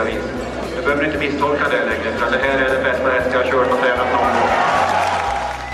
olika 0.00 0.04
vis. 0.04 0.24
Jag 0.74 0.84
behöver 0.84 1.04
inte 1.04 1.18
misstolka 1.18 1.68
det 1.68 1.84
längre, 1.86 2.18
för 2.18 2.30
det 2.30 2.38
här 2.38 2.58
är 2.58 2.70
den 2.74 2.82
bästa 2.82 3.10
häst 3.10 3.30
jag 3.32 3.44
har 3.44 3.50
kört 3.50 3.72
och 3.72 3.78
tränat 3.78 4.12
någon 4.12 4.32
gång. 4.34 4.48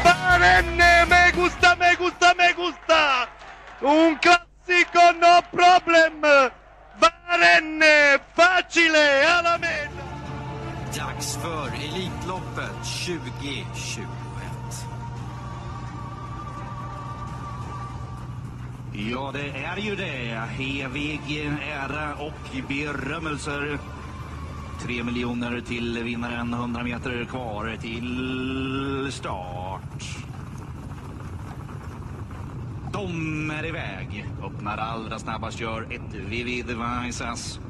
Barenne, 0.05 1.07
me 1.11 1.31
gusta, 1.31 1.77
me 1.79 1.95
gusta, 1.99 2.35
me 2.37 2.53
gusta! 2.57 3.29
Un 3.81 4.17
classico, 4.17 5.05
no 5.23 5.43
problem! 5.51 6.21
Barenne, 7.01 8.19
facile, 8.37 9.29
alla 9.39 9.59
meno! 9.59 10.03
Dags 10.97 11.37
för 11.37 11.67
Elitloppet 11.67 12.85
2021. 13.07 14.07
Ja, 18.95 19.31
det 19.33 19.65
är 19.65 19.77
ju 19.77 19.97
det. 19.97 20.43
Evig 20.59 21.53
ära 21.63 22.15
och 22.15 22.67
berömmelser. 22.69 23.79
Tre 24.83 25.05
miljoner 25.05 25.61
till 25.61 26.03
vinnaren, 26.05 26.55
100 26.55 26.85
meter 26.85 27.25
kvar 27.25 27.77
till 27.81 29.09
start. 29.13 30.03
De 32.93 33.51
är 33.51 33.67
iväg. 33.67 34.27
Öppnar 34.45 34.79
allra 34.79 35.19
snabbast, 35.19 35.61
gör 35.61 35.83
ett 35.91 36.15
Vivid 36.29 36.71
Vaisas. 36.77 37.61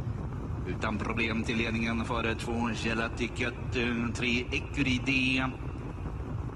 Utan 0.68 0.98
problem 0.98 1.42
till 1.42 1.56
ledningen 1.56 2.05
före 2.05 2.34
två 2.34 2.70
Gelatiket, 2.74 3.77
eh, 3.77 4.14
tre 4.14 4.44
Ecuride. 4.52 5.50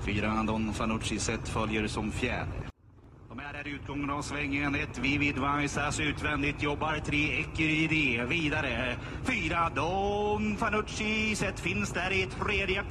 Fyra 0.01 0.43
Don 0.47 0.73
Fanucci 0.73 1.19
Zet 1.19 1.49
följer 1.49 1.87
som 1.87 2.13
fjärde. 2.13 2.66
Är 3.67 3.71
utgången 3.71 4.11
av 4.11 4.23
svängen. 4.23 4.75
Ett 4.75 4.99
Vivid 4.99 5.39
Vaisas 5.39 6.01
utvändigt 6.01 6.63
jobbar. 6.63 7.01
Tre 7.07 7.41
Ecuride 7.41 8.25
vidare. 8.25 8.97
Fyra 9.25 9.71
Don 9.75 10.57
Fanucci 10.57 11.35
Zet 11.37 11.61
finns 11.61 11.93
där 11.93 12.13
i 12.13 12.27
tredje. 12.27 12.83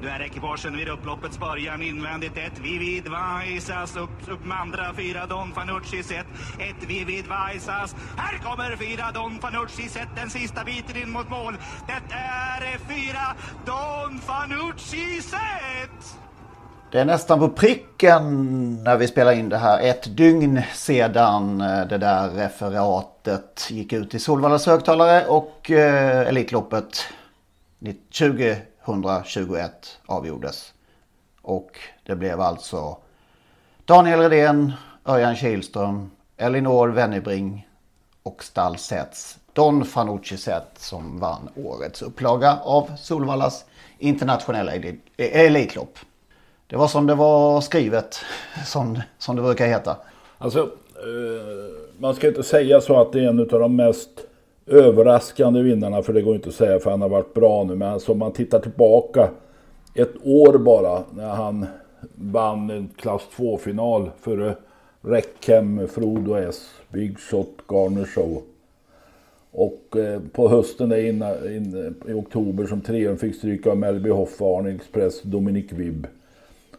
Nu 0.00 0.08
är 0.08 0.20
ekipagen 0.20 0.76
vid 0.76 0.88
upploppets 0.88 1.38
början 1.38 1.82
invändigt. 1.82 2.36
Ett 2.36 2.58
Vivid 2.58 3.08
Vaisas 3.08 3.96
upp, 3.96 4.28
upp 4.28 4.44
med 4.44 4.60
andra. 4.60 4.94
Fyra 4.94 5.26
Don 5.26 5.52
Fanucci 5.52 6.02
Zet. 6.02 6.26
Ett 6.58 6.88
Vivid 6.88 7.26
Vaisas. 7.26 7.96
Här 8.16 8.38
kommer 8.38 8.76
fyra 8.76 9.12
Don 9.14 9.38
Fanucci 9.40 9.88
Zet. 9.88 10.08
Den 10.16 10.30
sista 10.30 10.64
biten 10.64 10.96
in 10.96 11.10
mot 11.10 11.30
mål. 11.30 11.56
Det 11.86 12.14
är 12.14 12.78
fyra 12.78 13.34
Don 13.66 14.18
Fanucci 14.18 15.22
Zet. 15.22 16.27
Det 16.92 17.00
är 17.00 17.04
nästan 17.04 17.38
på 17.38 17.48
pricken 17.48 18.22
när 18.84 18.96
vi 18.96 19.06
spelar 19.08 19.32
in 19.32 19.48
det 19.48 19.56
här. 19.56 19.80
Ett 19.80 20.16
dygn 20.16 20.62
sedan 20.74 21.60
eh, 21.60 21.86
det 21.86 21.98
där 21.98 22.30
referatet 22.30 23.66
gick 23.70 23.92
ut 23.92 24.14
i 24.14 24.18
Solvallas 24.18 24.66
högtalare 24.66 25.26
och 25.26 25.70
eh, 25.70 26.28
Elitloppet 26.28 27.04
2021 28.18 29.98
avgjordes. 30.06 30.72
Och 31.42 31.78
det 32.06 32.16
blev 32.16 32.40
alltså 32.40 32.96
Daniel 33.84 34.20
Redén, 34.20 34.72
Örjan 35.04 35.36
Kihlström, 35.36 36.10
Elinor 36.36 36.88
Wennebring 36.88 37.68
och 38.22 38.44
Stall 38.44 38.76
Sets 38.78 39.38
Don 39.52 39.84
Fanucci 39.84 40.36
Zet 40.36 40.70
som 40.76 41.18
vann 41.20 41.48
årets 41.56 42.02
upplaga 42.02 42.58
av 42.62 42.96
Solvallas 42.96 43.64
internationella 43.98 44.72
elit- 44.72 45.00
eh, 45.16 45.40
Elitlopp. 45.40 45.98
Det 46.70 46.76
var 46.76 46.88
som 46.88 47.06
det 47.06 47.14
var 47.14 47.60
skrivet, 47.60 48.20
som, 48.66 49.00
som 49.18 49.36
det 49.36 49.42
brukar 49.42 49.66
heta. 49.66 49.96
Alltså, 50.38 50.58
eh, 50.60 51.74
man 51.98 52.14
ska 52.14 52.28
inte 52.28 52.42
säga 52.42 52.80
så 52.80 53.00
att 53.00 53.12
det 53.12 53.20
är 53.20 53.28
en 53.28 53.40
av 53.40 53.46
de 53.46 53.76
mest 53.76 54.10
överraskande 54.66 55.62
vinnarna, 55.62 56.02
för 56.02 56.12
det 56.12 56.22
går 56.22 56.34
inte 56.34 56.48
att 56.48 56.54
säga 56.54 56.78
för 56.78 56.90
han 56.90 57.02
har 57.02 57.08
varit 57.08 57.34
bra 57.34 57.64
nu. 57.64 57.74
Men 57.74 57.88
alltså, 57.88 58.12
om 58.12 58.18
man 58.18 58.32
tittar 58.32 58.60
tillbaka 58.60 59.30
ett 59.94 60.14
år 60.24 60.58
bara 60.58 61.02
när 61.10 61.28
han 61.28 61.66
vann 62.14 62.70
en 62.70 62.88
klass 62.96 63.22
2-final 63.36 64.10
före 64.20 64.54
Räckhem, 65.00 65.88
Frodo 65.88 66.34
S, 66.34 66.70
Big 66.88 67.18
Shot, 67.18 67.56
Garner 67.68 68.04
Show. 68.04 68.42
Och 69.50 69.96
eh, 69.96 70.20
på 70.32 70.48
hösten 70.48 70.88
där 70.88 71.08
inna, 71.08 71.34
in, 71.50 71.96
i 72.08 72.12
oktober 72.12 72.66
som 72.66 72.80
trean 72.80 73.18
fick 73.18 73.34
stryka 73.36 73.70
av 73.70 73.76
Melby 73.76 74.10
Hoff, 74.10 74.42
Arne 74.42 74.70
Express, 74.70 75.22
Dominic 75.22 75.72
Vibb. 75.72 76.06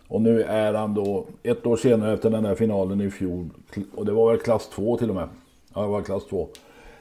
Och 0.10 0.22
nu 0.22 0.44
är 0.44 0.74
han 0.74 0.94
då, 0.94 1.28
ett 1.44 1.66
år 1.66 1.78
senare 1.78 2.14
efter 2.14 2.30
den 2.30 2.44
där 2.44 2.56
finalen 2.56 3.02
i 3.02 3.12
fjol, 3.12 3.50
och 3.96 4.06
det 4.06 4.12
var 4.12 4.32
väl 4.32 4.40
klass 4.40 4.70
2 4.70 4.98
till 4.98 5.10
och 5.10 5.16
med. 5.16 5.30
Ja, 5.74 5.82
det 5.82 5.88
var 5.88 6.02
klass 6.02 6.24
2. 6.30 6.50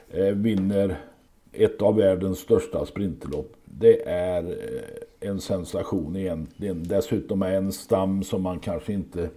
Eh, 0.09 0.25
vinner 0.25 0.97
ett 1.51 1.81
av 1.81 1.95
världens 1.95 2.39
största 2.39 2.85
sprinterlopp. 2.85 3.53
Det 3.65 4.09
är 4.09 4.43
eh, 4.43 5.29
en 5.29 5.41
sensation 5.41 6.15
egentligen. 6.15 6.87
Dessutom 6.87 7.41
är 7.41 7.51
en 7.51 7.71
stam 7.71 8.23
som 8.23 8.41
man 8.41 8.59
kanske 8.59 8.93
inte 8.93 9.29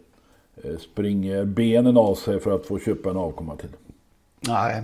eh, 0.65 0.77
springer 0.79 1.45
benen 1.45 1.97
av 1.97 2.15
sig 2.15 2.41
för 2.41 2.51
att 2.51 2.67
få 2.67 2.79
köpa 2.79 3.11
en 3.11 3.17
avkomma 3.17 3.57
till. 3.57 3.71
Nej. 4.41 4.83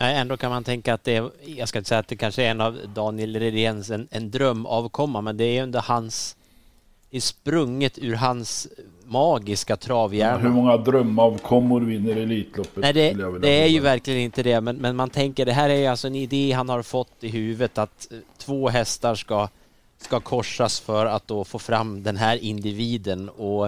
Nej, 0.00 0.16
ändå 0.16 0.36
kan 0.36 0.50
man 0.50 0.64
tänka 0.64 0.94
att 0.94 1.04
det 1.04 1.16
är, 1.16 1.30
jag 1.44 1.68
ska 1.68 1.78
inte 1.78 1.88
säga 1.88 1.98
att 1.98 2.08
det 2.08 2.16
kanske 2.16 2.42
är 2.42 2.50
en 2.50 2.60
av 2.60 2.78
Daniel 2.94 3.36
Redéns 3.36 3.90
en, 3.90 4.08
en 4.10 4.30
drömavkomma, 4.30 5.20
men 5.20 5.36
det 5.36 5.44
är 5.44 5.62
under 5.62 5.80
hans, 5.80 6.36
det 6.36 6.41
är 7.12 7.20
sprunget 7.20 7.98
ur 7.98 8.14
hans 8.14 8.68
magiska 9.04 9.76
travhjärna. 9.76 10.38
Hur 10.38 10.48
många 10.48 10.76
drömavkommor 10.76 11.80
vinner 11.80 12.16
Elitloppet? 12.16 12.76
Nej, 12.76 12.92
det, 12.92 13.38
det 13.38 13.62
är 13.62 13.66
ju 13.66 13.80
verkligen 13.80 14.20
inte 14.20 14.42
det, 14.42 14.60
men, 14.60 14.76
men 14.76 14.96
man 14.96 15.10
tänker 15.10 15.46
det 15.46 15.52
här 15.52 15.70
är 15.70 15.90
alltså 15.90 16.06
en 16.06 16.14
idé 16.14 16.52
han 16.52 16.68
har 16.68 16.82
fått 16.82 17.12
i 17.20 17.28
huvudet 17.28 17.78
att 17.78 18.12
eh, 18.12 18.18
två 18.38 18.68
hästar 18.68 19.14
ska, 19.14 19.48
ska 19.98 20.20
korsas 20.20 20.80
för 20.80 21.06
att 21.06 21.28
då 21.28 21.44
få 21.44 21.58
fram 21.58 22.02
den 22.02 22.16
här 22.16 22.36
individen 22.36 23.28
och 23.28 23.66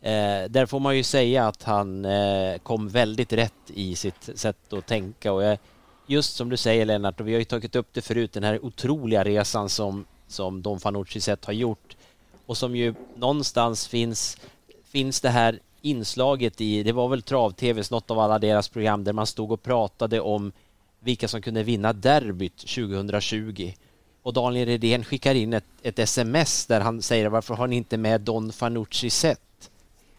eh, 0.00 0.44
där 0.48 0.66
får 0.66 0.80
man 0.80 0.96
ju 0.96 1.02
säga 1.02 1.48
att 1.48 1.62
han 1.62 2.04
eh, 2.04 2.58
kom 2.62 2.88
väldigt 2.88 3.32
rätt 3.32 3.70
i 3.74 3.94
sitt 3.94 4.30
sätt 4.34 4.72
att 4.72 4.86
tänka 4.86 5.32
och 5.32 5.42
jag, 5.42 5.58
just 6.06 6.36
som 6.36 6.48
du 6.48 6.56
säger 6.56 6.84
Lennart, 6.84 7.20
och 7.20 7.28
vi 7.28 7.32
har 7.32 7.38
ju 7.38 7.44
tagit 7.44 7.76
upp 7.76 7.88
det 7.92 8.00
förut, 8.00 8.32
den 8.32 8.44
här 8.44 8.64
otroliga 8.64 9.24
resan 9.24 9.68
som, 9.68 10.04
som 10.28 10.62
Don 10.62 10.80
Fanucci 10.80 11.20
sett 11.20 11.44
har 11.44 11.52
gjort 11.52 11.95
och 12.46 12.56
som 12.56 12.76
ju 12.76 12.94
någonstans 13.14 13.88
finns, 13.88 14.36
finns 14.84 15.20
det 15.20 15.28
här 15.28 15.60
inslaget 15.82 16.60
i, 16.60 16.82
det 16.82 16.92
var 16.92 17.08
väl 17.08 17.22
Trav-TVs, 17.22 17.90
något 17.90 18.10
av 18.10 18.18
alla 18.18 18.38
deras 18.38 18.68
program 18.68 19.04
där 19.04 19.12
man 19.12 19.26
stod 19.26 19.52
och 19.52 19.62
pratade 19.62 20.20
om 20.20 20.52
vilka 21.00 21.28
som 21.28 21.42
kunde 21.42 21.62
vinna 21.62 21.92
derbyt 21.92 22.56
2020. 22.56 23.72
Och 24.22 24.32
Daniel 24.32 24.68
Redén 24.68 25.04
skickar 25.04 25.34
in 25.34 25.52
ett, 25.52 25.64
ett 25.82 25.98
sms 25.98 26.66
där 26.66 26.80
han 26.80 27.02
säger 27.02 27.28
varför 27.28 27.54
har 27.54 27.66
ni 27.66 27.76
inte 27.76 27.96
med 27.96 28.20
Don 28.20 28.52
Fanucci 28.52 29.10
sett? 29.10 29.70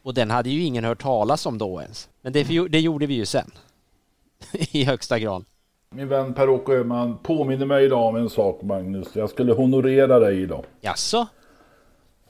Och 0.02 0.14
den 0.14 0.32
hade 0.32 0.50
ju 0.50 0.64
ingen 0.64 0.84
hört 0.84 1.02
talas 1.02 1.46
om 1.46 1.58
då 1.58 1.82
ens. 1.82 2.10
Men 2.22 2.34
det, 2.34 2.68
det 2.70 2.80
gjorde 2.80 3.06
vi 3.06 3.14
ju 3.14 3.26
sen. 3.26 3.52
I 4.52 4.84
högsta 4.84 5.20
grad. 5.20 5.46
Min 5.90 6.08
vän 6.08 6.34
Per-Åke 6.34 6.72
Öhman 6.72 7.18
påminner 7.24 7.66
mig 7.66 7.86
idag 7.86 8.06
om 8.06 8.16
en 8.16 8.30
sak 8.30 8.62
Magnus. 8.62 9.08
Jag 9.14 9.30
skulle 9.30 9.54
honorera 9.54 10.20
dig 10.20 10.42
idag. 10.42 10.66
Jaså? 10.82 11.28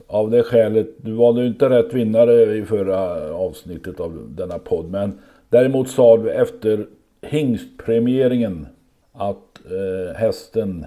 Av 0.07 0.31
det 0.31 0.44
skälet, 0.44 0.88
du 0.98 1.12
valde 1.12 1.42
ju 1.42 1.48
inte 1.48 1.69
rätt 1.69 1.94
vinnare 1.94 2.56
i 2.56 2.65
förra 2.65 3.33
avsnittet 3.33 4.00
av 4.00 4.27
denna 4.30 4.59
podd. 4.59 4.92
Men 4.92 5.19
däremot 5.50 5.89
sa 5.89 6.18
du 6.18 6.31
efter 6.31 6.88
hingstpremieringen 7.21 8.68
att 9.13 9.59
eh, 9.65 10.15
hästen 10.15 10.86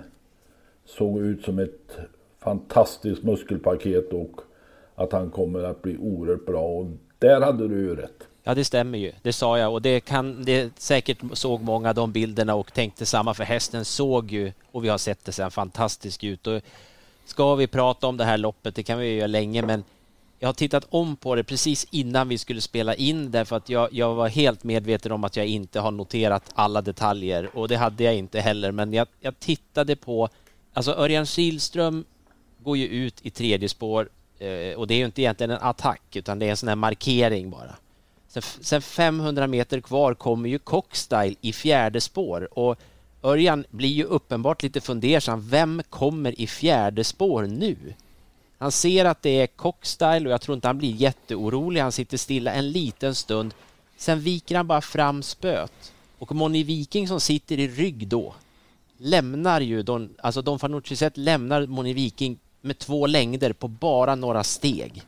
såg 0.85 1.21
ut 1.21 1.45
som 1.45 1.59
ett 1.59 1.99
fantastiskt 2.39 3.23
muskelpaket 3.23 4.13
och 4.13 4.41
att 4.95 5.13
han 5.13 5.31
kommer 5.31 5.63
att 5.63 5.83
bli 5.83 5.97
oerhört 5.99 6.47
bra. 6.47 6.63
Och 6.63 6.87
där 7.19 7.41
hade 7.41 7.69
du 7.69 7.75
ju 7.75 7.97
rätt. 7.97 8.27
Ja, 8.43 8.55
det 8.55 8.65
stämmer 8.65 8.99
ju. 8.99 9.13
Det 9.23 9.33
sa 9.33 9.59
jag 9.59 9.73
och 9.73 9.83
det 9.83 10.01
kan 10.01 10.45
det 10.45 10.79
säkert 10.79 11.19
såg 11.33 11.63
många 11.63 11.93
de 11.93 12.13
bilderna 12.13 12.55
och 12.55 12.73
tänkte 12.73 13.07
samma 13.07 13.35
för 13.35 13.45
hästen 13.45 13.85
såg 13.85 14.33
ju 14.33 14.53
och 14.73 14.85
vi 14.85 14.89
har 14.89 14.99
sett 14.99 15.25
det 15.25 15.33
sen 15.33 15.51
fantastiskt 15.51 16.25
ut. 16.25 16.47
Och 16.47 16.63
ska 17.31 17.55
vi 17.55 17.67
prata 17.67 18.07
om 18.07 18.17
det 18.17 18.25
här 18.25 18.39
loppet, 18.39 18.75
det 18.75 18.83
kan 18.83 18.99
vi 18.99 19.15
göra 19.15 19.27
länge, 19.27 19.63
men 19.63 19.85
jag 20.39 20.49
har 20.49 20.53
tittat 20.53 20.87
om 20.91 21.17
på 21.17 21.35
det 21.35 21.45
precis 21.45 21.87
innan 21.91 22.29
vi 22.29 22.39
skulle 22.39 22.61
spela 22.61 22.95
in 22.95 23.31
därför 23.31 23.57
att 23.57 23.69
jag, 23.69 23.89
jag 23.93 24.15
var 24.15 24.29
helt 24.29 24.65
medveten 24.65 25.13
om 25.13 25.25
att 25.25 25.37
jag 25.37 25.47
inte 25.47 25.81
har 25.81 25.91
noterat 25.91 26.51
alla 26.55 26.83
detaljer 26.83 27.51
och 27.57 27.69
det 27.69 27.77
hade 27.77 28.05
jag 28.05 28.15
inte 28.15 28.41
heller. 28.41 28.73
Men 28.73 28.93
jag, 28.93 29.09
jag 29.21 29.39
tittade 29.39 29.97
på, 29.97 30.29
alltså 30.73 30.93
Örjan 30.93 31.27
Kihlström 31.27 32.05
går 32.59 32.77
ju 32.77 32.87
ut 32.87 33.15
i 33.23 33.31
tredje 33.31 33.69
spår 33.69 34.09
eh, 34.39 34.79
och 34.79 34.87
det 34.87 34.95
är 34.95 34.99
ju 34.99 35.05
inte 35.05 35.23
egentligen 35.23 35.51
en 35.51 35.63
attack 35.63 36.17
utan 36.17 36.39
det 36.39 36.47
är 36.47 36.51
en 36.51 36.57
sån 36.57 36.69
här 36.69 36.77
markering 36.77 37.51
bara. 37.51 37.77
Sen, 38.29 38.43
sen 38.43 38.83
500 38.83 39.47
meter 39.47 39.81
kvar 39.81 40.15
kommer 40.15 40.49
ju 40.49 40.59
Cockstyle 40.59 41.37
i 41.41 41.53
fjärde 41.53 42.01
spår 42.01 42.59
och 42.59 42.81
Örjan 43.23 43.65
blir 43.71 43.89
ju 43.89 44.05
uppenbart 44.05 44.63
lite 44.63 44.81
fundersam. 44.81 45.49
Vem 45.49 45.83
kommer 45.91 46.41
i 46.41 46.47
fjärde 46.47 47.05
spår 47.05 47.43
nu? 47.43 47.77
Han 48.59 48.73
ser 48.73 49.05
att 49.05 49.23
det 49.23 49.41
är 49.41 49.47
Cockstyle 49.47 50.27
och 50.27 50.33
jag 50.33 50.41
tror 50.41 50.55
inte 50.55 50.69
han 50.69 50.79
blir 50.79 50.93
jätteorolig. 50.93 51.81
Han 51.81 51.93
sitter 51.93 52.17
stilla 52.17 52.53
en 52.53 52.71
liten 52.73 53.15
stund. 53.15 53.55
Sen 53.97 54.21
viker 54.21 54.57
han 54.57 54.67
bara 54.67 54.81
fram 54.81 55.23
spöet. 55.23 55.93
Och 56.19 56.35
Moni 56.35 56.63
Viking 56.63 57.09
som 57.09 57.21
sitter 57.21 57.59
i 57.59 57.69
rygg 57.69 58.09
då 58.09 58.35
lämnar 59.01 59.61
ju 59.61 59.83
Don, 59.83 60.15
alltså 60.19 60.43
Don 60.43 60.59
Fanucci 60.59 60.97
sett 60.97 61.17
lämnar 61.17 61.67
Moni 61.67 61.93
Viking 61.93 62.39
med 62.61 62.79
två 62.79 63.07
längder 63.07 63.53
på 63.53 63.69
bara 63.69 64.15
några 64.15 64.45
steg. 64.45 65.03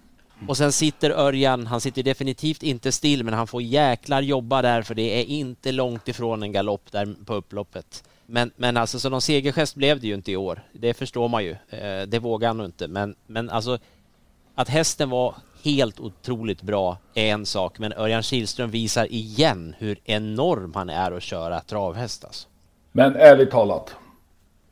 Och 0.48 0.56
sen 0.56 0.72
sitter 0.72 1.10
Örjan, 1.10 1.66
han 1.66 1.80
sitter 1.80 2.02
definitivt 2.02 2.62
inte 2.62 2.92
still 2.92 3.24
men 3.24 3.34
han 3.34 3.46
får 3.46 3.62
jäklar 3.62 4.22
jobba 4.22 4.62
där 4.62 4.82
för 4.82 4.94
det 4.94 5.20
är 5.20 5.24
inte 5.24 5.72
långt 5.72 6.08
ifrån 6.08 6.42
en 6.42 6.52
galopp 6.52 6.92
där 6.92 7.14
på 7.24 7.34
upploppet. 7.34 8.04
Men, 8.26 8.50
men 8.56 8.76
alltså 8.76 8.98
så 8.98 9.08
någon 9.08 9.20
segergest 9.20 9.74
blev 9.74 10.00
det 10.00 10.06
ju 10.06 10.14
inte 10.14 10.32
i 10.32 10.36
år. 10.36 10.62
Det 10.72 10.94
förstår 10.94 11.28
man 11.28 11.44
ju. 11.44 11.50
Eh, 11.50 12.02
det 12.06 12.18
vågar 12.18 12.48
han 12.48 12.56
nog 12.56 12.66
inte. 12.66 12.88
Men, 12.88 13.14
men 13.26 13.50
alltså 13.50 13.78
att 14.54 14.68
hästen 14.68 15.10
var 15.10 15.34
helt 15.62 16.00
otroligt 16.00 16.62
bra 16.62 16.98
är 17.14 17.32
en 17.32 17.46
sak, 17.46 17.78
men 17.78 17.92
Örjan 17.92 18.22
Kihlström 18.22 18.70
visar 18.70 19.12
igen 19.12 19.74
hur 19.78 19.98
enorm 20.04 20.72
han 20.74 20.90
är 20.90 21.12
att 21.12 21.22
köra 21.22 21.60
travhäst 21.60 22.24
alltså. 22.24 22.48
Men 22.92 23.16
ärligt 23.16 23.50
talat, 23.50 23.94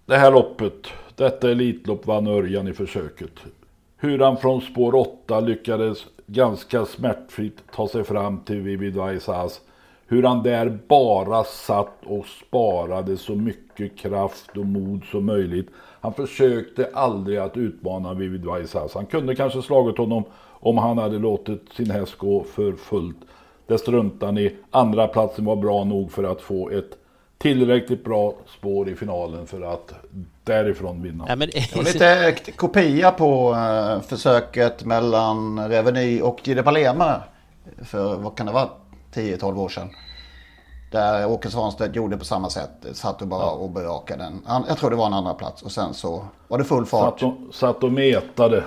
det 0.06 0.16
här 0.16 0.30
loppet, 0.30 0.86
detta 1.16 1.50
Elitlopp 1.50 2.06
vann 2.06 2.26
Örjan 2.26 2.68
i 2.68 2.72
försöket. 2.72 3.30
Hur 4.00 4.18
han 4.18 4.36
från 4.36 4.60
spår 4.60 4.94
8 4.94 5.40
lyckades 5.40 6.06
ganska 6.26 6.86
smärtfritt 6.86 7.62
ta 7.74 7.88
sig 7.88 8.04
fram 8.04 8.40
till 8.40 8.60
Vivid 8.60 8.96
Vaisas 8.96 9.60
hur 10.10 10.22
han 10.22 10.42
där 10.42 10.78
bara 10.88 11.44
satt 11.44 12.06
och 12.06 12.26
sparade 12.26 13.16
så 13.16 13.34
mycket 13.34 13.98
kraft 13.98 14.56
och 14.56 14.66
mod 14.66 15.04
som 15.04 15.26
möjligt. 15.26 15.68
Han 15.76 16.14
försökte 16.14 16.90
aldrig 16.94 17.38
att 17.38 17.56
utmana 17.56 18.14
Vivid 18.14 18.44
Vaisas. 18.44 18.94
Han 18.94 19.06
kunde 19.06 19.34
kanske 19.34 19.62
slagit 19.62 19.98
honom 19.98 20.24
om 20.48 20.78
han 20.78 20.98
hade 20.98 21.18
låtit 21.18 21.72
sin 21.72 21.90
häst 21.90 22.18
gå 22.18 22.42
för 22.42 22.72
fullt. 22.72 23.16
Det 23.66 23.78
struntar 23.78 24.32
ni. 24.32 24.56
Andra 24.70 25.08
platsen 25.08 25.44
var 25.44 25.56
bra 25.56 25.84
nog 25.84 26.12
för 26.12 26.24
att 26.24 26.40
få 26.40 26.70
ett 26.70 26.98
tillräckligt 27.38 28.04
bra 28.04 28.34
spår 28.58 28.88
i 28.88 28.94
finalen 28.94 29.46
för 29.46 29.62
att 29.62 29.94
därifrån 30.44 31.02
vinna. 31.02 31.24
Ja, 31.28 31.36
men... 31.36 31.50
Det 31.54 31.76
var 31.76 31.82
lite 31.92 32.52
kopia 32.56 33.10
på 33.10 33.52
uh, 33.52 34.00
försöket 34.00 34.84
mellan 34.84 35.68
Reveny 35.68 36.20
och 36.20 36.40
Gide 36.44 36.62
Palema. 36.62 37.22
För 37.82 38.16
vad 38.16 38.36
kan 38.36 38.46
det 38.46 38.52
vara? 38.52 38.68
10-12 39.14 39.58
år 39.58 39.68
sedan. 39.68 39.90
Där 40.90 41.26
Åke 41.26 41.50
Svanstedt 41.50 41.96
gjorde 41.96 42.16
på 42.16 42.24
samma 42.24 42.50
sätt. 42.50 42.70
Satt 42.92 43.22
och 43.22 43.28
bara 43.28 43.42
ja. 43.42 43.50
och 43.50 43.70
bevakade 43.70 44.22
den. 44.22 44.42
Jag 44.68 44.78
tror 44.78 44.90
det 44.90 44.96
var 44.96 45.06
en 45.06 45.12
andra 45.12 45.34
plats 45.34 45.62
och 45.62 45.72
sen 45.72 45.94
så 45.94 46.24
var 46.48 46.58
det 46.58 46.64
full 46.64 46.86
fart. 46.86 47.20
Satt 47.20 47.28
och, 47.28 47.54
satt 47.54 47.82
och 47.82 47.92
metade. 47.92 48.64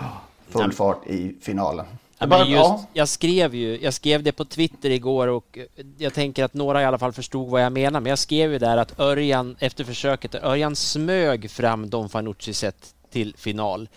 Full 0.47 0.71
fart 0.71 1.07
i 1.07 1.35
finalen. 1.41 1.85
Ja, 2.23 2.27
bara, 2.27 2.47
just, 2.47 2.87
jag, 2.93 3.09
skrev 3.09 3.55
ju, 3.55 3.79
jag 3.81 3.93
skrev 3.93 4.23
det 4.23 4.31
på 4.31 4.45
Twitter 4.45 4.89
igår 4.89 5.27
och 5.27 5.57
jag 5.97 6.13
tänker 6.13 6.43
att 6.43 6.53
några 6.53 6.81
i 6.81 6.85
alla 6.85 6.97
fall 6.97 7.13
förstod 7.13 7.49
vad 7.49 7.63
jag 7.63 7.71
menar. 7.71 7.99
Men 7.99 8.09
jag 8.09 8.19
skrev 8.19 8.51
ju 8.51 8.59
där 8.59 8.77
att 8.77 8.99
Örjan, 8.99 9.55
efter 9.59 9.83
försöket, 9.83 10.35
Örjan 10.35 10.75
smög 10.75 11.51
fram 11.51 11.89
Don 11.89 12.09
Fanucci 12.09 12.53
sett 12.53 12.93
till 13.11 13.35
final. 13.37 13.87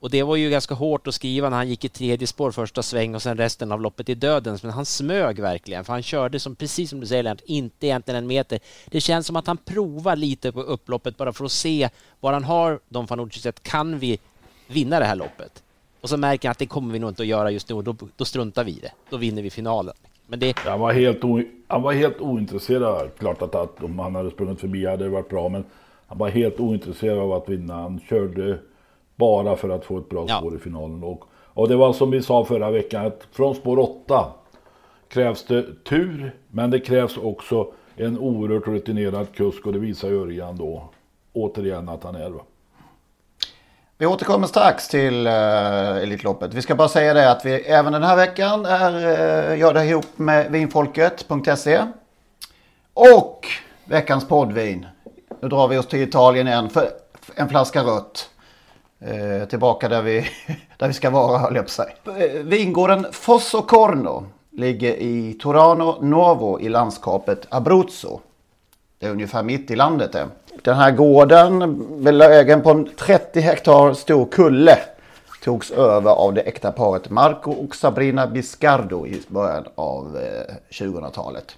Och 0.00 0.10
det 0.10 0.22
var 0.22 0.36
ju 0.36 0.50
ganska 0.50 0.74
hårt 0.74 1.06
att 1.06 1.14
skriva 1.14 1.50
när 1.50 1.56
han 1.56 1.68
gick 1.68 1.84
i 1.84 1.88
tredje 1.88 2.26
spår 2.26 2.50
första 2.50 2.82
sväng 2.82 3.14
och 3.14 3.22
sen 3.22 3.36
resten 3.36 3.72
av 3.72 3.80
loppet 3.80 4.08
i 4.08 4.14
dödens. 4.14 4.62
Men 4.62 4.72
han 4.72 4.86
smög 4.86 5.40
verkligen, 5.40 5.84
för 5.84 5.92
han 5.92 6.02
körde 6.02 6.40
som, 6.40 6.56
precis 6.56 6.90
som 6.90 7.00
du 7.00 7.06
säger 7.06 7.22
Lennart, 7.22 7.42
inte 7.46 7.86
egentligen 7.86 8.18
en 8.18 8.26
meter. 8.26 8.60
Det 8.86 9.00
känns 9.00 9.26
som 9.26 9.36
att 9.36 9.46
han 9.46 9.56
provar 9.56 10.16
lite 10.16 10.52
på 10.52 10.62
upploppet 10.62 11.16
bara 11.16 11.32
för 11.32 11.44
att 11.44 11.52
se 11.52 11.88
var 12.20 12.32
han 12.32 12.44
har 12.44 12.80
Don 12.88 13.06
Fanucci 13.06 13.40
sett. 13.40 13.62
Kan 13.62 13.98
vi 13.98 14.18
vinna 14.66 14.98
det 14.98 15.06
här 15.06 15.16
loppet? 15.16 15.62
Och 16.00 16.08
så 16.08 16.16
märker 16.16 16.48
han 16.48 16.52
att 16.52 16.58
det 16.58 16.66
kommer 16.66 16.92
vi 16.92 16.98
nog 16.98 17.10
inte 17.10 17.22
att 17.22 17.28
göra 17.28 17.50
just 17.50 17.68
nu 17.68 17.74
och 17.74 17.84
då, 17.84 17.94
då 18.16 18.24
struntar 18.24 18.64
vi 18.64 18.70
i 18.70 18.78
det. 18.80 18.92
Då 19.10 19.16
vinner 19.16 19.42
vi 19.42 19.50
finalen. 19.50 19.94
Men 20.26 20.38
det... 20.38 20.58
han, 20.58 20.80
var 20.80 20.92
helt 20.92 21.24
o... 21.24 21.42
han 21.66 21.82
var 21.82 21.92
helt 21.92 22.20
ointresserad. 22.20 23.10
Klart 23.18 23.42
att, 23.42 23.54
att 23.54 23.82
om 23.82 23.98
han 23.98 24.14
hade 24.14 24.30
sprungit 24.30 24.60
förbi 24.60 24.86
hade 24.86 25.04
det 25.04 25.10
varit 25.10 25.28
bra, 25.28 25.48
men 25.48 25.64
han 26.06 26.18
var 26.18 26.28
helt 26.28 26.60
ointresserad 26.60 27.18
av 27.18 27.32
att 27.32 27.48
vinna. 27.48 27.74
Han 27.74 28.00
körde 28.08 28.58
bara 29.16 29.56
för 29.56 29.68
att 29.68 29.84
få 29.84 29.98
ett 29.98 30.08
bra 30.08 30.28
spår 30.28 30.52
ja. 30.52 30.56
i 30.56 30.58
finalen. 30.58 31.04
Och, 31.04 31.24
och 31.32 31.68
det 31.68 31.76
var 31.76 31.92
som 31.92 32.10
vi 32.10 32.22
sa 32.22 32.44
förra 32.44 32.70
veckan, 32.70 33.06
att 33.06 33.26
från 33.32 33.54
spår 33.54 33.78
8 33.78 34.32
krävs 35.08 35.44
det 35.44 35.84
tur, 35.84 36.34
men 36.48 36.70
det 36.70 36.80
krävs 36.80 37.16
också 37.16 37.72
en 37.96 38.18
oerhört 38.18 38.66
rutinerad 38.66 39.32
kusk 39.32 39.66
och 39.66 39.72
det 39.72 39.78
visar 39.78 40.12
Örjan 40.12 40.56
då 40.56 40.90
återigen 41.32 41.88
att 41.88 42.04
han 42.04 42.14
är. 42.14 42.30
Va? 42.30 42.40
Vi 44.00 44.06
återkommer 44.06 44.46
strax 44.46 44.88
till 44.88 45.26
uh, 45.26 45.32
Elitloppet. 46.02 46.54
Vi 46.54 46.62
ska 46.62 46.74
bara 46.74 46.88
säga 46.88 47.14
det 47.14 47.30
att 47.30 47.44
vi 47.44 47.52
även 47.52 47.92
den 47.92 48.02
här 48.02 48.16
veckan 48.16 48.66
är, 48.66 48.94
uh, 49.52 49.58
gör 49.58 49.74
det 49.74 49.84
ihop 49.84 50.06
med 50.16 50.52
vinfolket.se. 50.52 51.86
Och 52.94 53.46
veckans 53.84 54.28
poddvin. 54.28 54.86
Nu 55.40 55.48
drar 55.48 55.68
vi 55.68 55.78
oss 55.78 55.86
till 55.86 56.02
Italien 56.02 56.48
igen 56.48 56.68
för 56.68 56.88
en 57.34 57.48
flaska 57.48 57.82
rött. 57.82 58.30
Uh, 59.08 59.44
tillbaka 59.44 59.88
där 59.88 60.02
vi, 60.02 60.26
där 60.76 60.88
vi 60.88 60.94
ska 60.94 61.10
vara 61.10 61.38
höll 61.38 61.56
jag 61.56 61.64
på 61.64 61.70
sig. 61.70 61.96
Uh, 62.08 62.42
vingården 62.42 63.06
Fosso 63.12 63.62
Corno 63.62 64.26
ligger 64.50 64.94
i 64.94 65.38
Torano 65.40 65.98
Nuovo 66.02 66.60
i 66.60 66.68
landskapet 66.68 67.46
Abruzzo. 67.48 68.20
Det 68.98 69.06
är 69.06 69.10
ungefär 69.10 69.42
mitt 69.42 69.70
i 69.70 69.76
landet 69.76 70.12
det. 70.12 70.28
Den 70.62 70.76
här 70.76 70.90
gården, 70.90 71.84
belägen 72.04 72.62
på 72.62 72.70
en 72.70 72.88
30 72.96 73.40
hektar 73.40 73.94
stor 73.94 74.26
kulle, 74.26 74.78
togs 75.44 75.70
över 75.70 76.10
av 76.10 76.34
det 76.34 76.40
äkta 76.40 76.72
paret 76.72 77.10
Marco 77.10 77.50
och 77.50 77.76
Sabrina 77.76 78.26
Biscardo 78.26 79.06
i 79.06 79.22
början 79.28 79.64
av 79.74 80.16
eh, 80.16 80.54
2000-talet. 80.70 81.56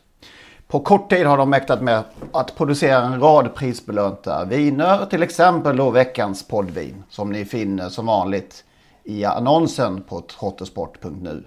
På 0.69 0.81
kort 0.81 1.11
tid 1.11 1.27
har 1.27 1.39
de 1.39 1.51
mäktat 1.51 1.83
med 1.83 2.03
att 2.33 2.57
producera 2.57 3.03
en 3.03 3.21
rad 3.21 3.55
prisbelönta 3.55 4.45
viner, 4.45 5.07
till 5.07 5.23
exempel 5.23 5.77
då 5.77 5.91
veckans 5.91 6.49
poddvin 6.49 7.03
som 7.11 7.33
ni 7.33 7.45
finner 7.45 7.89
som 7.89 8.07
vanligt 8.07 8.65
i 9.05 9.25
annonsen 9.25 10.03
på 10.03 10.21
trottosport.nu. 10.21 11.45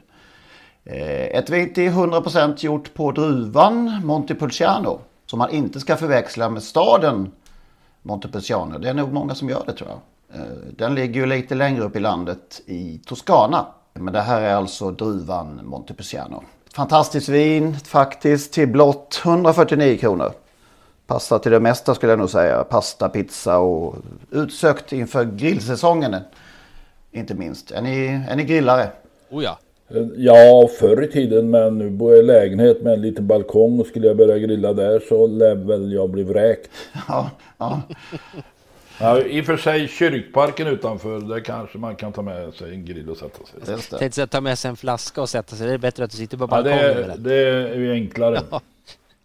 Eh, 0.85 1.37
ett 1.37 1.49
vin 1.49 1.73
till 1.73 1.91
100% 1.91 2.65
gjort 2.65 2.93
på 2.93 3.11
druvan 3.11 4.01
Montepulciano 4.03 4.99
som 5.25 5.39
man 5.39 5.49
inte 5.49 5.79
ska 5.79 5.95
förväxla 5.95 6.49
med 6.49 6.63
staden 6.63 7.31
Montepulciano. 8.05 8.79
Det 8.79 8.89
är 8.89 8.93
nog 8.93 9.13
många 9.13 9.35
som 9.35 9.49
gör 9.49 9.63
det 9.65 9.73
tror 9.73 9.89
jag. 9.89 9.99
Eh, 10.39 10.47
den 10.77 10.95
ligger 10.95 11.21
ju 11.21 11.25
lite 11.25 11.55
längre 11.55 11.83
upp 11.83 11.95
i 11.95 11.99
landet 11.99 12.61
i 12.65 13.01
Toscana. 13.05 13.65
Men 13.93 14.13
det 14.13 14.21
här 14.21 14.41
är 14.41 14.55
alltså 14.55 14.91
druvan 14.91 15.61
Montepulciano. 15.63 16.43
Fantastiskt 16.73 17.29
vin 17.29 17.79
faktiskt 17.79 18.53
till 18.53 18.67
blott 18.67 19.21
149 19.25 19.97
kronor. 19.97 20.31
Passar 21.07 21.39
till 21.39 21.51
det 21.51 21.59
mesta 21.59 21.95
skulle 21.95 22.11
jag 22.11 22.19
nog 22.19 22.29
säga. 22.29 22.63
Pasta, 22.63 23.09
pizza 23.09 23.57
och 23.57 23.95
utsökt 24.31 24.93
inför 24.93 25.25
grillsäsongen. 25.25 26.15
Inte 27.11 27.33
minst. 27.33 27.71
Är 27.71 27.81
ni, 27.81 28.25
är 28.29 28.35
ni 28.35 28.43
grillare? 28.43 28.89
Oh 29.29 29.43
ja. 29.43 29.57
Ja, 30.15 30.69
förr 30.79 31.03
i 31.03 31.07
tiden 31.07 31.49
men 31.49 31.77
nu 31.77 31.89
bor 31.89 32.11
jag 32.11 32.19
i 32.19 32.23
lägenhet 32.23 32.81
med 32.81 32.93
en 32.93 33.01
liten 33.01 33.27
balkong 33.27 33.79
och 33.79 33.87
skulle 33.87 34.07
jag 34.07 34.17
börja 34.17 34.37
grilla 34.37 34.73
där 34.73 34.99
så 34.99 35.27
lär 35.27 35.55
väl 35.55 35.93
jag 35.93 36.09
bli 36.09 36.23
vräkt. 36.23 36.69
Ja, 37.07 37.31
ja. 37.57 37.81
ja, 38.99 39.21
I 39.21 39.41
och 39.41 39.45
för 39.45 39.57
sig 39.57 39.87
kyrkparken 39.87 40.67
utanför, 40.67 41.19
där 41.19 41.39
kanske 41.39 41.77
man 41.77 41.95
kan 41.95 42.13
ta 42.13 42.21
med 42.21 42.53
sig 42.53 42.73
en 42.73 42.85
grill 42.85 43.09
och 43.09 43.17
sätta 43.17 43.45
sig. 43.45 43.73
Just 43.73 43.91
det. 43.91 43.97
Tänkte 43.97 44.27
ta 44.27 44.41
med 44.41 44.59
sig 44.59 44.69
en 44.69 44.77
flaska 44.77 45.21
och 45.21 45.29
sätta 45.29 45.55
sig, 45.55 45.67
det 45.67 45.73
är 45.73 45.77
bättre 45.77 46.03
att 46.03 46.11
du 46.11 46.17
sitter 46.17 46.37
på 46.37 46.47
balkongen. 46.47 46.79
Ja, 46.79 46.93
det, 46.93 47.03
är, 47.03 47.17
det 47.17 47.69
är 47.73 47.75
ju 47.75 47.91
enklare. 47.91 48.41
Ja. 48.51 48.61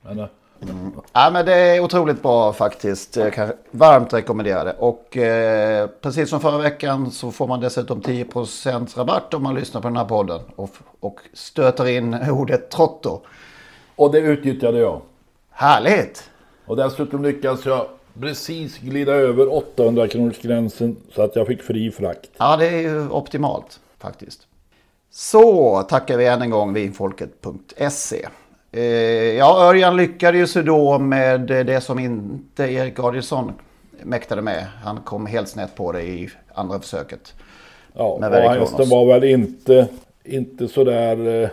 Men, 0.03 0.27
Mm. 0.63 0.93
Ja, 1.13 1.31
men 1.33 1.47
det 1.47 1.55
är 1.55 1.81
otroligt 1.81 2.23
bra 2.23 2.53
faktiskt. 2.53 3.17
Jag 3.17 3.33
kan 3.33 3.53
varmt 3.71 4.13
rekommendera 4.13 4.65
det. 4.65 4.73
Och 4.79 5.17
eh, 5.17 5.89
precis 6.01 6.31
som 6.31 6.41
förra 6.41 6.59
veckan 6.59 7.11
så 7.11 7.31
får 7.31 7.47
man 7.47 7.61
dessutom 7.61 8.03
10% 8.03 8.99
rabatt 8.99 9.35
om 9.35 9.43
man 9.43 9.55
lyssnar 9.55 9.81
på 9.81 9.89
den 9.89 9.97
här 9.97 10.05
podden. 10.05 10.41
Och, 10.57 10.71
och 11.01 11.21
stöter 11.33 11.89
in 11.89 12.15
ordet 12.31 12.71
Trotto. 12.71 13.21
Och 13.97 14.13
det 14.13 14.19
utnyttjade 14.19 14.79
jag. 14.79 15.01
Härligt! 15.51 16.31
Och 16.67 16.77
dessutom 16.77 17.23
lyckades 17.23 17.67
jag 17.67 17.87
precis 18.21 18.79
glida 18.79 19.13
över 19.13 19.55
800 19.55 20.09
kronors 20.09 20.39
gränsen 20.39 20.97
så 21.15 21.23
att 21.23 21.37
jag 21.37 21.47
fick 21.47 21.63
fri 21.63 21.91
frakt. 21.91 22.31
Ja, 22.37 22.57
det 22.57 22.69
är 22.69 22.81
ju 22.81 23.09
optimalt 23.09 23.81
faktiskt. 23.99 24.47
Så 25.11 25.83
tackar 25.83 26.17
vi 26.17 26.27
än 26.27 26.43
en 26.43 26.51
gång 26.51 26.73
vinfolket.se. 26.73 28.27
Eh, 28.73 28.83
ja, 29.37 29.69
Örjan 29.69 29.97
lyckades 29.97 30.57
ju 30.57 30.63
då 30.63 30.99
med 30.99 31.41
det 31.41 31.81
som 31.81 31.99
inte 31.99 32.63
Erik 32.63 32.99
Adielsson 32.99 33.53
mäktade 34.03 34.43
med. 34.43 34.67
Han 34.85 35.01
kom 35.01 35.27
helt 35.27 35.49
snett 35.49 35.75
på 35.75 35.93
det 35.93 36.03
i 36.03 36.31
andra 36.55 36.81
försöket. 36.81 37.35
Ja, 37.93 38.05
och 38.05 38.25
hästen 38.25 38.89
var 38.89 39.07
väl 39.07 39.25
inte, 39.25 39.89
inte 40.25 40.69
sådär 40.69 41.43
eh, 41.43 41.49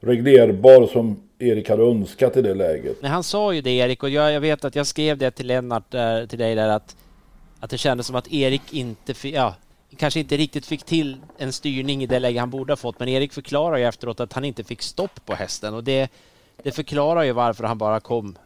reglerbar 0.00 0.86
som 0.86 1.22
Erik 1.38 1.68
hade 1.68 1.82
önskat 1.82 2.36
i 2.36 2.42
det 2.42 2.54
läget. 2.54 2.96
Nej, 3.02 3.10
han 3.10 3.22
sa 3.22 3.52
ju 3.52 3.60
det 3.60 3.70
Erik 3.70 4.02
och 4.02 4.10
jag, 4.10 4.32
jag 4.32 4.40
vet 4.40 4.64
att 4.64 4.76
jag 4.76 4.86
skrev 4.86 5.18
det 5.18 5.30
till 5.30 5.46
Lennart, 5.46 5.90
där, 5.90 6.26
till 6.26 6.38
dig 6.38 6.54
där 6.54 6.68
att, 6.68 6.96
att 7.60 7.70
det 7.70 7.78
kändes 7.78 8.06
som 8.06 8.16
att 8.16 8.32
Erik 8.32 8.72
inte, 8.72 9.28
ja, 9.28 9.54
kanske 9.96 10.20
inte 10.20 10.36
riktigt 10.36 10.66
fick 10.66 10.84
till 10.84 11.16
en 11.38 11.52
styrning 11.52 12.02
i 12.02 12.06
det 12.06 12.18
läge 12.18 12.40
han 12.40 12.50
borde 12.50 12.72
ha 12.72 12.76
fått. 12.76 12.98
Men 12.98 13.08
Erik 13.08 13.32
förklarar 13.32 13.76
ju 13.76 13.84
efteråt 13.84 14.20
att 14.20 14.32
han 14.32 14.44
inte 14.44 14.64
fick 14.64 14.82
stopp 14.82 15.26
på 15.26 15.34
hästen 15.34 15.74
och 15.74 15.84
det, 15.84 16.10
det 16.64 16.72
förklarar 16.72 17.22
ju 17.22 17.32
varför 17.32 17.64
han 17.64 17.78
bara 17.78 18.00
kom, 18.00 18.36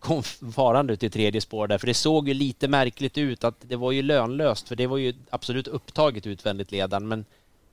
kom 0.00 0.22
farande 0.54 0.92
ut 0.92 1.02
i 1.02 1.10
tredje 1.10 1.40
spår 1.40 1.66
där. 1.66 1.78
För 1.78 1.86
det 1.86 1.94
såg 1.94 2.28
ju 2.28 2.34
lite 2.34 2.68
märkligt 2.68 3.18
ut 3.18 3.44
att 3.44 3.54
det 3.60 3.76
var 3.76 3.92
ju 3.92 4.02
lönlöst 4.02 4.68
för 4.68 4.76
det 4.76 4.86
var 4.86 4.96
ju 4.96 5.14
absolut 5.30 5.68
upptaget 5.68 6.26
utvändigt 6.26 6.72
ledan. 6.72 7.08
Men 7.08 7.24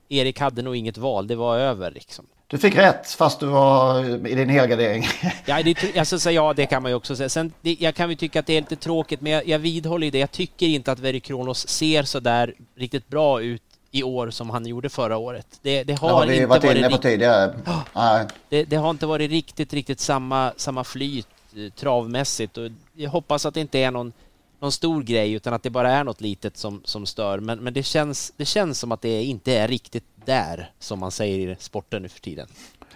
Erik 0.08 0.40
hade 0.40 0.62
nog 0.62 0.76
inget 0.76 0.98
val, 0.98 1.26
det 1.26 1.36
var 1.36 1.58
över 1.58 1.90
liksom. 1.90 2.26
Du 2.46 2.58
fick 2.58 2.76
rätt 2.76 3.10
fast 3.10 3.40
du 3.40 3.46
var 3.46 4.04
i 4.28 4.34
din 4.34 4.48
helgardering. 4.48 5.04
ja, 5.46 5.62
det, 5.62 5.98
alltså, 5.98 6.18
så 6.18 6.30
ja, 6.30 6.52
det 6.52 6.66
kan 6.66 6.82
man 6.82 6.90
ju 6.90 6.96
också 6.96 7.16
säga. 7.16 7.28
Sen, 7.28 7.52
det, 7.60 7.76
jag 7.80 7.94
kan 7.94 8.10
ju 8.10 8.16
tycka 8.16 8.40
att 8.40 8.46
det 8.46 8.56
är 8.56 8.60
lite 8.60 8.76
tråkigt, 8.76 9.20
men 9.20 9.32
jag, 9.32 9.48
jag 9.48 9.58
vidhåller 9.58 10.10
det. 10.10 10.18
Jag 10.18 10.30
tycker 10.30 10.66
inte 10.66 10.92
att 10.92 10.98
Veri 10.98 11.20
Kronos 11.20 11.68
ser 11.68 12.02
så 12.02 12.20
där 12.20 12.54
riktigt 12.76 13.08
bra 13.08 13.42
ut 13.42 13.62
i 13.94 14.02
år 14.02 14.30
som 14.30 14.50
han 14.50 14.66
gjorde 14.66 14.88
förra 14.88 15.16
året. 15.16 15.46
Det, 15.62 15.84
det 15.84 15.92
har, 15.92 16.10
har 16.10 16.26
vi 16.26 16.34
inte 16.36 16.46
varit 16.46 16.76
inne 16.76 16.90
på 16.90 16.98
tidigare. 16.98 17.54
Oh, 17.94 18.20
det, 18.48 18.64
det, 18.64 18.76
har 18.76 18.90
inte 18.90 19.06
varit 19.06 19.30
riktigt, 19.30 19.72
riktigt 19.72 20.00
samma, 20.00 20.52
samma 20.56 20.84
flyt 20.84 21.28
eh, 21.56 21.72
travmässigt 21.72 22.58
och 22.58 22.70
jag 22.94 23.10
hoppas 23.10 23.46
att 23.46 23.54
det 23.54 23.60
inte 23.60 23.78
är 23.78 23.90
någon, 23.90 24.12
någon 24.60 24.72
stor 24.72 25.02
grej 25.02 25.32
utan 25.32 25.54
att 25.54 25.62
det 25.62 25.70
bara 25.70 25.90
är 25.90 26.04
något 26.04 26.20
litet 26.20 26.56
som, 26.56 26.80
som 26.84 27.06
stör. 27.06 27.38
Men, 27.38 27.58
men 27.58 27.74
det, 27.74 27.82
känns, 27.82 28.32
det 28.36 28.44
känns 28.44 28.78
som 28.78 28.92
att 28.92 29.02
det 29.02 29.22
inte 29.22 29.52
är 29.52 29.68
riktigt 29.68 30.04
där, 30.24 30.70
som 30.78 30.98
man 30.98 31.10
säger 31.10 31.48
i 31.48 31.56
sporten 31.58 32.02
nu 32.02 32.08
för 32.08 32.20
tiden. 32.20 32.46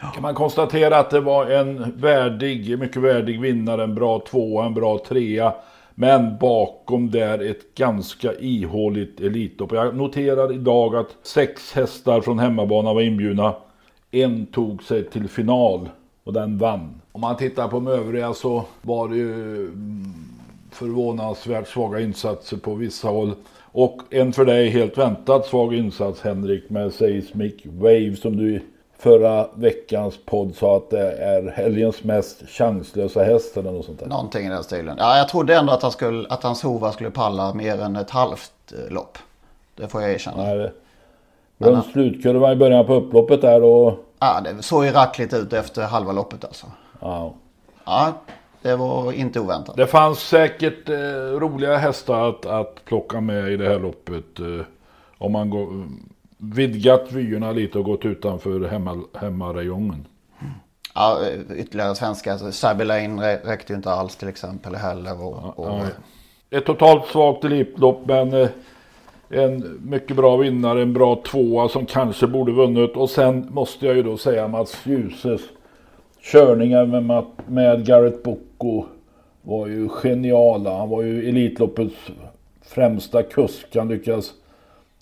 Kan 0.00 0.22
man 0.22 0.34
konstatera 0.34 0.98
att 0.98 1.10
det 1.10 1.20
var 1.20 1.46
en 1.46 2.00
värdig, 2.00 2.78
mycket 2.78 3.02
värdig 3.02 3.40
vinnare, 3.40 3.84
en 3.84 3.94
bra 3.94 4.20
tvåa, 4.20 4.66
en 4.66 4.74
bra 4.74 4.98
trea. 4.98 5.54
Men 6.00 6.38
bakom 6.38 7.10
där 7.10 7.50
ett 7.50 7.74
ganska 7.74 8.34
ihåligt 8.34 9.20
Elitlopp. 9.20 9.72
Jag 9.72 9.96
noterar 9.96 10.52
idag 10.52 10.96
att 10.96 11.16
sex 11.22 11.72
hästar 11.72 12.20
från 12.20 12.38
hemmabanan 12.38 12.94
var 12.94 13.02
inbjudna. 13.02 13.54
En 14.10 14.46
tog 14.46 14.82
sig 14.82 15.04
till 15.04 15.28
final 15.28 15.88
och 16.24 16.32
den 16.32 16.58
vann. 16.58 17.00
Om 17.12 17.20
man 17.20 17.36
tittar 17.36 17.68
på 17.68 17.76
de 17.76 17.86
övriga 17.86 18.34
så 18.34 18.64
var 18.82 19.08
det 19.08 19.16
ju 19.16 19.32
mm, 19.32 20.12
förvånansvärt 20.70 21.68
svaga 21.68 22.00
insatser 22.00 22.56
på 22.56 22.74
vissa 22.74 23.08
håll. 23.08 23.32
Och 23.62 24.02
en 24.10 24.32
för 24.32 24.44
dig 24.44 24.68
helt 24.68 24.98
väntat 24.98 25.46
svag 25.46 25.74
insats 25.74 26.20
Henrik 26.20 26.70
med 26.70 26.92
Seismic 26.92 27.54
Wave 27.64 28.16
som 28.16 28.36
du 28.36 28.60
förra 28.98 29.48
veckans 29.54 30.18
podd 30.24 30.54
sa 30.54 30.76
att 30.76 30.90
det 30.90 31.12
är 31.12 31.50
helgens 31.50 32.04
mest 32.04 32.48
chanslösa 32.48 33.22
häst 33.22 33.56
eller 33.56 33.72
något 33.72 33.86
sånt 33.86 34.00
där. 34.00 34.06
Någonting 34.06 34.46
i 34.46 34.48
den 34.48 34.64
stilen. 34.64 34.96
Ja, 34.98 35.18
jag 35.18 35.28
trodde 35.28 35.56
ändå 35.56 35.72
att, 35.72 35.82
han 35.82 35.92
skulle, 35.92 36.28
att 36.28 36.42
hans 36.42 36.62
hova 36.62 36.92
skulle 36.92 37.10
palla 37.10 37.54
mer 37.54 37.80
än 37.80 37.96
ett 37.96 38.10
halvt 38.10 38.52
eh, 38.72 38.92
lopp. 38.92 39.18
Det 39.74 39.88
får 39.88 40.02
jag 40.02 40.12
erkänna. 40.12 40.36
Nej, 40.36 40.72
det 41.58 41.70
var 41.70 41.76
en 41.76 41.82
slutkurva 41.82 42.52
i 42.52 42.56
början 42.56 42.86
på 42.86 42.94
upploppet 42.94 43.40
där 43.40 43.62
och... 43.62 44.04
Ja, 44.18 44.40
det 44.44 44.62
såg 44.62 44.84
ju 44.84 44.90
rackligt 44.90 45.34
ut 45.34 45.52
efter 45.52 45.82
halva 45.82 46.12
loppet 46.12 46.44
alltså. 46.44 46.66
Ja. 47.00 47.34
Ja, 47.84 48.12
det 48.62 48.76
var 48.76 49.12
inte 49.12 49.40
oväntat. 49.40 49.76
Det 49.76 49.86
fanns 49.86 50.18
säkert 50.18 50.88
eh, 50.88 50.94
roliga 51.38 51.76
hästar 51.76 52.28
att, 52.28 52.46
att 52.46 52.84
plocka 52.84 53.20
med 53.20 53.52
i 53.52 53.56
det 53.56 53.68
här 53.68 53.78
loppet. 53.78 54.38
Eh, 54.40 54.66
om 55.18 55.32
man 55.32 55.50
går, 55.50 55.86
vidgat 56.38 57.12
vyerna 57.12 57.52
lite 57.52 57.78
och 57.78 57.84
gått 57.84 58.04
utanför 58.04 58.68
hemma, 58.68 59.04
hemmarejongen. 59.14 60.06
Ja, 60.94 61.20
ytterligare 61.56 61.94
svenska. 61.94 62.32
Alltså, 62.32 62.52
Sabelane 62.52 63.36
räckte 63.36 63.72
ju 63.72 63.76
inte 63.76 63.90
alls 63.90 64.16
till 64.16 64.28
exempel 64.28 64.74
heller. 64.74 65.22
Och, 65.22 65.58
och... 65.58 65.80
Ett 66.50 66.66
totalt 66.66 67.06
svagt 67.06 67.44
elitlopp 67.44 68.06
men 68.06 68.32
eh, 68.32 68.48
en 69.28 69.80
mycket 69.82 70.16
bra 70.16 70.36
vinnare, 70.36 70.82
en 70.82 70.92
bra 70.92 71.22
tvåa 71.26 71.68
som 71.68 71.86
kanske 71.86 72.26
borde 72.26 72.52
vunnit. 72.52 72.96
Och 72.96 73.10
sen 73.10 73.46
måste 73.50 73.86
jag 73.86 73.96
ju 73.96 74.02
då 74.02 74.16
säga 74.16 74.48
Mats 74.48 74.86
Ljuses 74.86 75.40
körningar 76.20 76.86
med, 76.86 77.24
med 77.46 77.86
Garrett 77.86 78.22
Bocco 78.22 78.84
var 79.42 79.66
ju 79.66 79.88
geniala. 79.88 80.78
Han 80.78 80.88
var 80.88 81.02
ju 81.02 81.28
Elitloppets 81.28 81.94
främsta 82.62 83.22
kusk. 83.22 83.76
Han 83.76 83.88
lyckas 83.88 84.32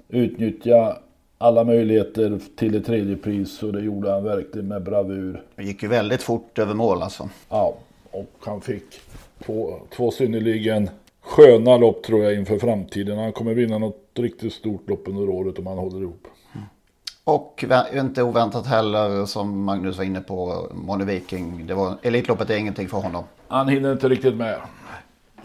utnyttja 0.08 0.96
alla 1.38 1.64
möjligheter 1.64 2.40
till 2.56 2.74
ett 2.74 2.86
tredje 2.86 3.16
pris 3.16 3.62
och 3.62 3.72
det 3.72 3.80
gjorde 3.80 4.12
han 4.12 4.24
verkligen 4.24 4.68
med 4.68 4.82
bravur. 4.82 5.42
Det 5.56 5.62
gick 5.62 5.82
ju 5.82 5.88
väldigt 5.88 6.22
fort 6.22 6.58
över 6.58 6.74
mål 6.74 7.02
alltså. 7.02 7.28
Ja, 7.48 7.74
och 8.10 8.32
han 8.40 8.60
fick 8.60 9.00
två, 9.44 9.74
två 9.96 10.10
synnerligen 10.10 10.90
sköna 11.20 11.76
lopp 11.76 12.02
tror 12.02 12.24
jag 12.24 12.34
inför 12.34 12.58
framtiden. 12.58 13.18
Han 13.18 13.32
kommer 13.32 13.54
vinna 13.54 13.78
något 13.78 14.10
riktigt 14.14 14.52
stort 14.52 14.88
lopp 14.88 15.02
under 15.08 15.28
året 15.28 15.58
om 15.58 15.66
han 15.66 15.78
håller 15.78 16.02
ihop. 16.02 16.26
Och 17.24 17.64
inte 17.94 18.22
oväntat 18.22 18.66
heller 18.66 19.26
som 19.26 19.64
Magnus 19.64 19.96
var 19.98 20.04
inne 20.04 20.20
på, 20.20 20.68
Moni 20.74 21.04
Viking. 21.04 21.66
Det 21.66 21.74
var, 21.74 21.94
Elitloppet 22.02 22.50
är 22.50 22.56
ingenting 22.56 22.88
för 22.88 22.98
honom. 22.98 23.24
Han 23.48 23.68
hinner 23.68 23.92
inte 23.92 24.08
riktigt 24.08 24.34
med. 24.34 24.56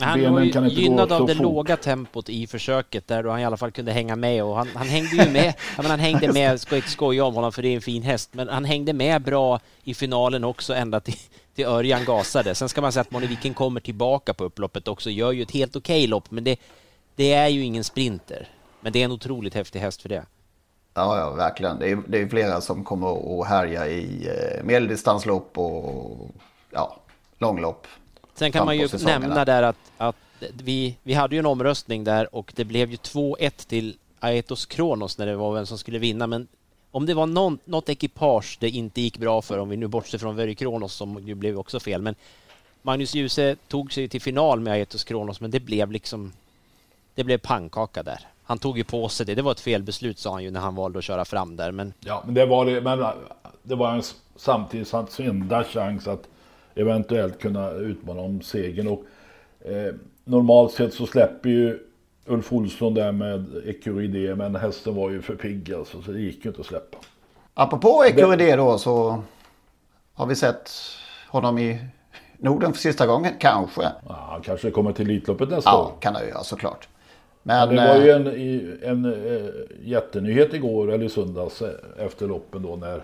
Han 0.01 0.33
var 0.33 0.41
ju 0.41 0.69
gynnad 0.69 1.11
av 1.11 1.27
det 1.27 1.35
fort. 1.35 1.43
låga 1.43 1.77
tempot 1.77 2.29
i 2.29 2.47
försöket 2.47 3.07
där 3.07 3.23
då 3.23 3.29
han 3.29 3.39
i 3.39 3.45
alla 3.45 3.57
fall 3.57 3.71
kunde 3.71 3.91
hänga 3.91 4.15
med 4.15 4.43
och 4.43 4.55
han, 4.55 4.67
han 4.75 4.87
hängde 4.87 5.15
ju 5.15 5.29
med. 5.29 5.53
men 5.77 5.85
han 5.85 5.99
hängde 5.99 6.33
med, 6.33 6.61
ska 6.61 6.75
inte 6.75 6.89
skoja 6.89 7.25
om 7.25 7.35
honom 7.35 7.51
för 7.51 7.61
det 7.61 7.67
är 7.67 7.75
en 7.75 7.81
fin 7.81 8.03
häst, 8.03 8.29
men 8.33 8.49
han 8.49 8.65
hängde 8.65 8.93
med 8.93 9.21
bra 9.21 9.59
i 9.83 9.93
finalen 9.93 10.43
också 10.43 10.73
ända 10.73 10.99
till, 10.99 11.17
till 11.55 11.65
Örjan 11.65 12.05
gasade. 12.05 12.55
Sen 12.55 12.69
ska 12.69 12.81
man 12.81 12.91
säga 12.91 13.01
att 13.01 13.11
Moni 13.11 13.27
Viking 13.27 13.53
kommer 13.53 13.79
tillbaka 13.79 14.33
på 14.33 14.43
upploppet 14.43 14.87
också, 14.87 15.09
gör 15.09 15.31
ju 15.31 15.41
ett 15.41 15.51
helt 15.51 15.75
okej 15.75 15.99
okay 15.99 16.07
lopp, 16.07 16.31
men 16.31 16.43
det, 16.43 16.59
det 17.15 17.33
är 17.33 17.47
ju 17.47 17.63
ingen 17.63 17.83
sprinter. 17.83 18.47
Men 18.81 18.93
det 18.93 19.01
är 19.01 19.05
en 19.05 19.11
otroligt 19.11 19.53
häftig 19.53 19.79
häst 19.79 20.01
för 20.01 20.09
det. 20.09 20.25
Ja, 20.93 21.17
ja 21.17 21.29
verkligen. 21.29 21.79
Det 21.79 21.91
är, 21.91 21.99
det 22.07 22.21
är 22.21 22.27
flera 22.27 22.61
som 22.61 22.83
kommer 22.83 23.41
att 23.41 23.47
härja 23.47 23.87
i 23.87 24.27
eh, 24.27 24.63
medeldistanslopp 24.63 25.57
och 25.57 26.29
ja, 26.71 27.01
långlopp. 27.37 27.87
Sen 28.41 28.51
kan 28.51 28.65
man 28.65 28.77
ju 28.77 28.87
nämna 29.05 29.45
där 29.45 29.63
att, 29.63 29.91
att 29.97 30.15
vi, 30.63 30.97
vi 31.03 31.13
hade 31.13 31.35
ju 31.35 31.39
en 31.39 31.45
omröstning 31.45 32.03
där 32.03 32.35
och 32.35 32.53
det 32.55 32.65
blev 32.65 32.91
ju 32.91 32.95
2-1 32.95 33.67
till 33.67 33.97
Aetos 34.19 34.65
Kronos 34.65 35.17
när 35.17 35.25
det 35.25 35.35
var 35.35 35.53
vem 35.53 35.65
som 35.65 35.77
skulle 35.77 35.99
vinna. 35.99 36.27
Men 36.27 36.47
om 36.91 37.05
det 37.05 37.13
var 37.13 37.25
någon, 37.25 37.59
något 37.65 37.89
ekipage 37.89 38.57
det 38.59 38.69
inte 38.69 39.01
gick 39.01 39.17
bra 39.17 39.41
för, 39.41 39.57
om 39.57 39.69
vi 39.69 39.77
nu 39.77 39.87
bortser 39.87 40.17
från 40.17 40.35
Vöry 40.35 40.55
Kronos 40.55 40.93
som 40.93 41.27
ju 41.27 41.35
blev 41.35 41.57
också 41.57 41.79
fel, 41.79 42.01
men 42.01 42.15
Magnus 42.81 43.15
Djuse 43.15 43.55
tog 43.67 43.93
sig 43.93 44.09
till 44.09 44.21
final 44.21 44.59
med 44.59 44.73
Aetos 44.73 45.03
Kronos, 45.03 45.41
men 45.41 45.51
det 45.51 45.59
blev 45.59 45.91
liksom 45.91 46.33
det 47.15 47.23
blev 47.23 47.37
pannkaka 47.37 48.03
där. 48.03 48.19
Han 48.43 48.59
tog 48.59 48.77
ju 48.77 48.83
på 48.83 49.09
sig 49.09 49.25
det. 49.25 49.35
Det 49.35 49.41
var 49.41 49.51
ett 49.51 49.59
felbeslut 49.59 50.19
sa 50.19 50.31
han 50.31 50.43
ju 50.43 50.51
när 50.51 50.59
han 50.59 50.75
valde 50.75 50.99
att 50.99 51.05
köra 51.05 51.25
fram 51.25 51.55
där. 51.55 51.71
Men... 51.71 51.93
Ja, 51.99 52.23
men 52.25 52.33
det 52.33 52.45
var 52.45 52.65
det. 52.65 52.81
Men 52.81 53.05
det 53.63 53.75
var 53.75 53.91
en, 53.95 54.03
samtidigt 54.35 54.91
hans 54.91 55.19
enda 55.19 55.63
chans 55.63 56.07
att 56.07 56.27
eventuellt 56.75 57.39
kunna 57.39 57.71
utmana 57.71 58.21
om 58.21 58.41
segern. 58.41 58.87
Och, 58.87 59.03
eh, 59.69 59.93
normalt 60.23 60.71
sett 60.71 60.93
så 60.93 61.05
släpper 61.05 61.49
ju 61.49 61.79
Ulf 62.25 62.53
Olsson 62.53 62.93
där 62.93 63.11
med 63.11 63.45
Ecuride, 63.65 64.35
men 64.35 64.55
hästen 64.55 64.95
var 64.95 65.09
ju 65.09 65.21
för 65.21 65.35
pigg 65.35 65.73
alltså, 65.73 66.01
så 66.01 66.11
det 66.11 66.19
gick 66.19 66.45
ju 66.45 66.49
inte 66.49 66.61
att 66.61 66.67
släppa. 66.67 66.97
Apropå 67.53 68.03
Ecuride 68.07 68.55
då 68.55 68.77
så 68.77 69.23
har 70.13 70.25
vi 70.25 70.35
sett 70.35 70.71
honom 71.29 71.57
i 71.57 71.79
Norden 72.37 72.73
för 72.73 72.79
sista 72.79 73.07
gången, 73.07 73.33
kanske. 73.39 73.81
Ja, 73.81 74.27
han 74.29 74.41
kanske 74.41 74.71
kommer 74.71 74.93
till 74.93 75.09
Elitloppet 75.09 75.49
nästa 75.49 75.69
ja, 75.69 75.81
år. 75.81 75.91
Ja, 75.93 75.97
kan 75.99 76.13
det 76.13 76.27
göra 76.27 76.43
såklart. 76.43 76.87
Men, 77.43 77.69
det 77.69 77.87
var 77.87 77.95
ju 77.95 78.09
eh, 78.09 78.15
en, 78.15 78.27
en, 78.27 79.05
en 79.05 79.05
eh, 79.05 79.51
jättenyhet 79.83 80.53
igår 80.53 80.91
eller 80.91 81.05
i 81.05 81.09
söndags 81.09 81.61
eh, 81.61 81.69
efter 81.97 82.27
loppen 82.27 82.61
då 82.61 82.75
när, 82.75 83.01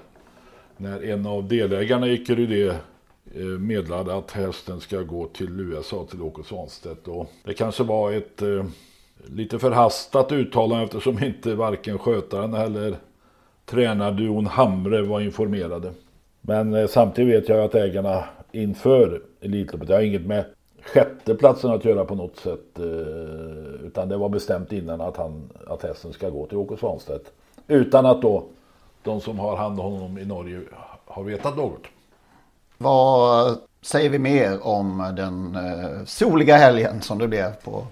när 0.77 1.03
en 1.03 1.25
av 1.25 1.47
delägarna 1.47 2.07
i 2.07 2.13
Ecuride 2.13 2.75
Eh, 3.35 3.41
meddelade 3.45 4.15
att 4.15 4.31
hästen 4.31 4.79
ska 4.79 5.01
gå 5.01 5.27
till 5.27 5.59
USA 5.59 6.05
till 6.09 6.21
Åke 6.21 6.43
Svanstedt. 6.43 7.07
Och 7.07 7.31
det 7.43 7.53
kanske 7.53 7.83
var 7.83 8.11
ett 8.11 8.41
eh, 8.41 8.65
lite 9.25 9.59
förhastat 9.59 10.31
uttalande 10.31 10.83
eftersom 10.83 11.23
inte 11.23 11.55
varken 11.55 11.99
skötaren 11.99 12.53
eller 12.53 12.95
tränarduon 13.65 14.45
Hamre 14.45 15.01
var 15.01 15.21
informerade. 15.21 15.91
Men 16.41 16.73
eh, 16.73 16.87
samtidigt 16.87 17.35
vet 17.35 17.49
jag 17.49 17.63
att 17.63 17.75
ägarna 17.75 18.23
inför 18.51 19.21
Elitloppet, 19.41 19.87
det 19.87 19.93
har 19.93 20.01
inget 20.01 20.25
med 20.25 20.45
sjätteplatsen 20.81 21.71
att 21.71 21.85
göra 21.85 22.05
på 22.05 22.15
något 22.15 22.37
sätt. 22.37 22.79
Eh, 22.79 23.85
utan 23.85 24.09
det 24.09 24.17
var 24.17 24.29
bestämt 24.29 24.71
innan 24.71 25.01
att, 25.01 25.17
han, 25.17 25.49
att 25.67 25.83
hästen 25.83 26.13
ska 26.13 26.29
gå 26.29 26.45
till 26.45 26.57
Åke 26.57 26.77
Svanstedt. 26.77 27.31
Utan 27.67 28.05
att 28.05 28.21
då 28.21 28.43
de 29.03 29.21
som 29.21 29.39
har 29.39 29.55
hand 29.55 29.79
om 29.79 29.91
honom 29.91 30.17
i 30.17 30.25
Norge 30.25 30.61
har 31.05 31.23
vetat 31.23 31.57
något. 31.57 31.83
Vad 32.77 33.57
säger 33.81 34.09
vi 34.09 34.19
mer 34.19 34.67
om 34.67 35.13
den 35.15 35.55
eh, 35.55 36.05
soliga 36.05 36.57
helgen 36.57 37.01
som 37.01 37.17
det 37.17 37.27
blev 37.27 37.53
på, 37.63 37.87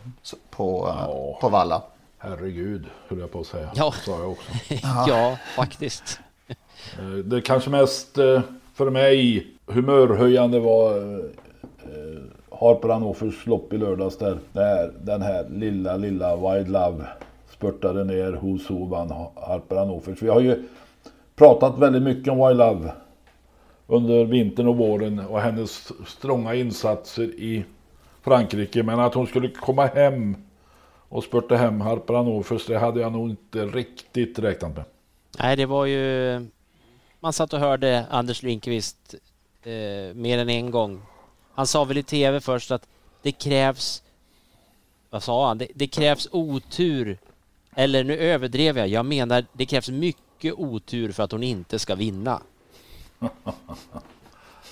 på, 0.50 0.94
ja. 0.98 1.38
på 1.42 1.50
Valla? 1.50 1.82
Herregud, 2.18 2.86
höll 3.08 3.20
jag 3.20 3.32
på 3.32 3.39
att 3.39 3.48
säga. 3.48 3.70
Ja, 3.75 3.92
sa 4.06 4.20
jag 4.20 4.32
också. 4.32 4.51
ja 5.08 5.38
faktiskt. 5.56 6.20
Eh, 7.00 7.06
det 7.25 7.42
kanske 7.42 7.70
mest 7.70 8.18
eh, 8.18 8.42
för 8.74 8.89
mig 8.89 9.48
humörhöjande 9.65 10.60
var 10.60 10.94
Harper 12.60 12.89
Hannoffers 12.89 13.46
lopp 13.46 13.74
i 13.74 13.77
lördags 13.77 14.18
där, 14.18 14.38
där 14.54 14.94
den 15.01 15.22
här 15.22 15.46
lilla, 15.50 15.98
lilla 15.98 16.36
Wild 16.36 16.70
Love 16.70 17.06
spurtade 17.50 18.04
ner 18.04 18.32
hos 18.32 18.68
Hovan 18.68 19.12
Harper 19.36 19.75
Hannoffers. 19.75 20.22
Vi 20.22 20.30
har 20.30 20.42
ju 20.42 20.63
pratat 21.36 21.80
väldigt 21.80 22.04
mycket 22.04 22.34
om 22.34 22.48
Wild 22.48 22.58
Love 22.58 22.92
under 23.88 24.25
vintern 24.25 24.68
och 24.68 24.77
våren 24.77 25.20
och 25.20 25.42
hennes 25.42 25.92
strånga 26.08 26.56
insatser 26.56 27.24
i 27.24 27.65
Frankrike. 28.22 28.84
Men 28.84 29.00
att 29.00 29.13
hon 29.13 29.27
skulle 29.27 29.50
komma 29.50 29.86
hem 29.86 30.36
och 31.10 31.24
spurta 31.24 31.56
hem 31.56 31.82
Harper 31.82 32.13
Hannoffers, 32.13 32.65
det 32.65 32.77
hade 32.77 33.01
jag 33.01 33.12
nog 33.12 33.30
inte 33.30 33.65
riktigt 33.65 34.39
räknat 34.39 34.75
med. 34.75 34.86
Nej, 35.39 35.56
det 35.56 35.65
var 35.65 35.86
ju... 35.86 36.48
Man 37.20 37.34
satt 37.34 37.54
och 37.54 37.60
hörde 37.60 38.06
Anders 38.10 38.44
Lindqvist 38.44 39.15
eh, 39.63 40.15
mer 40.15 40.38
än 40.38 40.50
en 40.50 40.72
gång. 40.72 41.01
Han 41.54 41.68
sa 41.68 41.84
väl 41.84 41.98
i 41.98 42.04
tv 42.04 42.42
först 42.42 42.72
att 42.72 42.88
det 43.22 43.32
krävs... 43.32 44.04
Vad 45.10 45.24
sa 45.24 45.48
han? 45.48 45.58
Det, 45.58 45.68
det 45.75 45.88
krävs 45.88 46.27
otur. 46.32 47.18
Eller 47.75 48.04
nu 48.04 48.18
överdrev 48.18 48.77
jag. 48.77 48.88
Jag 48.88 49.06
menar 49.06 49.46
det 49.54 49.65
krävs 49.65 49.89
mycket 49.89 50.54
otur 50.54 51.12
för 51.12 51.24
att 51.24 51.32
hon 51.32 51.44
inte 51.44 51.80
ska 51.80 51.96
vinna. 51.96 52.42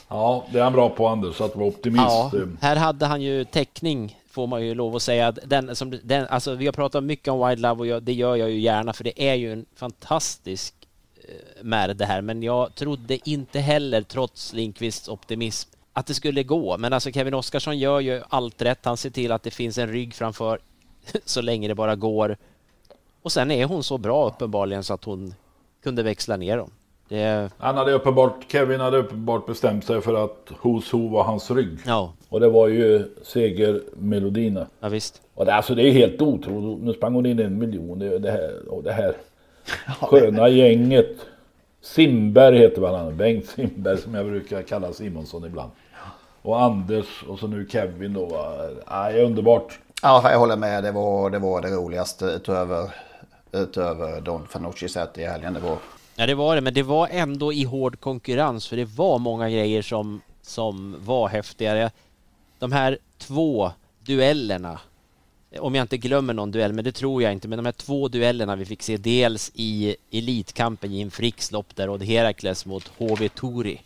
ja, 0.07 0.45
det 0.51 0.59
är 0.59 0.63
han 0.63 0.73
bra 0.73 0.89
på 0.89 1.07
Anders, 1.07 1.41
att 1.41 1.55
vara 1.55 1.67
optimist. 1.67 2.05
Ja, 2.05 2.31
här 2.61 2.75
hade 2.75 3.05
han 3.05 3.21
ju 3.21 3.45
täckning 3.45 4.17
får 4.33 4.47
man 4.47 4.65
ju 4.65 4.75
lov 4.75 4.95
att 4.95 5.01
säga. 5.01 5.31
Den, 5.31 5.75
som, 5.75 5.99
den, 6.03 6.27
alltså, 6.27 6.55
vi 6.55 6.65
har 6.65 6.73
pratat 6.73 7.03
mycket 7.03 7.27
om 7.27 7.47
Wild 7.47 7.59
Love 7.61 7.79
och 7.79 7.87
jag, 7.87 8.03
det 8.03 8.13
gör 8.13 8.35
jag 8.35 8.51
ju 8.51 8.59
gärna 8.59 8.93
för 8.93 9.03
det 9.03 9.29
är 9.29 9.33
ju 9.33 9.53
en 9.53 9.65
fantastisk 9.75 10.75
eh, 11.15 11.63
med 11.63 11.97
det 11.97 12.05
här. 12.05 12.21
Men 12.21 12.43
jag 12.43 12.75
trodde 12.75 13.29
inte 13.29 13.59
heller, 13.59 14.01
trots 14.01 14.53
Linkvists 14.53 15.09
optimism, 15.09 15.69
att 15.93 16.05
det 16.05 16.13
skulle 16.13 16.43
gå. 16.43 16.77
Men 16.77 16.93
alltså 16.93 17.11
Kevin 17.11 17.33
Oskarsson 17.33 17.77
gör 17.79 17.99
ju 17.99 18.21
allt 18.29 18.61
rätt. 18.61 18.85
Han 18.85 18.97
ser 18.97 19.09
till 19.09 19.31
att 19.31 19.43
det 19.43 19.51
finns 19.51 19.77
en 19.77 19.87
rygg 19.87 20.13
framför 20.13 20.59
så 21.25 21.41
länge 21.41 21.67
det 21.67 21.75
bara 21.75 21.95
går. 21.95 22.37
Och 23.21 23.31
sen 23.31 23.51
är 23.51 23.65
hon 23.65 23.83
så 23.83 23.97
bra 23.97 24.27
uppenbarligen 24.27 24.83
så 24.83 24.93
att 24.93 25.03
hon 25.03 25.33
kunde 25.83 26.03
växla 26.03 26.37
ner 26.37 26.57
dem. 26.57 26.71
Det... 27.09 27.49
Han 27.57 27.77
hade 27.77 27.91
uppenbart, 27.91 28.35
Kevin 28.47 28.79
hade 28.79 28.97
uppenbart 28.97 29.45
bestämt 29.45 29.85
sig 29.85 30.01
för 30.01 30.25
att 30.25 30.51
Who's 30.61 30.91
Who 30.91 31.09
var 31.09 31.23
hans 31.23 31.51
rygg. 31.51 31.77
Ja. 31.85 32.13
Och 32.29 32.39
det 32.39 32.49
var 32.49 32.67
ju 32.67 33.05
segermelodierna. 33.23 34.67
Ja 34.79 34.89
visst. 34.89 35.21
Och 35.33 35.45
det, 35.45 35.53
alltså 35.53 35.75
det 35.75 35.83
är 35.83 35.91
helt 35.91 36.21
otroligt. 36.21 36.83
Nu 36.83 36.93
sprang 36.93 37.13
hon 37.13 37.25
in 37.25 37.39
en 37.39 37.57
miljon. 37.59 37.99
Det, 37.99 38.19
det 38.19 38.31
här, 38.31 38.69
och 38.69 38.83
det 38.83 38.91
här 38.91 39.15
sköna 40.01 40.49
gänget. 40.49 41.15
Simberg 41.81 42.57
heter 42.57 42.81
väl 42.81 42.95
han. 42.95 43.17
Bengt 43.17 43.45
Simberg 43.45 43.97
som 43.97 44.13
jag 44.13 44.25
brukar 44.25 44.61
kalla 44.61 44.93
Simonsson 44.93 45.45
ibland. 45.45 45.71
Och 46.41 46.61
Anders 46.61 47.23
och 47.27 47.39
så 47.39 47.47
nu 47.47 47.67
Kevin 47.69 48.13
då. 48.13 48.45
Nej, 48.91 49.23
underbart. 49.23 49.79
Ja, 50.01 50.31
jag 50.31 50.39
håller 50.39 50.55
med. 50.55 50.83
Det 50.83 50.91
var 50.91 51.29
det, 51.29 51.39
var 51.39 51.61
det 51.61 51.69
roligaste 51.69 52.25
utöver, 52.25 52.89
utöver 53.51 54.21
Don 54.21 54.47
Fanucci 54.47 54.89
sett 54.89 55.17
i 55.17 55.23
helgen. 55.23 55.53
Det 55.53 55.59
var 55.59 55.77
Ja 56.15 56.25
det 56.25 56.35
var 56.35 56.55
det, 56.55 56.61
men 56.61 56.73
det 56.73 56.83
var 56.83 57.07
ändå 57.11 57.53
i 57.53 57.63
hård 57.63 57.99
konkurrens 57.99 58.67
för 58.67 58.77
det 58.77 58.85
var 58.85 59.19
många 59.19 59.49
grejer 59.49 59.81
som, 59.81 60.21
som 60.41 60.95
var 61.05 61.27
häftigare. 61.27 61.91
De 62.59 62.71
här 62.71 62.97
två 63.17 63.71
duellerna, 63.99 64.79
om 65.59 65.75
jag 65.75 65.83
inte 65.83 65.97
glömmer 65.97 66.33
någon 66.33 66.51
duell, 66.51 66.73
men 66.73 66.83
det 66.83 66.91
tror 66.91 67.23
jag 67.23 67.31
inte, 67.31 67.47
men 67.47 67.57
de 67.57 67.65
här 67.65 67.73
två 67.73 68.07
duellerna 68.07 68.55
vi 68.55 68.65
fick 68.65 68.83
se 68.83 68.97
dels 68.97 69.51
i 69.55 69.95
Elitkampen 70.11 70.93
Jim 70.93 71.11
Fricks 71.11 71.51
lopp 71.51 71.75
där 71.75 71.89
och 71.89 72.03
Herakles 72.03 72.65
mot 72.65 72.91
HV 72.97 73.29
Tori. 73.29 73.81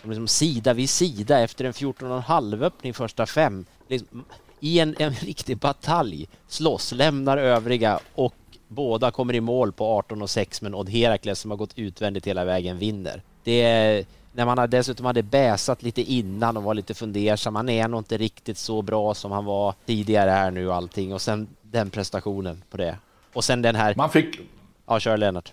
Som 0.00 0.10
liksom 0.10 0.28
sida 0.28 0.74
vid 0.74 0.90
sida 0.90 1.40
efter 1.40 1.64
en 1.64 1.72
14,5 1.72 2.62
öppning 2.62 2.94
första 2.94 3.26
fem. 3.26 3.64
Liksom, 3.88 4.24
I 4.60 4.78
en, 4.78 4.96
en 4.98 5.12
riktig 5.12 5.58
batalj 5.58 6.28
slåss, 6.48 6.92
lämnar 6.92 7.38
övriga 7.38 8.00
och 8.14 8.34
Båda 8.68 9.10
kommer 9.10 9.34
i 9.34 9.40
mål 9.40 9.72
på 9.72 9.86
18 9.86 10.22
och 10.22 10.30
6 10.30 10.62
men 10.62 10.74
Odd 10.74 10.88
Herakles 10.88 11.40
som 11.40 11.50
har 11.50 11.58
gått 11.58 11.78
utvändigt 11.78 12.26
hela 12.26 12.44
vägen 12.44 12.78
vinner. 12.78 13.22
Det 13.44 13.62
är, 13.62 14.04
när 14.32 14.46
man 14.46 14.70
dessutom 14.70 15.06
hade 15.06 15.22
bäsat 15.22 15.82
lite 15.82 16.02
innan 16.02 16.56
och 16.56 16.62
var 16.62 16.74
lite 16.74 16.94
fundersam. 16.94 17.56
Han 17.56 17.68
är 17.68 17.88
nog 17.88 18.00
inte 18.00 18.16
riktigt 18.16 18.58
så 18.58 18.82
bra 18.82 19.14
som 19.14 19.32
han 19.32 19.44
var 19.44 19.74
tidigare 19.86 20.30
här 20.30 20.50
nu 20.50 20.68
och 20.68 20.74
allting 20.74 21.14
och 21.14 21.22
sen 21.22 21.48
den 21.62 21.90
prestationen 21.90 22.64
på 22.70 22.76
det. 22.76 22.98
Och 23.32 23.44
sen 23.44 23.62
den 23.62 23.76
här... 23.76 23.94
Man 23.94 24.10
fick... 24.10 24.40
Ja, 24.86 25.00
kör 25.00 25.16
Lennart. 25.16 25.52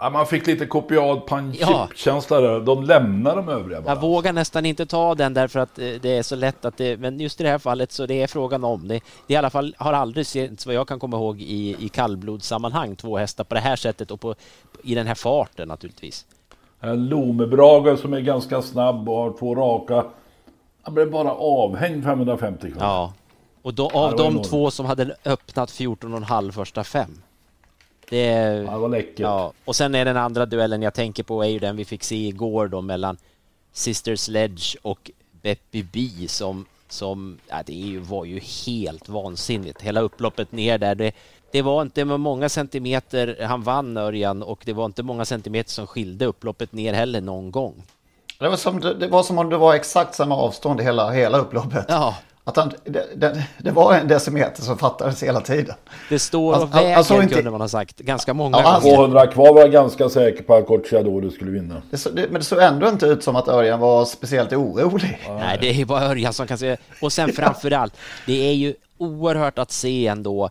Ja, 0.00 0.10
man 0.10 0.26
fick 0.26 0.46
lite 0.46 0.66
kopiad 0.66 1.26
punch-känsla 1.26 2.40
ja. 2.40 2.42
där. 2.42 2.60
De 2.60 2.82
lämnar 2.82 3.36
de 3.36 3.48
övriga 3.48 3.80
bara. 3.80 3.94
Jag 3.94 4.00
vågar 4.00 4.32
nästan 4.32 4.66
inte 4.66 4.86
ta 4.86 5.14
den 5.14 5.34
därför 5.34 5.60
att 5.60 5.78
eh, 5.78 5.88
det 6.02 6.16
är 6.16 6.22
så 6.22 6.36
lätt 6.36 6.64
att 6.64 6.76
det... 6.76 6.96
Men 6.96 7.20
just 7.20 7.40
i 7.40 7.44
det 7.44 7.50
här 7.50 7.58
fallet 7.58 7.92
så 7.92 8.06
det 8.06 8.22
är 8.22 8.26
frågan 8.26 8.64
om 8.64 8.88
det. 8.88 9.00
Det 9.26 9.34
i 9.34 9.36
alla 9.36 9.50
fall 9.50 9.74
har 9.78 9.92
aldrig 9.92 10.26
sett, 10.26 10.66
vad 10.66 10.74
jag 10.74 10.88
kan 10.88 10.98
komma 10.98 11.16
ihåg, 11.16 11.40
i, 11.40 11.76
i 11.80 11.88
kallblodssammanhang 11.88 12.96
två 12.96 13.18
hästar 13.18 13.44
på 13.44 13.54
det 13.54 13.60
här 13.60 13.76
sättet 13.76 14.10
och 14.10 14.20
på, 14.20 14.34
i 14.82 14.94
den 14.94 15.06
här 15.06 15.14
farten 15.14 15.68
naturligtvis. 15.68 16.26
En 16.80 17.08
Lomebrage 17.08 17.98
som 17.98 18.12
är 18.12 18.20
ganska 18.20 18.62
snabb 18.62 19.08
och 19.08 19.16
har 19.16 19.32
två 19.38 19.54
raka. 19.54 20.04
Han 20.82 20.94
blev 20.94 21.10
bara 21.10 21.32
avhängd 21.32 22.04
550 22.04 22.60
kronor. 22.60 22.76
Ja, 22.80 23.12
och 23.62 23.74
då, 23.74 23.90
av 23.90 24.16
de 24.16 24.42
två 24.42 24.70
som 24.70 24.86
hade 24.86 25.16
öppnat 25.24 25.70
14,5 25.70 26.52
första 26.52 26.84
fem 26.84 27.23
det, 28.08 28.26
ja, 28.66 28.78
var 28.78 28.88
läckert. 28.88 29.18
Ja. 29.20 29.52
Och 29.64 29.76
sen 29.76 29.94
är 29.94 30.04
den 30.04 30.16
andra 30.16 30.46
duellen 30.46 30.82
jag 30.82 30.94
tänker 30.94 31.22
på 31.22 31.44
är 31.44 31.48
ju 31.48 31.58
den 31.58 31.76
vi 31.76 31.84
fick 31.84 32.04
se 32.04 32.28
igår 32.28 32.68
då 32.68 32.80
mellan 32.80 33.16
Sister 33.72 34.16
Sledge 34.16 34.76
och 34.82 35.10
Beppy 35.42 35.82
B 35.92 36.08
som, 36.28 36.66
som 36.88 37.38
ja, 37.48 37.56
det 37.66 37.72
är 37.72 37.86
ju, 37.86 37.98
var 37.98 38.24
ju 38.24 38.40
helt 38.66 39.08
vansinnigt. 39.08 39.82
Hela 39.82 40.00
upploppet 40.00 40.52
ner 40.52 40.78
där. 40.78 40.94
Det, 40.94 41.12
det 41.50 41.62
var 41.62 41.82
inte 41.82 42.04
många 42.04 42.48
centimeter 42.48 43.44
han 43.46 43.62
vann 43.62 43.96
Örjan 43.96 44.42
och 44.42 44.62
det 44.64 44.72
var 44.72 44.84
inte 44.84 45.02
många 45.02 45.24
centimeter 45.24 45.70
som 45.70 45.86
skilde 45.86 46.26
upploppet 46.26 46.72
ner 46.72 46.92
heller 46.92 47.20
någon 47.20 47.50
gång. 47.50 47.82
Det 48.38 48.48
var 48.48 48.56
som, 48.56 48.80
det 48.80 49.08
var 49.08 49.22
som 49.22 49.38
om 49.38 49.50
det 49.50 49.56
var 49.56 49.74
exakt 49.74 50.14
samma 50.14 50.36
avstånd 50.36 50.80
hela, 50.80 51.10
hela 51.10 51.38
upploppet. 51.38 51.84
Ja. 51.88 52.16
Att 52.46 52.56
han, 52.56 52.72
det, 52.84 53.06
det, 53.16 53.46
det, 53.58 53.70
var 53.70 53.94
en 53.94 54.08
decimeter 54.08 54.62
som 54.62 54.78
fattades 54.78 55.22
hela 55.22 55.40
tiden. 55.40 55.74
Det 56.08 56.18
står 56.18 56.62
och 56.62 56.74
väger 56.74 56.96
alltså 56.96 57.22
inte... 57.22 57.34
kunde 57.34 57.50
man 57.50 57.60
ha 57.60 57.68
sagt 57.68 57.98
ganska 57.98 58.34
många 58.34 58.58
ja, 58.58 58.80
gånger. 58.82 58.96
200 58.96 59.26
kvar 59.26 59.54
var 59.54 59.60
jag 59.60 59.72
ganska 59.72 60.08
säker 60.08 60.42
på 60.42 60.54
att 60.54 60.66
Corciadoro 60.66 61.30
skulle 61.30 61.50
vinna. 61.50 61.82
Det 61.90 61.98
så, 61.98 62.10
men 62.14 62.34
det 62.34 62.42
såg 62.42 62.58
ändå 62.58 62.88
inte 62.88 63.06
ut 63.06 63.24
som 63.24 63.36
att 63.36 63.48
Örjan 63.48 63.80
var 63.80 64.04
speciellt 64.04 64.52
orolig. 64.52 65.18
Nej, 65.28 65.58
det 65.60 65.80
är 65.80 65.84
bara 65.84 66.04
Örjan 66.04 66.32
som 66.32 66.46
kan 66.46 66.58
se. 66.58 66.76
Och 67.02 67.12
sen 67.12 67.32
framförallt, 67.32 67.96
det 68.26 68.48
är 68.48 68.54
ju 68.54 68.74
oerhört 68.98 69.58
att 69.58 69.70
se 69.70 70.06
ändå. 70.06 70.50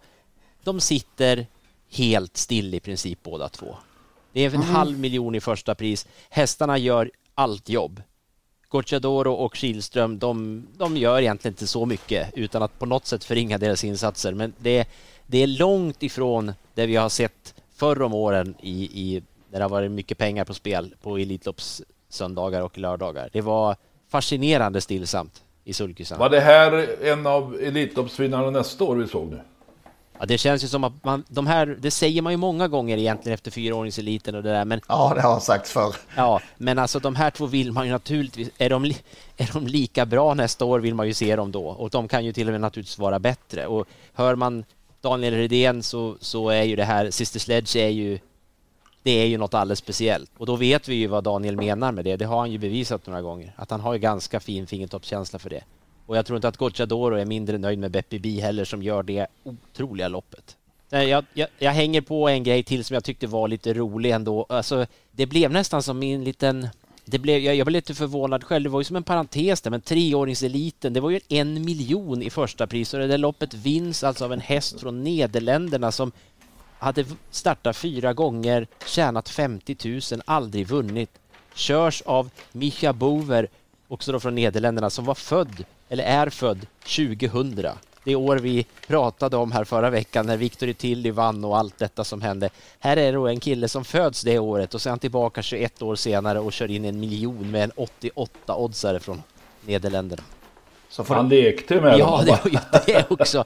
De 0.64 0.80
sitter 0.80 1.48
helt 1.92 2.38
still 2.38 2.74
i 2.74 2.80
princip 2.80 3.20
båda 3.24 3.50
två. 3.50 3.76
Det 4.34 4.42
är 4.42 4.48
en 4.48 4.56
mm. 4.56 4.68
halv 4.68 5.00
miljon 5.00 5.36
i 5.36 5.42
första 5.42 5.76
pris. 5.76 6.08
Hästarna 6.30 6.78
gör 6.78 7.12
allt 7.36 7.70
jobb. 7.70 8.02
Gocciadoro 8.74 9.34
och 9.34 9.56
Kihlström, 9.56 10.20
de, 10.20 10.68
de 10.78 10.98
gör 10.98 11.22
egentligen 11.22 11.54
inte 11.54 11.68
så 11.68 11.86
mycket 11.86 12.30
utan 12.36 12.64
att 12.64 12.80
på 12.80 12.86
något 12.86 13.06
sätt 13.06 13.24
förringa 13.24 13.58
deras 13.58 13.84
insatser. 13.84 14.34
Men 14.34 14.54
det, 14.58 14.88
det 15.28 15.44
är 15.44 15.48
långt 15.48 16.04
ifrån 16.04 16.54
det 16.74 16.86
vi 16.86 16.96
har 16.96 17.10
sett 17.10 17.56
förr 17.76 18.02
om 18.02 18.14
åren 18.14 18.56
i, 18.62 18.84
i, 18.84 19.24
när 19.52 19.60
det 19.60 19.66
har 19.66 19.70
varit 19.70 19.92
mycket 19.92 20.18
pengar 20.18 20.46
på 20.46 20.54
spel 20.54 20.96
på 21.02 21.18
Elitlopps 21.18 21.82
söndagar 22.10 22.62
och 22.62 22.78
lördagar. 22.78 23.30
Det 23.34 23.42
var 23.42 23.76
fascinerande 24.10 24.82
stillsamt 24.82 25.44
i 25.64 25.74
sulkisarna. 25.74 26.20
Var 26.20 26.30
det 26.30 26.40
här 26.40 26.96
en 27.04 27.28
av 27.28 27.58
Elitloppsvinnarna 27.62 28.50
nästa 28.50 28.84
år 28.84 28.96
vi 28.96 29.08
såg 29.08 29.28
nu? 29.28 29.42
Ja, 30.24 30.28
det 30.28 30.38
känns 30.38 30.64
ju 30.64 30.68
som 30.68 30.84
att 30.84 31.04
man, 31.04 31.24
de 31.28 31.48
här, 31.48 31.78
det 31.80 31.92
säger 31.92 32.22
man 32.22 32.34
ju 32.34 32.38
många 32.38 32.68
gånger 32.68 32.98
egentligen 32.98 33.34
efter 33.34 33.52
fyraåringseliten 33.52 34.36
och 34.36 34.44
det 34.44 34.50
där, 34.50 34.66
men... 34.66 34.82
Ja, 34.88 35.12
det 35.16 35.22
har 35.22 35.40
sagts 35.40 35.72
förr. 35.72 35.96
Ja, 36.16 36.42
men 36.58 36.80
alltså 36.80 37.00
de 37.00 37.16
här 37.16 37.32
två 37.32 37.46
vill 37.46 37.72
man 37.72 37.86
ju 37.86 37.92
naturligtvis... 37.92 38.50
Är 38.58 38.70
de, 38.70 38.86
är 39.38 39.54
de 39.54 39.68
lika 39.68 40.06
bra 40.06 40.34
nästa 40.34 40.66
år 40.66 40.80
vill 40.80 40.96
man 40.96 41.08
ju 41.08 41.14
se 41.14 41.36
dem 41.36 41.52
då 41.52 41.66
och 41.66 41.90
de 41.90 42.08
kan 42.08 42.26
ju 42.26 42.34
till 42.34 42.48
och 42.48 42.52
med 42.52 42.62
naturligtvis 42.62 42.98
vara 42.98 43.20
bättre 43.20 43.68
och 43.68 43.88
hör 44.14 44.36
man 44.36 44.66
Daniel 45.02 45.34
Redén 45.34 45.84
så, 45.84 46.18
så 46.20 46.50
är 46.50 46.64
ju 46.64 46.76
det 46.76 46.86
här, 46.86 47.12
Sister 47.12 47.40
Sledge 47.40 47.76
är 47.76 47.90
ju 47.90 48.20
det 49.04 49.12
är 49.12 49.26
ju 49.26 49.38
något 49.38 49.54
alldeles 49.54 49.80
speciellt 49.80 50.32
och 50.38 50.46
då 50.46 50.56
vet 50.56 50.88
vi 50.88 50.96
ju 50.96 51.08
vad 51.08 51.24
Daniel 51.24 51.56
menar 51.56 51.92
med 51.92 52.06
det. 52.06 52.18
Det 52.18 52.26
har 52.26 52.40
han 52.40 52.52
ju 52.52 52.58
bevisat 52.58 53.08
några 53.08 53.22
gånger 53.22 53.54
att 53.56 53.72
han 53.72 53.82
har 53.82 53.94
ju 53.94 54.00
ganska 54.00 54.40
fin 54.40 54.68
fingertoppskänsla 54.68 55.40
för 55.40 55.50
det. 55.50 55.64
Och 56.06 56.18
jag 56.18 56.26
tror 56.26 56.36
inte 56.36 56.48
att 56.48 56.58
Gocciadoro 56.58 57.16
är 57.16 57.26
mindre 57.26 57.58
nöjd 57.58 57.80
med 57.80 57.92
Beppi 57.92 58.20
Bi 58.20 58.40
heller 58.40 58.66
som 58.66 58.84
gör 58.84 59.04
det 59.04 59.28
otroliga 59.44 60.08
loppet. 60.08 60.58
Jag, 60.90 61.26
jag, 61.34 61.48
jag, 61.60 61.72
hänger 61.72 62.02
på 62.02 62.30
en 62.30 62.44
grej 62.44 62.64
till 62.64 62.86
som 62.86 62.94
jag 62.94 63.04
tyckte 63.04 63.28
var 63.28 63.48
lite 63.48 63.74
rolig 63.74 64.12
ändå. 64.12 64.46
Alltså, 64.50 64.86
det 65.12 65.26
blev 65.26 65.52
nästan 65.52 65.84
som 65.84 66.04
en 66.04 66.24
liten... 66.24 66.68
Det 67.06 67.20
blev, 67.20 67.40
jag, 67.40 67.56
jag 67.56 67.66
blev 67.66 67.74
lite 67.74 67.94
förvånad 67.94 68.44
själv. 68.44 68.64
Det 68.64 68.70
var 68.70 68.80
ju 68.80 68.84
som 68.84 68.96
en 68.96 69.04
parentes 69.04 69.62
där, 69.62 69.72
men 69.72 69.82
treåringseliten, 69.82 70.94
det 70.94 71.00
var 71.00 71.10
ju 71.10 71.20
en 71.30 71.66
miljon 71.66 72.22
i 72.22 72.30
första 72.30 72.68
pris 72.68 72.94
och 72.94 73.00
det 73.00 73.08
där 73.08 73.18
loppet 73.18 73.54
vinns 73.54 74.04
alltså 74.04 74.26
av 74.26 74.34
en 74.34 74.40
häst 74.40 74.80
från 74.80 75.04
Nederländerna 75.04 75.92
som 75.92 76.12
hade 76.80 77.06
startat 77.32 77.78
fyra 77.78 78.14
gånger, 78.14 78.68
tjänat 78.88 79.30
50 79.30 80.02
000, 80.12 80.22
aldrig 80.26 80.68
vunnit. 80.68 81.10
Körs 81.56 82.02
av 82.02 82.30
Micha 82.52 82.94
Bover, 82.94 83.48
också 83.88 84.12
då 84.12 84.20
från 84.20 84.36
Nederländerna, 84.36 84.90
som 84.90 85.06
var 85.06 85.16
född 85.16 85.66
eller 85.94 86.04
är 86.04 86.30
född 86.30 86.66
2000. 86.84 87.70
Det 88.04 88.16
år 88.16 88.36
vi 88.36 88.66
pratade 88.88 89.38
om 89.38 89.52
här 89.52 89.64
förra 89.64 89.90
veckan 89.90 90.26
när 90.26 90.38
Victor 90.38 90.74
Tilly 90.74 91.12
vann 91.12 91.46
och 91.46 91.58
allt 91.58 91.80
detta 91.80 92.04
som 92.04 92.22
hände. 92.22 92.50
Här 92.80 92.98
är 92.98 93.06
det 93.06 93.12
då 93.12 93.28
en 93.28 93.40
kille 93.40 93.68
som 93.68 93.86
föds 93.86 94.22
det 94.22 94.40
året 94.40 94.74
och 94.74 94.82
sen 94.82 95.00
tillbaka 95.00 95.42
21 95.42 95.82
år 95.82 95.96
senare 95.96 96.40
och 96.40 96.54
kör 96.54 96.72
in 96.72 96.86
en 96.86 97.00
miljon 97.00 97.52
med 97.52 97.64
en 97.64 97.72
88 97.76 98.56
oddsare 98.56 99.00
från 99.00 99.22
Nederländerna. 99.66 100.24
Så 100.90 101.04
Han 101.08 101.30
lekte 101.30 101.82
med 101.82 102.00
Ja, 102.00 102.22
det 102.26 102.32
var 102.32 102.52
ju 102.52 102.58
det 102.86 103.12
också. 103.12 103.44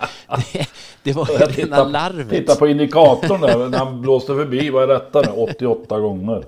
Det, 0.54 0.70
det 1.04 1.14
var 1.14 1.28
ju 1.32 1.38
rena 1.38 1.84
larvet. 1.84 2.30
Titta 2.30 2.56
på 2.56 2.68
indikatorn 2.68 3.42
där 3.42 3.70
när 3.70 3.78
han 3.78 4.02
blåste 4.02 4.36
förbi. 4.36 4.70
Vad 4.70 4.84
är 4.84 4.88
detta 4.88 5.22
nu? 5.22 5.32
88 5.32 6.00
gånger. 6.00 6.44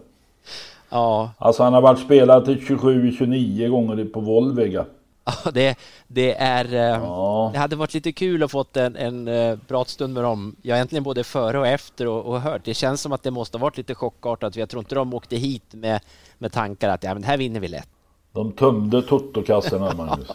Ja. 0.89 1.31
Alltså 1.37 1.63
han 1.63 1.73
har 1.73 1.81
varit 1.81 1.99
spelad 1.99 2.45
till 2.45 2.59
27-29 2.59 3.67
gånger 3.67 4.05
på 4.05 4.19
Volvega. 4.19 4.85
Ja, 5.29 5.51
det, 5.51 5.77
det 6.07 6.35
är... 6.35 6.73
Eh, 6.73 6.79
ja. 6.79 7.49
Det 7.53 7.59
hade 7.59 7.75
varit 7.75 7.93
lite 7.93 8.11
kul 8.11 8.43
att 8.43 8.51
fått 8.51 8.77
en, 8.77 8.95
en 8.95 9.27
uh, 9.27 9.59
pratstund 9.67 10.13
med 10.13 10.23
dem. 10.23 10.55
Jag 10.61 10.75
har 10.75 10.77
egentligen 10.77 11.03
både 11.03 11.23
före 11.23 11.59
och 11.59 11.67
efter 11.67 12.07
och, 12.07 12.25
och, 12.25 12.41
hört. 12.41 12.61
Det 12.65 12.73
känns 12.73 13.01
som 13.01 13.11
att 13.11 13.23
det 13.23 13.31
måste 13.31 13.57
ha 13.57 13.61
varit 13.61 13.77
lite 13.77 13.95
chockartat. 13.95 14.55
Jag 14.55 14.69
tror 14.69 14.79
inte 14.79 14.95
de 14.95 15.13
åkte 15.13 15.35
hit 15.35 15.73
med, 15.73 16.01
med 16.37 16.51
tankar 16.51 16.89
att 16.89 17.03
ja, 17.03 17.13
men 17.13 17.23
här 17.23 17.37
vinner 17.37 17.59
vi 17.59 17.67
lätt. 17.67 17.89
De 18.31 18.51
tömde 18.51 19.01
totokassorna, 19.01 19.93
Magnus. 19.93 20.27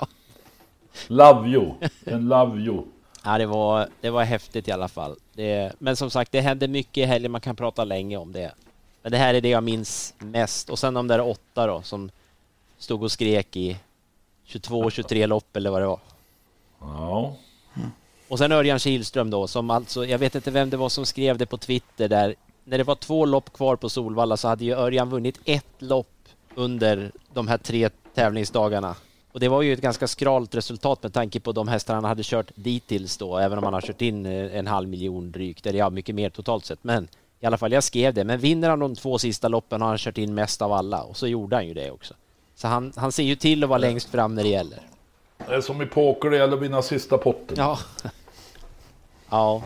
love 1.07 1.49
you. 1.49 1.73
En 2.05 2.29
love 2.29 2.61
you. 2.61 2.83
Ja, 3.25 3.39
det 3.39 3.47
var, 3.47 3.89
det 4.01 4.11
var 4.11 4.25
häftigt 4.25 4.69
i 4.69 4.73
alla 4.73 4.89
fall. 4.89 5.17
Det, 5.33 5.73
men 5.79 5.97
som 5.97 6.11
sagt, 6.11 6.33
det 6.33 6.41
hände 6.41 6.69
mycket 6.69 6.97
i 6.97 7.05
helgen. 7.05 7.33
Man 7.33 7.41
kan 7.41 7.57
prata 7.57 7.85
länge 7.85 8.17
om 8.17 8.33
det. 8.33 8.53
Men 9.03 9.13
det 9.13 9.19
här 9.19 9.35
är 9.35 9.41
det 9.41 9.49
jag 9.49 9.63
minns 9.63 10.15
mest. 10.19 10.71
Och 10.71 10.79
sen 10.79 10.95
de 10.95 11.09
där 11.09 11.21
åtta 11.21 11.67
då 11.67 11.83
som 11.83 12.11
stod 12.79 13.03
och 13.03 13.13
skrek 13.13 13.57
i 13.57 13.77
22, 14.45 14.91
23 14.91 15.27
lopp 15.27 15.57
eller 15.57 15.71
vad 15.71 15.83
det 15.83 15.87
var. 15.87 16.01
Ja. 16.81 17.37
Och 18.29 18.39
sen 18.39 18.53
Örjan 18.53 18.79
Kihlström 18.79 19.31
då, 19.31 19.47
som 19.47 19.71
alltså, 19.71 20.07
jag 20.07 20.19
vet 20.19 20.35
inte 20.35 20.51
vem 20.51 20.71
det 20.71 20.77
var 20.77 20.89
som 20.89 21.07
skrev 21.07 21.39
det 21.39 21.47
på 21.47 21.59
Twitter 21.59 22.09
där. 22.09 22.35
När 22.65 22.79
det 22.79 22.85
var 22.85 22.95
två 22.95 23.25
lopp 23.25 23.53
kvar 23.53 23.77
på 23.77 23.89
Solvalla 23.89 24.37
så 24.37 24.49
hade 24.49 24.65
ju 24.65 24.75
Örjan 24.75 25.11
vunnit 25.11 25.41
ett 25.45 25.75
lopp 25.79 26.29
under 26.55 27.13
de 27.33 27.49
här 27.49 27.59
tre 27.59 27.91
tävlingsdagarna. 28.15 28.97
Och 29.33 29.41
det 29.41 29.49
var 29.49 29.63
ju 29.63 29.73
ett 29.73 29.81
ganska 29.81 30.09
skralt 30.09 30.55
resultat 30.55 31.03
med 31.03 31.13
tanke 31.13 31.41
på 31.41 31.53
de 31.53 31.69
hästar 31.69 31.95
han 31.95 32.05
hade 32.05 32.23
kört 32.25 32.51
dittills 32.55 33.17
då, 33.17 33.39
även 33.39 33.59
om 33.59 33.65
han 33.65 33.75
har 33.75 33.81
kört 33.81 34.03
in 34.03 34.27
eh, 34.27 34.57
en 34.57 34.67
halv 34.67 34.89
miljon 34.89 35.33
drygt, 35.33 35.67
eller 35.67 35.79
ja, 35.79 35.91
mycket 35.91 36.15
mer 36.15 36.31
totalt 36.31 36.65
sett. 36.65 36.85
Men 36.85 37.09
i 37.41 37.47
alla 37.47 37.59
fall, 37.59 37.73
jag 37.73 37.85
skrev 37.85 38.15
det. 38.15 38.25
Men 38.25 38.39
vinner 38.39 38.71
han 38.71 38.79
de 38.79 38.95
två 38.95 39.19
sista 39.19 39.49
loppen 39.49 39.81
har 39.81 39.89
han 39.89 39.99
kört 39.99 40.19
in 40.19 40.35
mest 40.35 40.63
av 40.63 40.73
alla 40.73 41.03
och 41.03 41.17
så 41.17 41.27
gjorde 41.27 41.57
han 41.57 41.67
ju 41.67 41.75
det 41.75 41.91
också. 41.91 42.15
Så 42.55 42.69
han, 42.69 42.93
han 42.97 43.13
ser 43.13 43.23
ju 43.23 43.37
till 43.37 43.65
att 43.65 43.69
vara 43.69 43.79
längst 43.79 44.09
fram 44.09 44.35
när 44.35 44.43
det 44.43 44.49
gäller. 44.49 44.81
Det 45.49 45.55
är 45.55 45.61
som 45.61 45.83
i 45.83 45.87
poker, 45.87 46.31
det 46.31 46.37
gäller 46.37 46.57
att 46.57 46.63
vinna 46.63 46.83
sista 46.83 47.19
potten. 47.19 47.57
Ja. 47.59 47.79
ja. 49.31 49.63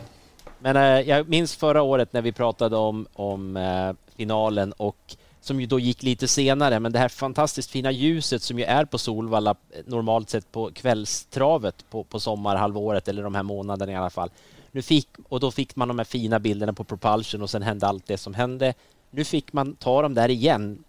Men 0.58 0.76
äh, 0.76 1.08
jag 1.08 1.28
minns 1.28 1.56
förra 1.56 1.82
året 1.82 2.12
när 2.12 2.22
vi 2.22 2.32
pratade 2.32 2.76
om, 2.76 3.06
om 3.12 3.56
äh, 3.56 3.92
finalen 4.16 4.72
och 4.72 5.16
som 5.40 5.60
ju 5.60 5.66
då 5.66 5.78
gick 5.78 6.02
lite 6.02 6.28
senare, 6.28 6.80
men 6.80 6.92
det 6.92 6.98
här 6.98 7.08
fantastiskt 7.08 7.70
fina 7.70 7.90
ljuset 7.90 8.42
som 8.42 8.58
ju 8.58 8.64
är 8.64 8.84
på 8.84 8.98
Solvalla 8.98 9.50
eh, 9.50 9.80
normalt 9.86 10.30
sett 10.30 10.52
på 10.52 10.70
kvällstravet 10.74 11.84
på, 11.90 12.04
på 12.04 12.20
sommarhalvåret 12.20 13.08
eller 13.08 13.22
de 13.22 13.34
här 13.34 13.42
månaderna 13.42 13.92
i 13.92 13.96
alla 13.96 14.10
fall. 14.10 14.30
Nu 14.70 14.82
fick, 14.82 15.08
och 15.28 15.40
då 15.40 15.50
fick 15.50 15.76
man 15.76 15.88
de 15.88 15.98
här 15.98 16.04
fina 16.04 16.38
bilderna 16.38 16.72
på 16.72 16.84
Propulsion 16.84 17.42
och 17.42 17.50
sen 17.50 17.62
hände 17.62 17.86
allt 17.86 18.06
det 18.06 18.18
som 18.18 18.34
hände. 18.34 18.74
Nu 19.10 19.24
fick 19.24 19.52
man 19.52 19.74
ta 19.74 20.02
dem 20.02 20.14
där 20.14 20.28
igen 20.28 20.84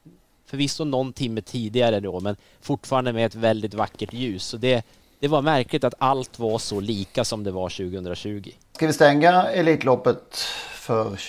förvisso 0.49 0.83
någon 0.83 1.13
timme 1.13 1.41
tidigare 1.41 1.99
då, 1.99 2.19
men 2.19 2.35
fortfarande 2.61 3.13
med 3.13 3.25
ett 3.25 3.35
väldigt 3.35 3.73
vackert 3.73 4.13
ljus. 4.13 4.43
Så 4.43 4.57
det, 4.57 4.85
det 5.19 5.27
var 5.27 5.41
märkligt 5.41 5.83
att 5.83 5.93
allt 5.97 6.39
var 6.39 6.57
så 6.57 6.79
lika 6.79 7.25
som 7.25 7.43
det 7.43 7.51
var 7.51 7.69
2020. 7.69 8.51
Ska 8.73 8.87
vi 8.87 8.93
stänga 8.93 9.43
Elitloppet 9.43 10.35
för 10.73 11.19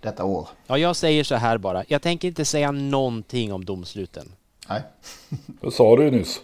detta 0.00 0.24
år? 0.24 0.48
Ja, 0.66 0.78
jag 0.78 0.96
säger 0.96 1.24
så 1.24 1.34
här 1.34 1.58
bara. 1.58 1.84
Jag 1.88 2.02
tänker 2.02 2.28
inte 2.28 2.44
säga 2.44 2.70
någonting 2.70 3.52
om 3.52 3.64
domsluten. 3.64 4.32
Nej. 4.68 4.82
Det 5.60 5.70
sa 5.70 5.96
du 5.96 6.10
nyss. 6.10 6.40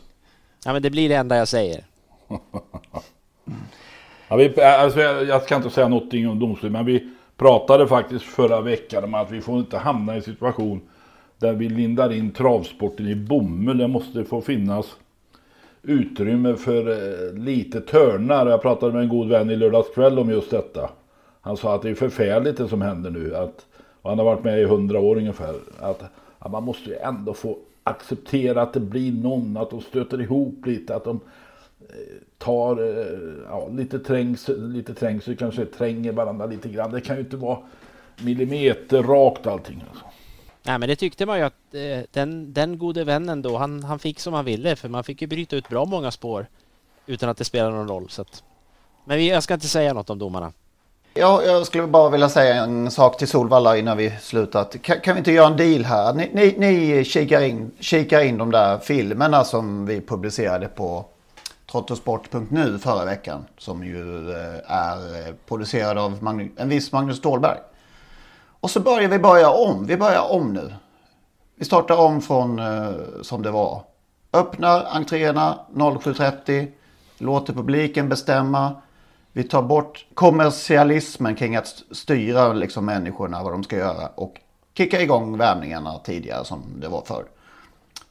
Ja, 0.65 0.73
men 0.73 0.83
det 0.83 0.91
blir 0.91 1.09
det 1.09 1.15
enda 1.15 1.37
jag 1.37 1.49
säger. 1.49 1.85
ja, 4.29 4.37
vi, 4.37 4.63
alltså, 4.63 5.01
jag 5.01 5.43
ska 5.43 5.57
inte 5.57 5.71
säga 5.71 5.89
någonting 5.89 6.29
om 6.29 6.39
domslut, 6.39 6.73
men 6.73 6.85
vi 6.85 7.11
pratade 7.37 7.89
faktiskt 7.89 8.25
förra 8.25 8.61
veckan 8.61 9.05
om 9.05 9.15
att 9.15 9.31
vi 9.31 9.41
får 9.41 9.59
inte 9.59 9.79
hamna 9.79 10.13
i 10.15 10.17
en 10.17 10.23
situation 10.23 10.81
där 11.41 11.53
vi 11.53 11.69
lindar 11.69 12.13
in 12.13 12.31
travsporten 12.31 13.09
i 13.09 13.15
bomull. 13.15 13.79
Det 13.79 13.89
måste 13.89 14.25
få 14.25 14.41
finnas 14.41 14.97
utrymme 15.83 16.55
för 16.55 16.91
eh, 16.91 17.35
lite 17.35 17.81
törnar. 17.81 18.47
Jag 18.47 18.63
pratade 18.63 18.93
med 18.93 19.03
en 19.03 19.09
god 19.09 19.29
vän 19.29 19.51
i 19.51 19.57
lördags 19.57 19.95
kväll 19.95 20.19
om 20.19 20.31
just 20.31 20.51
detta. 20.51 20.91
Han 21.41 21.57
sa 21.57 21.75
att 21.75 21.83
det 21.83 21.91
är 21.91 21.95
förfärligt 21.95 22.57
det 22.57 22.69
som 22.69 22.83
händer 22.83 23.11
nu. 23.11 23.37
Att, 23.37 23.67
och 24.03 24.11
han 24.11 24.19
har 24.19 24.25
varit 24.25 24.45
med 24.45 24.61
i 24.61 24.65
hundra 24.65 25.01
år 25.01 25.17
ungefär. 25.17 25.55
Att, 25.79 26.03
att 26.39 26.51
man 26.51 26.63
måste 26.65 26.91
ju 26.91 26.97
ändå 26.97 27.35
få 27.35 27.59
acceptera 27.83 28.63
att 28.63 28.73
det 28.73 28.81
blir 28.81 29.13
någon, 29.13 29.57
att 29.57 29.71
de 29.71 29.81
stöter 29.81 30.21
ihop 30.21 30.67
lite, 30.67 30.95
att 30.95 31.05
de 31.05 31.21
eh, 31.81 31.95
tar 32.39 32.83
eh, 32.83 33.19
ja, 33.49 33.69
lite 33.73 33.99
trängsel, 33.99 34.73
lite 34.73 34.95
trängsel 34.95 35.37
kanske 35.37 35.65
tränger 35.65 36.13
varandra 36.13 36.47
lite 36.47 36.69
grann. 36.69 36.91
Det 36.93 37.01
kan 37.01 37.17
ju 37.17 37.23
inte 37.23 37.37
vara 37.37 37.59
millimeter 38.25 39.03
rakt 39.03 39.47
allting. 39.47 39.85
Alltså. 39.91 40.10
Nej, 40.63 40.79
men 40.79 40.89
det 40.89 40.97
tyckte 40.97 41.27
man 41.27 41.39
ju 41.39 41.45
att 41.45 41.75
eh, 41.75 42.05
den, 42.13 42.53
den 42.53 42.79
gode 42.79 43.05
vännen 43.05 43.43
då, 43.43 43.57
han, 43.57 43.83
han 43.83 43.99
fick 43.99 44.21
som 44.21 44.35
han 44.35 44.45
ville 44.45 44.77
för 44.77 44.89
man 44.89 45.05
fick 45.05 45.23
ju 45.23 45.29
bryta 45.29 45.57
ut 45.57 45.69
bra 45.69 45.85
många 45.85 46.11
spår 46.11 46.47
utan 47.07 47.29
att 47.29 47.37
det 47.37 47.45
spelade 47.45 47.77
någon 47.77 47.89
roll. 47.89 48.11
Så 48.11 48.23
att... 48.23 48.43
Men 49.05 49.19
vi, 49.19 49.29
jag 49.29 49.43
ska 49.43 49.55
inte 49.55 49.69
säga 49.69 49.93
något 49.93 50.11
om 50.11 50.19
domarna. 50.19 50.53
Ja, 51.15 51.43
jag 51.43 51.67
skulle 51.67 51.87
bara 51.87 52.11
vilja 52.11 52.29
säga 52.29 52.55
en 52.55 52.91
sak 52.91 53.19
till 53.19 53.29
Solvalla 53.29 53.77
innan 53.77 53.97
vi 53.97 54.13
slutar. 54.21 54.65
Kan, 54.65 55.01
kan 55.01 55.15
vi 55.15 55.19
inte 55.19 55.33
göra 55.33 55.47
en 55.47 55.57
deal 55.57 55.85
här? 55.85 56.15
Ni, 56.15 56.31
ni, 56.35 56.55
ni 56.59 57.05
kikar, 57.05 57.43
in, 57.43 57.71
kikar 57.81 58.21
in 58.21 58.39
de 58.39 58.51
där 58.51 58.79
filmerna 58.79 59.45
som 59.45 59.87
vi 59.87 60.01
publicerade 60.01 60.69
på 60.69 61.05
trottosport.nu 61.71 62.79
förra 62.79 63.05
veckan. 63.05 63.45
Som 63.59 63.85
ju 63.85 64.31
eh, 64.31 64.73
är 64.73 65.29
eh, 65.29 65.35
producerad 65.49 65.99
av 65.99 66.23
Magnus, 66.23 66.51
en 66.57 66.69
viss 66.69 66.93
Magnus 66.93 67.17
Ståhlberg. 67.17 67.59
Och 68.61 68.71
så 68.71 68.81
börjar 68.81 69.09
vi 69.09 69.19
börja 69.19 69.51
om. 69.51 69.87
Vi 69.87 69.97
börjar 69.97 70.33
om 70.33 70.53
nu. 70.53 70.75
Vi 71.55 71.65
startar 71.65 71.97
om 71.97 72.23
från 72.23 72.59
eh, 72.59 72.93
som 73.23 73.43
det 73.43 73.51
var. 73.51 73.83
Öppnar 74.33 74.85
entréerna 74.85 75.59
07.30. 75.75 76.73
Låter 77.19 77.53
publiken 77.53 78.09
bestämma. 78.09 78.83
Vi 79.33 79.45
tar 79.45 79.63
bort 79.63 80.07
kommersialismen 80.15 81.35
kring 81.35 81.57
att 81.57 81.83
styra 81.91 82.53
liksom 82.53 82.85
människorna 82.85 83.43
vad 83.43 83.53
de 83.53 83.65
ska 83.65 83.77
göra. 83.77 84.07
Och 84.15 84.35
kicka 84.75 85.03
igång 85.03 85.39
värmningarna 85.39 85.99
tidigare 85.99 86.45
som 86.45 86.63
det 86.81 86.89
var 86.89 87.03
förr. 87.03 87.25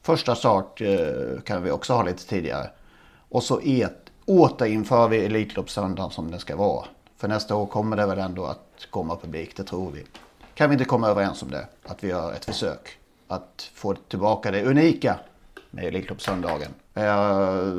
Första 0.02 0.34
start 0.34 0.80
eh, 0.80 1.40
kan 1.44 1.62
vi 1.62 1.70
också 1.70 1.92
ha 1.92 2.02
lite 2.02 2.26
tidigare. 2.26 2.70
Och 3.28 3.42
så 3.42 3.60
et, 3.64 4.10
återinför 4.26 5.08
vi 5.08 5.24
Elitloppssöndagen 5.24 6.10
som 6.10 6.30
det 6.30 6.38
ska 6.38 6.56
vara. 6.56 6.84
För 7.16 7.28
nästa 7.28 7.54
år 7.54 7.66
kommer 7.66 7.96
det 7.96 8.06
väl 8.06 8.18
ändå 8.18 8.44
att 8.44 8.86
komma 8.90 9.16
publik, 9.16 9.56
det 9.56 9.64
tror 9.64 9.90
vi. 9.90 10.04
Kan 10.60 10.70
vi 10.70 10.74
inte 10.74 10.84
komma 10.84 11.08
överens 11.08 11.42
om 11.42 11.50
det? 11.50 11.66
Att 11.86 12.04
vi 12.04 12.08
gör 12.08 12.32
ett 12.32 12.44
försök 12.44 12.98
att 13.28 13.70
få 13.74 13.94
tillbaka 13.94 14.50
det 14.50 14.64
unika 14.64 15.18
med 15.70 15.84
Elitloppssöndagen. 15.84 16.70
Är 16.94 17.06
jag 17.06 17.58
eh, 17.68 17.72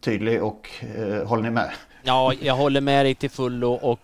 tydlig 0.00 0.42
och 0.42 0.70
eh, 0.96 1.28
håller 1.28 1.42
ni 1.42 1.50
med? 1.50 1.70
Ja, 2.02 2.32
jag 2.40 2.54
håller 2.54 2.80
med 2.80 3.06
dig 3.06 3.14
till 3.14 3.30
fullo 3.30 3.72
och 3.72 4.00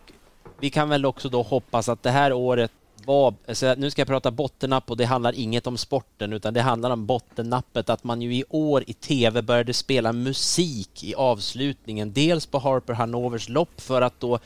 vi 0.61 0.70
kan 0.70 0.88
väl 0.88 1.06
också 1.06 1.28
då 1.28 1.42
hoppas 1.42 1.88
att 1.88 2.02
det 2.02 2.11
här 2.11 2.32
året 2.32 2.70
var, 3.04 3.35
alltså 3.48 3.74
nu 3.78 3.90
ska 3.90 4.00
jag 4.00 4.08
prata 4.08 4.30
bottennapp 4.30 4.90
och 4.90 4.96
det 4.96 5.04
handlar 5.04 5.32
inget 5.32 5.66
om 5.66 5.78
sporten 5.78 6.32
utan 6.32 6.54
det 6.54 6.61
handlar 6.61 6.90
om 6.90 7.06
bottennappet 7.06 7.90
att 7.90 8.04
man 8.04 8.22
ju 8.22 8.35
i 8.35 8.44
år 8.48 8.85
i 8.87 8.92
tv 8.92 9.42
började 9.42 9.74
spela 9.74 10.12
musik 10.12 11.04
i 11.04 11.14
avslutningen. 11.14 12.12
Dels 12.12 12.46
på 12.46 12.58
Harper 12.58 12.92
Hanovers 12.92 13.48
lopp 13.48 13.80
för 13.80 14.02
att 14.02 14.20
då 14.20 14.38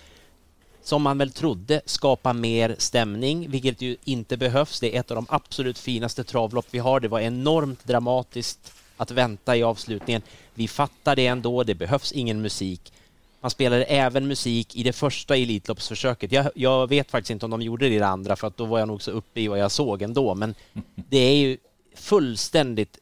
som 0.86 1.02
man 1.02 1.18
väl 1.18 1.30
trodde 1.30 1.80
skapa 1.86 2.32
mer 2.32 2.76
stämning, 2.78 3.50
vilket 3.50 3.80
ju 3.80 3.96
inte 4.04 4.36
behövs. 4.36 4.80
Det 4.80 4.96
är 4.96 5.00
ett 5.00 5.10
av 5.10 5.14
de 5.14 5.26
absolut 5.28 5.78
finaste 5.78 6.24
travlopp 6.24 6.66
vi 6.70 6.78
har. 6.78 7.00
Det 7.00 7.08
var 7.08 7.20
enormt 7.20 7.84
dramatiskt 7.84 8.72
att 8.96 9.10
vänta 9.10 9.56
i 9.56 9.62
avslutningen. 9.62 10.22
Vi 10.54 10.68
fattar 10.68 11.16
det 11.16 11.26
ändå, 11.26 11.62
det 11.62 11.74
behövs 11.74 12.12
ingen 12.12 12.42
musik. 12.42 12.92
Man 13.40 13.50
spelade 13.50 13.84
även 13.84 14.28
musik 14.28 14.76
i 14.76 14.82
det 14.82 14.92
första 14.92 15.36
Elitloppsförsöket. 15.36 16.32
Jag, 16.32 16.50
jag, 16.54 16.88
vet 16.88 17.10
faktiskt 17.10 17.30
inte 17.30 17.44
om 17.44 17.50
de 17.50 17.62
gjorde 17.62 17.88
det 17.88 17.94
i 17.94 17.98
det 17.98 18.06
andra 18.06 18.36
för 18.36 18.46
att 18.46 18.56
då 18.56 18.64
var 18.64 18.78
jag 18.78 18.88
nog 18.88 19.02
så 19.02 19.10
uppe 19.10 19.40
i 19.40 19.48
vad 19.48 19.58
jag 19.58 19.70
såg 19.70 20.02
ändå. 20.02 20.34
Men 20.34 20.54
det 20.94 21.18
är 21.18 21.36
ju 21.36 21.58
fullständigt... 21.94 22.98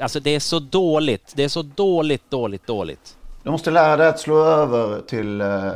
Alltså 0.00 0.20
det 0.20 0.30
är 0.30 0.40
så 0.40 0.58
dåligt. 0.58 1.32
Det 1.36 1.44
är 1.44 1.48
så 1.48 1.62
dåligt, 1.62 2.30
dåligt, 2.30 2.66
dåligt. 2.66 3.16
Du 3.42 3.50
måste 3.50 3.70
lära 3.70 3.96
dig 3.96 4.08
att 4.08 4.20
slå 4.20 4.44
över 4.44 5.00
till 5.00 5.40
eh, 5.40 5.72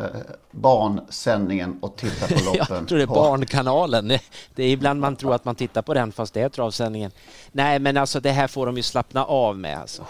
barnsändningen 0.51 1.79
och 1.81 1.97
titta 1.97 2.27
på 2.27 2.35
loppen. 2.45 2.77
jag 2.77 2.89
tror 2.89 2.99
det 2.99 3.05
är 3.05 3.07
Barnkanalen. 3.07 4.09
Det 4.55 4.65
är 4.65 4.69
ibland 4.69 5.01
man 5.01 5.17
tror 5.17 5.35
att 5.35 5.45
man 5.45 5.55
tittar 5.55 5.83
på 5.83 5.95
den 5.95 6.13
fast 6.13 6.35
det 6.35 6.41
är 6.41 6.49
travsändningen. 6.49 7.11
Nej 7.53 7.79
men 7.79 7.97
alltså 7.97 8.21
det 8.21 8.31
här 8.31 8.47
får 8.47 8.67
de 8.67 8.77
ju 8.77 8.83
slappna 8.83 9.25
av 9.25 9.59
med. 9.59 9.79
Alltså. 9.79 10.03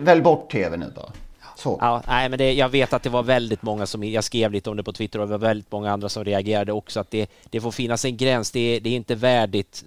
välj 0.00 0.22
bort 0.22 0.50
tv 0.50 0.76
nu 0.76 0.92
bara. 0.96 1.12
Så. 1.56 1.78
Ja, 1.80 2.02
nej, 2.08 2.28
men 2.28 2.38
det, 2.38 2.52
jag 2.52 2.68
vet 2.68 2.92
att 2.92 3.02
det 3.02 3.10
var 3.10 3.22
väldigt 3.22 3.62
många 3.62 3.86
som, 3.86 4.04
jag 4.04 4.24
skrev 4.24 4.52
lite 4.52 4.70
om 4.70 4.76
det 4.76 4.82
på 4.82 4.92
Twitter 4.92 5.18
och 5.18 5.26
det 5.26 5.30
var 5.30 5.38
väldigt 5.38 5.72
många 5.72 5.92
andra 5.92 6.08
som 6.08 6.24
reagerade 6.24 6.72
också 6.72 7.00
att 7.00 7.10
det, 7.10 7.30
det 7.50 7.60
får 7.60 7.70
finnas 7.70 8.04
en 8.04 8.16
gräns. 8.16 8.50
Det, 8.50 8.80
det 8.80 8.90
är 8.90 8.96
inte 8.96 9.14
värdigt 9.14 9.84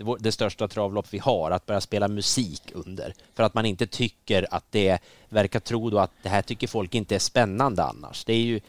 det, 0.00 0.16
det 0.20 0.32
största 0.32 0.68
travlopp 0.68 1.06
vi 1.10 1.18
har 1.18 1.50
att 1.50 1.66
börja 1.66 1.80
spela 1.80 2.08
musik 2.08 2.62
under 2.74 3.14
för 3.34 3.42
att 3.42 3.54
man 3.54 3.66
inte 3.66 3.86
tycker 3.86 4.46
att 4.50 4.64
det 4.70 4.98
verkar 5.28 5.60
tro 5.60 5.90
då 5.90 5.98
att 5.98 6.10
det 6.22 6.28
här 6.28 6.42
tycker 6.42 6.66
folk 6.66 6.94
inte 6.94 7.14
är 7.14 7.18
spännande 7.18 7.84
annars. 7.84 8.24
Det 8.24 8.32
är 8.32 8.40
ju 8.40 8.60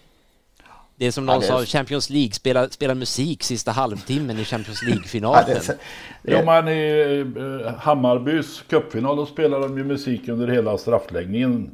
det 0.95 1.05
är 1.05 1.11
som 1.11 1.25
någon 1.25 1.41
ja, 1.41 1.61
är... 1.61 1.65
sa, 1.65 1.65
Champions 1.65 2.09
League, 2.09 2.31
spela, 2.31 2.69
spela 2.69 2.95
musik 2.95 3.43
sista 3.43 3.71
halvtimmen 3.71 4.39
i 4.39 4.45
Champions 4.45 4.83
League-finalen. 4.87 5.43
Ja, 5.47 5.59
det, 5.59 5.77
det... 6.21 6.31
ja, 6.31 6.45
men 6.45 6.67
i 6.67 7.19
eh, 7.65 7.73
Hammarbys 7.73 8.63
cupfinal 8.69 9.15
då 9.17 9.25
spelade 9.25 9.67
de 9.67 9.77
ju 9.77 9.83
musik 9.83 10.27
under 10.27 10.47
hela 10.47 10.77
straffläggningen. 10.77 11.71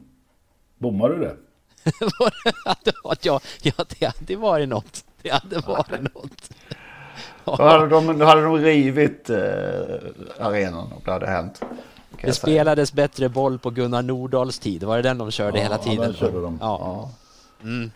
Bommar 0.77 1.09
du 1.09 1.19
det? 1.19 1.35
ja, 3.21 3.39
ja, 3.63 3.73
det 3.99 4.05
hade 4.05 4.35
varit 4.35 4.69
något. 4.69 5.03
Det 5.21 5.29
hade 5.29 5.59
varit 5.59 6.13
något. 6.13 6.49
Då 7.55 7.63
hade 7.63 7.87
de, 7.87 8.19
då 8.19 8.25
hade 8.25 8.43
de 8.43 8.57
rivit 8.57 9.29
eh, 9.29 9.37
arenan 10.39 10.91
om 10.93 11.01
det 11.05 11.11
hade 11.11 11.27
hänt. 11.27 11.61
Det 12.21 12.33
spelades 12.33 12.93
bättre 12.93 13.29
boll 13.29 13.59
på 13.59 13.69
Gunnar 13.69 14.01
Nordahls 14.01 14.59
tid. 14.59 14.83
Var 14.83 14.95
det 14.95 15.01
den 15.01 15.17
de 15.17 15.31
körde 15.31 15.57
ja, 15.57 15.63
hela 15.63 15.77
tiden? 15.77 15.97
Ja, 15.97 16.03
den 16.03 16.13
körde 16.13 16.41
de. 16.41 16.57
Ja. 16.61 17.09
Mm. 17.63 17.91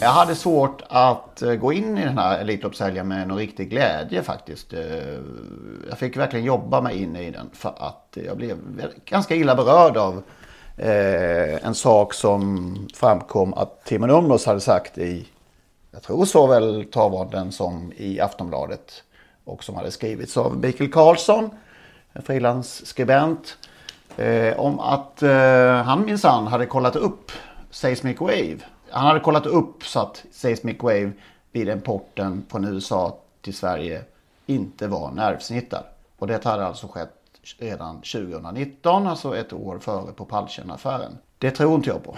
Jag 0.00 0.10
hade 0.10 0.34
svårt 0.34 0.82
att 0.88 1.42
eh, 1.42 1.54
gå 1.54 1.72
in 1.72 1.98
i 1.98 2.04
den 2.04 2.18
här 2.18 2.38
Elitloppshelgen 2.38 3.08
med 3.08 3.28
någon 3.28 3.38
riktig 3.38 3.70
glädje 3.70 4.22
faktiskt. 4.22 4.72
Eh, 4.72 4.80
jag 5.88 5.98
fick 5.98 6.16
verkligen 6.16 6.44
jobba 6.44 6.80
mig 6.80 7.02
in 7.02 7.16
i 7.16 7.30
den 7.30 7.50
för 7.52 7.74
att 7.78 8.18
jag 8.26 8.36
blev 8.36 8.58
ganska 9.04 9.34
illa 9.34 9.54
berörd 9.54 9.96
av 9.96 10.22
eh, 10.76 11.66
en 11.66 11.74
sak 11.74 12.14
som 12.14 12.76
framkom 12.94 13.54
att 13.54 13.84
Timon 13.84 14.08
Numros 14.08 14.46
hade 14.46 14.60
sagt 14.60 14.98
i, 14.98 15.28
jag 15.90 16.02
tror 16.02 16.24
såväl 16.24 16.84
Travronden 16.84 17.52
som 17.52 17.92
i 17.96 18.20
Aftonbladet 18.20 19.02
och 19.44 19.64
som 19.64 19.74
hade 19.74 19.90
skrivits 19.90 20.36
av 20.36 20.56
Mikael 20.58 20.92
Karlsson, 20.92 21.50
en 22.12 22.22
frilansskribent, 22.22 23.56
eh, 24.16 24.60
om 24.60 24.80
att 24.80 25.22
eh, 25.22 25.82
han 25.82 26.04
minsann 26.04 26.46
hade 26.46 26.66
kollat 26.66 26.96
upp 26.96 27.32
Seismic 27.70 28.20
Wave 28.20 28.58
han 28.94 29.06
hade 29.06 29.20
kollat 29.20 29.46
upp 29.46 29.84
så 29.84 30.00
att 30.00 30.24
Seismic 30.32 30.76
Wave 30.82 31.12
vid 31.52 31.68
importen 31.68 32.46
från 32.50 32.64
USA 32.64 33.18
till 33.40 33.54
Sverige 33.54 34.02
inte 34.46 34.86
var 34.86 35.10
nervsnittad. 35.10 35.84
Och 36.18 36.26
det 36.26 36.44
hade 36.44 36.66
alltså 36.66 36.86
skett 36.86 37.12
redan 37.58 37.96
2019, 37.96 39.06
alltså 39.06 39.36
ett 39.36 39.52
år 39.52 39.78
före 39.78 40.12
på 40.12 40.24
Palchen-affären. 40.24 41.18
Det 41.38 41.50
tror 41.50 41.74
inte 41.74 41.90
jag 41.90 42.02
på. 42.02 42.16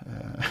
Eh, 0.00 0.44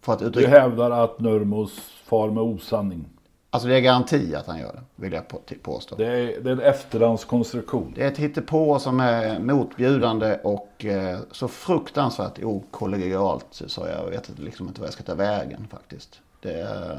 för 0.00 0.12
att 0.12 0.22
uttrycka... 0.22 0.50
Du 0.50 0.56
hävdar 0.56 0.90
att 0.90 1.20
Nurmos 1.20 1.72
far 2.04 2.30
med 2.30 2.42
osanning? 2.42 3.08
Alltså 3.50 3.68
det 3.68 3.76
är 3.76 3.80
garanti 3.80 4.34
att 4.34 4.46
han 4.46 4.58
gör 4.58 4.72
det, 4.72 5.02
vill 5.02 5.12
jag 5.12 5.24
påstå. 5.62 5.96
Det 5.96 6.06
är, 6.06 6.40
det 6.40 6.50
är 6.50 6.52
en 6.52 6.60
efterhandskonstruktion. 6.60 7.92
Det 7.96 8.02
är 8.02 8.08
ett 8.08 8.18
hittepå 8.18 8.78
som 8.78 9.00
är 9.00 9.38
motbjudande 9.38 10.38
och 10.42 10.84
eh, 10.84 11.18
så 11.30 11.48
fruktansvärt 11.48 12.42
okollegialt 12.42 13.46
så 13.50 13.86
jag 13.88 14.10
vet 14.10 14.38
liksom 14.38 14.68
inte 14.68 14.80
vad 14.80 14.86
jag 14.86 14.94
ska 14.94 15.02
ta 15.02 15.14
vägen 15.14 15.66
faktiskt. 15.70 16.20
Det 16.40 16.60
är 16.60 16.98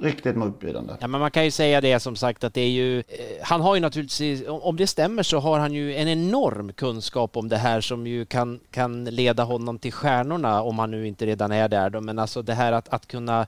riktigt 0.00 0.36
motbjudande. 0.36 0.94
Ja, 1.00 1.06
men 1.06 1.20
man 1.20 1.30
kan 1.30 1.44
ju 1.44 1.50
säga 1.50 1.80
det 1.80 2.00
som 2.00 2.16
sagt 2.16 2.44
att 2.44 2.54
det 2.54 2.60
är 2.60 2.70
ju, 2.70 2.98
eh, 2.98 3.04
han 3.42 3.60
har 3.60 3.74
ju 3.74 3.80
naturligtvis, 3.80 4.42
om 4.48 4.76
det 4.76 4.86
stämmer 4.86 5.22
så 5.22 5.38
har 5.38 5.58
han 5.58 5.72
ju 5.72 5.96
en 5.96 6.08
enorm 6.08 6.72
kunskap 6.72 7.36
om 7.36 7.48
det 7.48 7.56
här 7.56 7.80
som 7.80 8.06
ju 8.06 8.24
kan, 8.24 8.60
kan 8.70 9.04
leda 9.04 9.44
honom 9.44 9.78
till 9.78 9.92
stjärnorna 9.92 10.62
om 10.62 10.78
han 10.78 10.90
nu 10.90 11.06
inte 11.06 11.26
redan 11.26 11.52
är 11.52 11.68
där 11.68 11.90
då. 11.90 12.00
Men 12.00 12.18
alltså 12.18 12.42
det 12.42 12.54
här 12.54 12.72
att, 12.72 12.88
att 12.88 13.06
kunna 13.06 13.46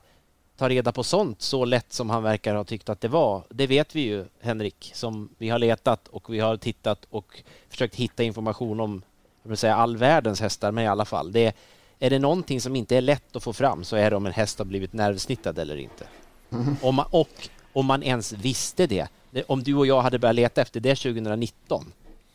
ta 0.57 0.69
reda 0.69 0.91
på 0.91 1.03
sånt 1.03 1.41
så 1.41 1.65
lätt 1.65 1.93
som 1.93 2.09
han 2.09 2.23
verkar 2.23 2.55
ha 2.55 2.63
tyckt 2.63 2.89
att 2.89 3.01
det 3.01 3.07
var. 3.07 3.43
Det 3.49 3.67
vet 3.67 3.95
vi 3.95 4.01
ju, 4.01 4.25
Henrik, 4.41 4.91
som 4.93 5.29
vi 5.37 5.49
har 5.49 5.59
letat 5.59 6.07
och 6.07 6.33
vi 6.33 6.39
har 6.39 6.57
tittat 6.57 7.05
och 7.09 7.43
försökt 7.69 7.95
hitta 7.95 8.23
information 8.23 8.79
om 8.79 9.01
jag 9.43 9.49
vill 9.49 9.57
säga, 9.57 9.75
all 9.75 9.97
världens 9.97 10.41
hästar, 10.41 10.71
men 10.71 10.83
i 10.83 10.87
alla 10.87 11.05
fall. 11.05 11.31
Det, 11.31 11.55
är 11.99 12.09
det 12.09 12.19
någonting 12.19 12.61
som 12.61 12.75
inte 12.75 12.97
är 12.97 13.01
lätt 13.01 13.35
att 13.35 13.43
få 13.43 13.53
fram 13.53 13.83
så 13.83 13.95
är 13.95 14.09
det 14.09 14.15
om 14.15 14.25
en 14.25 14.31
häst 14.31 14.59
har 14.59 14.65
blivit 14.65 14.93
nervsnittad 14.93 15.59
eller 15.59 15.77
inte. 15.77 16.07
Mm. 16.51 16.75
Om 16.81 16.95
man, 16.95 17.05
och 17.09 17.49
om 17.73 17.85
man 17.85 18.03
ens 18.03 18.33
visste 18.33 18.87
det. 18.87 19.07
Om 19.47 19.63
du 19.63 19.75
och 19.75 19.87
jag 19.87 20.01
hade 20.01 20.19
börjat 20.19 20.35
leta 20.35 20.61
efter 20.61 20.79
det 20.79 20.95
2019, 20.95 21.85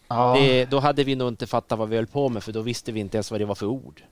ja. 0.09 0.35
det, 0.39 0.65
då 0.65 0.81
hade 0.81 1.05
vi 1.05 1.15
nog 1.15 1.29
inte 1.29 1.47
fattat 1.47 1.79
vad 1.79 1.89
vi 1.89 1.97
höll 1.97 2.07
på 2.07 2.29
med 2.29 2.43
för 2.43 2.53
då 2.53 2.61
visste 2.61 2.93
vi 2.93 3.01
inte 3.01 3.17
ens 3.17 3.31
vad 3.31 3.41
det 3.41 3.45
var 3.45 3.55
för 3.55 3.67
ord. 3.67 4.03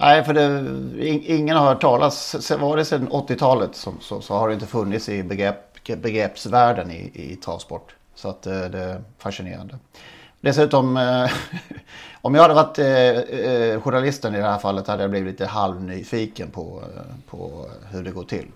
Nej, 0.00 0.24
för 0.24 0.34
det, 0.34 1.08
ingen 1.08 1.56
har 1.56 1.66
hört 1.66 1.80
talas, 1.80 2.50
var 2.50 2.76
det 2.76 2.84
sedan 2.84 3.08
80-talet 3.08 3.76
så, 3.76 3.94
så, 4.00 4.20
så, 4.20 4.34
har 4.34 4.48
det 4.48 4.54
inte 4.54 4.66
funnits 4.66 5.08
i 5.08 5.22
begrepp, 5.22 5.84
begreppsvärlden 5.84 6.90
i, 6.90 7.10
i 7.14 7.36
travsport. 7.36 7.94
Så 8.14 8.28
att 8.28 8.46
eh, 8.46 8.60
det 8.60 8.78
är 8.78 9.02
fascinerande. 9.18 9.78
Dessutom, 10.40 10.96
eh, 10.96 11.30
om 12.22 12.34
jag 12.34 12.42
hade 12.42 12.54
varit 12.54 12.78
eh, 12.78 13.80
journalisten 13.80 14.34
i 14.34 14.38
det 14.38 14.44
här 14.44 14.58
fallet 14.58 14.86
hade 14.86 15.02
jag 15.02 15.10
blivit 15.10 15.32
lite 15.32 15.46
halvnyfiken 15.46 16.50
på, 16.50 16.82
på 17.30 17.66
hur 17.90 18.02
det 18.04 18.10
går 18.10 18.24
till. 18.24 18.46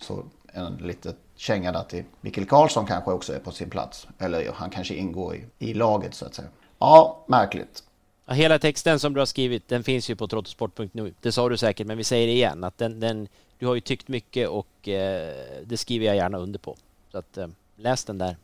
Så 0.00 0.24
en 0.52 0.76
liten 0.76 1.14
känga 1.36 1.72
där 1.72 1.82
till 1.82 2.04
Mikael 2.20 2.46
Karlsson 2.46 2.86
kanske 2.86 3.10
också 3.10 3.34
är 3.34 3.38
på 3.38 3.50
sin 3.50 3.70
plats. 3.70 4.06
Eller 4.18 4.52
han 4.54 4.70
kanske 4.70 4.94
ingår 4.94 5.34
i, 5.34 5.44
i 5.58 5.74
laget 5.74 6.14
så 6.14 6.26
att 6.26 6.34
säga. 6.34 6.48
Ja, 6.78 7.24
märkligt. 7.26 7.82
Hela 8.26 8.58
texten 8.58 9.00
som 9.00 9.14
du 9.14 9.20
har 9.20 9.26
skrivit, 9.26 9.68
den 9.68 9.84
finns 9.84 10.10
ju 10.10 10.16
på 10.16 10.28
trottosport.nu. 10.28 11.14
Det 11.20 11.32
sa 11.32 11.48
du 11.48 11.56
säkert, 11.56 11.86
men 11.86 11.96
vi 11.96 12.04
säger 12.04 12.26
det 12.26 12.32
igen. 12.32 12.64
Att 12.64 12.78
den, 12.78 13.00
den, 13.00 13.28
du 13.58 13.66
har 13.66 13.74
ju 13.74 13.80
tyckt 13.80 14.08
mycket 14.08 14.48
och 14.48 14.88
eh, 14.88 15.34
det 15.64 15.76
skriver 15.76 16.06
jag 16.06 16.16
gärna 16.16 16.38
under 16.38 16.58
på. 16.58 16.76
Så 17.12 17.18
att, 17.18 17.38
eh, 17.38 17.46
läs 17.76 18.04
den 18.04 18.18
där. 18.18 18.36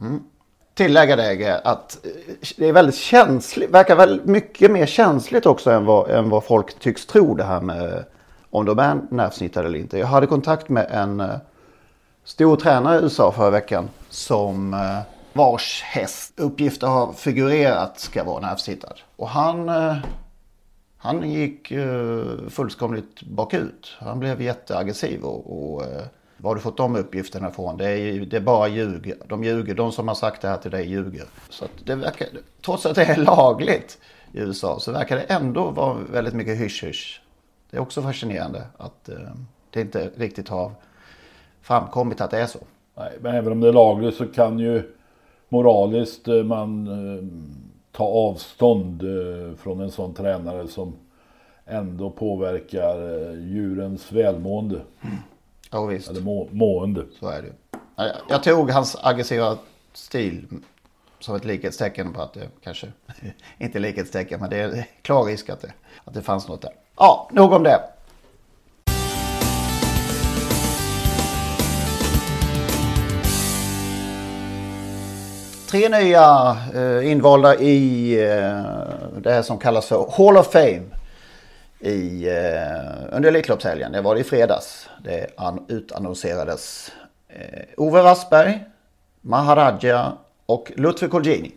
Mm. 0.00 0.22
Tillägga 0.74 1.16
det 1.16 1.60
att 1.64 2.06
eh, 2.06 2.10
det 2.56 2.68
är 2.68 2.72
väldigt 2.72 2.94
känsligt, 2.94 3.70
verkar 3.70 3.96
väl 3.96 4.20
mycket 4.24 4.70
mer 4.70 4.86
känsligt 4.86 5.46
också 5.46 5.70
än 5.70 5.84
vad, 5.84 6.10
än 6.10 6.28
vad 6.28 6.44
folk 6.44 6.78
tycks 6.78 7.06
tro 7.06 7.34
det 7.34 7.44
här 7.44 7.60
med 7.60 8.04
om 8.52 8.64
de 8.64 8.78
är 8.78 9.00
nervsnittade 9.10 9.68
eller 9.68 9.78
inte. 9.78 9.98
Jag 9.98 10.06
hade 10.06 10.26
kontakt 10.26 10.68
med 10.68 10.86
en 10.90 11.20
eh, 11.20 11.36
stor 12.24 12.56
tränare 12.56 12.98
i 12.98 13.02
USA 13.02 13.32
förra 13.32 13.50
veckan 13.50 13.88
som 14.08 14.74
eh, 14.74 14.98
vars 15.32 15.82
häst 15.82 16.32
uppgifter 16.36 16.86
har 16.86 17.12
figurerat 17.12 18.00
ska 18.00 18.24
vara 18.24 18.40
nervsittad. 18.40 18.94
Och 19.16 19.28
han, 19.28 19.68
eh, 19.68 19.96
han 20.96 21.30
gick 21.30 21.72
fullkomligt 22.48 23.22
bakut. 23.22 23.96
Han 23.98 24.20
blev 24.20 24.42
jätteaggressiv 24.42 25.22
och, 25.22 25.74
och 25.74 25.82
var 26.36 26.50
har 26.50 26.54
du 26.54 26.60
fått 26.60 26.76
de 26.76 26.96
uppgifterna 26.96 27.48
ifrån? 27.48 27.76
Det 27.76 27.90
är, 27.90 28.20
det 28.20 28.36
är 28.36 28.40
bara 28.40 28.68
ljug. 28.68 29.12
De 29.28 29.44
ljuger. 29.44 29.74
De 29.74 29.92
som 29.92 30.08
har 30.08 30.14
sagt 30.14 30.42
det 30.42 30.48
här 30.48 30.56
till 30.56 30.70
dig 30.70 30.88
ljuger. 30.88 31.24
Så 31.50 31.64
det 31.84 31.94
verkar, 31.94 32.28
trots 32.64 32.86
att 32.86 32.94
det 32.94 33.04
är 33.04 33.16
lagligt 33.16 33.98
i 34.32 34.38
USA 34.38 34.80
så 34.80 34.92
verkar 34.92 35.16
det 35.16 35.22
ändå 35.22 35.70
vara 35.70 35.94
väldigt 35.94 36.34
mycket 36.34 36.58
hysch-hysch. 36.58 37.21
Det 37.72 37.78
är 37.78 37.80
också 37.80 38.02
fascinerande 38.02 38.62
att 38.76 39.08
det 39.70 39.80
inte 39.80 40.10
riktigt 40.16 40.48
har 40.48 40.72
framkommit 41.62 42.20
att 42.20 42.30
det 42.30 42.38
är 42.38 42.46
så. 42.46 42.58
Nej, 42.96 43.12
men 43.20 43.34
även 43.34 43.52
om 43.52 43.60
det 43.60 43.68
är 43.68 43.72
lagligt 43.72 44.14
så 44.14 44.26
kan 44.26 44.58
ju 44.58 44.92
moraliskt 45.48 46.28
eh, 46.28 46.34
man 46.34 46.86
eh, 46.86 47.24
ta 47.92 48.04
avstånd 48.04 49.02
eh, 49.02 49.56
från 49.56 49.80
en 49.80 49.90
sån 49.90 50.14
tränare 50.14 50.68
som 50.68 50.96
ändå 51.66 52.10
påverkar 52.10 52.96
djurens 53.32 54.12
välmående. 54.12 54.80
Ja, 55.70 55.86
visst. 55.86 56.10
Eller 56.10 56.20
må, 56.20 56.48
mående. 56.50 57.04
Så 57.20 57.28
är 57.28 57.42
det 57.42 57.52
jag, 57.96 58.16
jag 58.28 58.42
tog 58.42 58.70
hans 58.70 58.96
aggressiva 59.02 59.58
stil 59.92 60.46
som 61.18 61.36
ett 61.36 61.44
likhetstecken 61.44 62.12
på 62.12 62.22
att 62.22 62.32
det 62.32 62.48
kanske, 62.62 62.92
inte 63.58 63.78
likhetstecken, 63.78 64.40
men 64.40 64.50
det 64.50 64.56
är 64.56 64.86
klar 65.02 65.24
risk 65.24 65.48
att 65.48 65.60
det, 65.60 65.72
att 66.04 66.14
det 66.14 66.22
fanns 66.22 66.48
något 66.48 66.62
där. 66.62 66.72
Ja, 66.96 67.28
nog 67.32 67.52
om 67.52 67.62
det. 67.62 67.80
Tre 75.70 75.88
nya 75.88 76.56
eh, 76.74 77.10
invalda 77.10 77.54
i 77.54 78.12
eh, 78.22 78.62
det 79.16 79.32
här 79.32 79.42
som 79.42 79.58
kallas 79.58 79.86
för 79.86 80.10
Hall 80.16 80.36
of 80.36 80.52
Fame 80.52 80.82
i, 81.80 82.28
eh, 82.28 83.16
under 83.16 83.28
Elitloppshelgen. 83.28 83.92
Det 83.92 84.00
var 84.00 84.14
det 84.14 84.20
i 84.20 84.24
fredags. 84.24 84.88
Det 85.04 85.26
utannonserades 85.68 86.92
eh, 87.28 87.62
Ove 87.76 88.02
Wassberg, 88.02 88.64
Maharaja 89.20 90.12
och 90.46 90.72
Lutfi 90.76 91.08
Colgjini. 91.08 91.52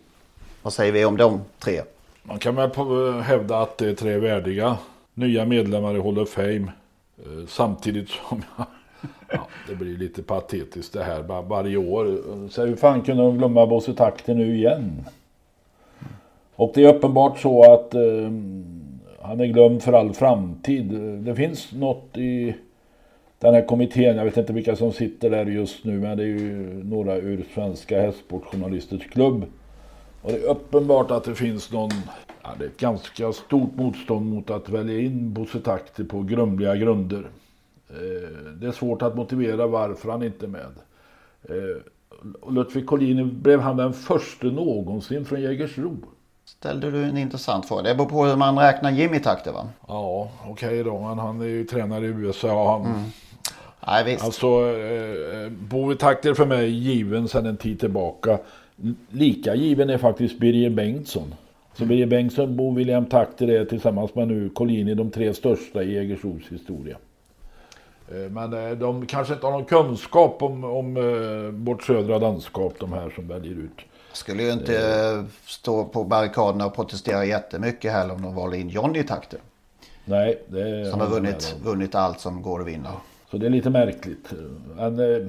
Vad 0.62 0.72
säger 0.72 0.92
vi 0.92 1.04
om 1.04 1.16
de 1.16 1.44
tre? 1.58 1.82
Man 2.22 2.38
kan 2.38 2.54
väl 2.56 2.70
eh, 2.76 3.20
hävda 3.20 3.58
att 3.58 3.78
det 3.78 3.88
är 3.88 3.94
tre 3.94 4.18
värdiga 4.18 4.76
nya 5.16 5.44
medlemmar 5.44 5.96
i 5.96 6.00
Hall 6.00 6.18
of 6.18 6.28
Fame. 6.28 6.72
Eh, 7.18 7.46
samtidigt 7.46 8.08
som 8.08 8.42
jag 8.56 8.66
Ja, 9.32 9.46
det 9.68 9.74
blir 9.74 9.96
lite 9.98 10.22
patetiskt 10.22 10.92
det 10.92 11.04
här 11.04 11.22
var, 11.22 11.42
varje 11.42 11.76
år. 11.76 12.18
Så 12.48 12.66
hur 12.66 12.76
fan 12.76 13.02
kunde 13.02 13.22
de 13.22 13.38
glömma 13.38 13.66
Bosse 13.66 13.94
Takter 13.94 14.34
nu 14.34 14.56
igen? 14.56 15.04
Och 16.56 16.72
det 16.74 16.84
är 16.84 16.94
uppenbart 16.94 17.38
så 17.38 17.72
att 17.72 17.94
eh, 17.94 18.30
han 19.20 19.40
är 19.40 19.46
glömd 19.46 19.82
för 19.82 19.92
all 19.92 20.12
framtid. 20.12 20.84
Det 21.24 21.34
finns 21.34 21.72
något 21.72 22.16
i 22.16 22.54
den 23.38 23.54
här 23.54 23.66
kommittén, 23.66 24.16
jag 24.16 24.24
vet 24.24 24.36
inte 24.36 24.52
vilka 24.52 24.76
som 24.76 24.92
sitter 24.92 25.30
där 25.30 25.46
just 25.46 25.84
nu, 25.84 26.00
men 26.00 26.16
det 26.16 26.22
är 26.22 26.26
ju 26.26 26.84
några 26.84 27.16
ur 27.16 27.44
Svenska 27.54 28.00
Hästsportjournalisters 28.00 29.06
klubb. 29.06 29.44
Och 30.22 30.32
det 30.32 30.38
är 30.38 30.44
uppenbart 30.44 31.10
att 31.10 31.24
det 31.24 31.34
finns 31.34 31.72
någon, 31.72 31.90
ja, 32.46 32.54
det 32.58 32.64
är 32.64 32.68
ett 32.68 32.76
ganska 32.76 33.32
stort 33.32 33.76
motstånd 33.76 34.34
mot 34.34 34.50
att 34.50 34.68
välja 34.68 35.00
in 35.00 35.32
Bosse 35.32 35.60
Takter 35.60 36.04
på 36.04 36.22
grumliga 36.22 36.76
grunder. 36.76 37.30
Eh, 37.90 38.54
det 38.60 38.66
är 38.66 38.72
svårt 38.72 39.02
att 39.02 39.16
motivera 39.16 39.66
varför 39.66 40.10
han 40.10 40.22
inte 40.22 40.46
är 40.46 40.48
med. 40.48 40.72
Eh, 41.42 41.82
Ludvig 42.50 42.86
Collini 42.86 43.24
blev 43.24 43.60
han 43.60 43.76
den 43.76 43.92
första 43.92 44.46
någonsin 44.46 45.24
från 45.24 45.40
Jägersro. 45.40 45.96
Ställde 46.44 46.90
du 46.90 47.04
en 47.04 47.16
intressant 47.16 47.68
fråga. 47.68 47.82
Det 47.82 47.94
beror 47.94 48.08
på 48.08 48.24
hur 48.24 48.36
man 48.36 48.58
räknar 48.58 48.90
Jimmy 48.90 49.18
Takter 49.18 49.52
va? 49.52 49.68
Ja, 49.88 50.30
okej 50.42 50.68
okay 50.68 50.82
då. 50.82 51.00
Men 51.00 51.18
han 51.18 51.40
är 51.40 51.46
ju 51.46 51.64
tränare 51.64 52.04
i 52.04 52.08
USA. 52.08 52.72
Han, 52.72 52.86
mm. 52.86 53.10
Nej, 53.86 54.04
visst. 54.04 54.24
Alltså, 54.24 54.46
eh, 54.46 55.50
Bovi 55.50 55.96
Takter 55.96 56.34
för 56.34 56.46
mig 56.46 56.64
är 56.64 56.68
given 56.68 57.28
sedan 57.28 57.46
en 57.46 57.56
tid 57.56 57.80
tillbaka. 57.80 58.38
Lika 59.10 59.54
given 59.54 59.90
är 59.90 59.98
faktiskt 59.98 60.38
Birger 60.38 60.70
Bengtsson. 60.70 61.34
Så. 61.78 61.84
Birger 61.84 62.06
Bengtsson, 62.06 62.56
Bo 62.56 62.74
William 62.74 63.06
Takter 63.06 63.48
är 63.48 63.64
tillsammans 63.64 64.14
med 64.14 64.28
nu 64.28 64.48
Collini 64.48 64.94
de 64.94 65.10
tre 65.10 65.34
största 65.34 65.82
i 65.82 65.94
Jägersros 65.94 66.42
historia. 66.48 66.96
Eh, 68.08 68.30
men 68.30 68.52
eh, 68.52 68.70
de 68.70 69.06
kanske 69.06 69.34
inte 69.34 69.46
har 69.46 69.52
någon 69.52 69.64
kunskap 69.64 70.42
om, 70.42 70.64
om 70.64 70.96
eh, 70.96 71.52
vårt 71.52 71.82
södra 71.82 72.18
landskap, 72.18 72.74
de 72.80 72.92
här 72.92 73.10
som 73.10 73.28
väljer 73.28 73.52
ut. 73.52 73.80
Skulle 74.12 74.42
ju 74.42 74.52
inte 74.52 74.78
eh. 74.78 75.24
stå 75.46 75.84
på 75.84 76.04
barrikaderna 76.04 76.66
och 76.66 76.74
protestera 76.74 77.24
jättemycket 77.24 77.92
heller 77.92 78.14
om 78.14 78.22
de 78.22 78.34
valde 78.34 78.58
in 78.58 78.68
Johnny 78.68 79.02
Takter. 79.02 79.40
Nej, 80.04 80.42
det 80.46 80.90
Som 80.90 81.00
har 81.00 81.06
vunnit, 81.06 81.56
vunnit 81.62 81.94
allt 81.94 82.20
som 82.20 82.42
går 82.42 82.60
att 82.60 82.66
vinna. 82.66 82.92
Så 83.30 83.38
det 83.38 83.46
är 83.46 83.50
lite 83.50 83.70
märkligt. 83.70 84.32
Men, 84.76 84.98
eh, 84.98 85.26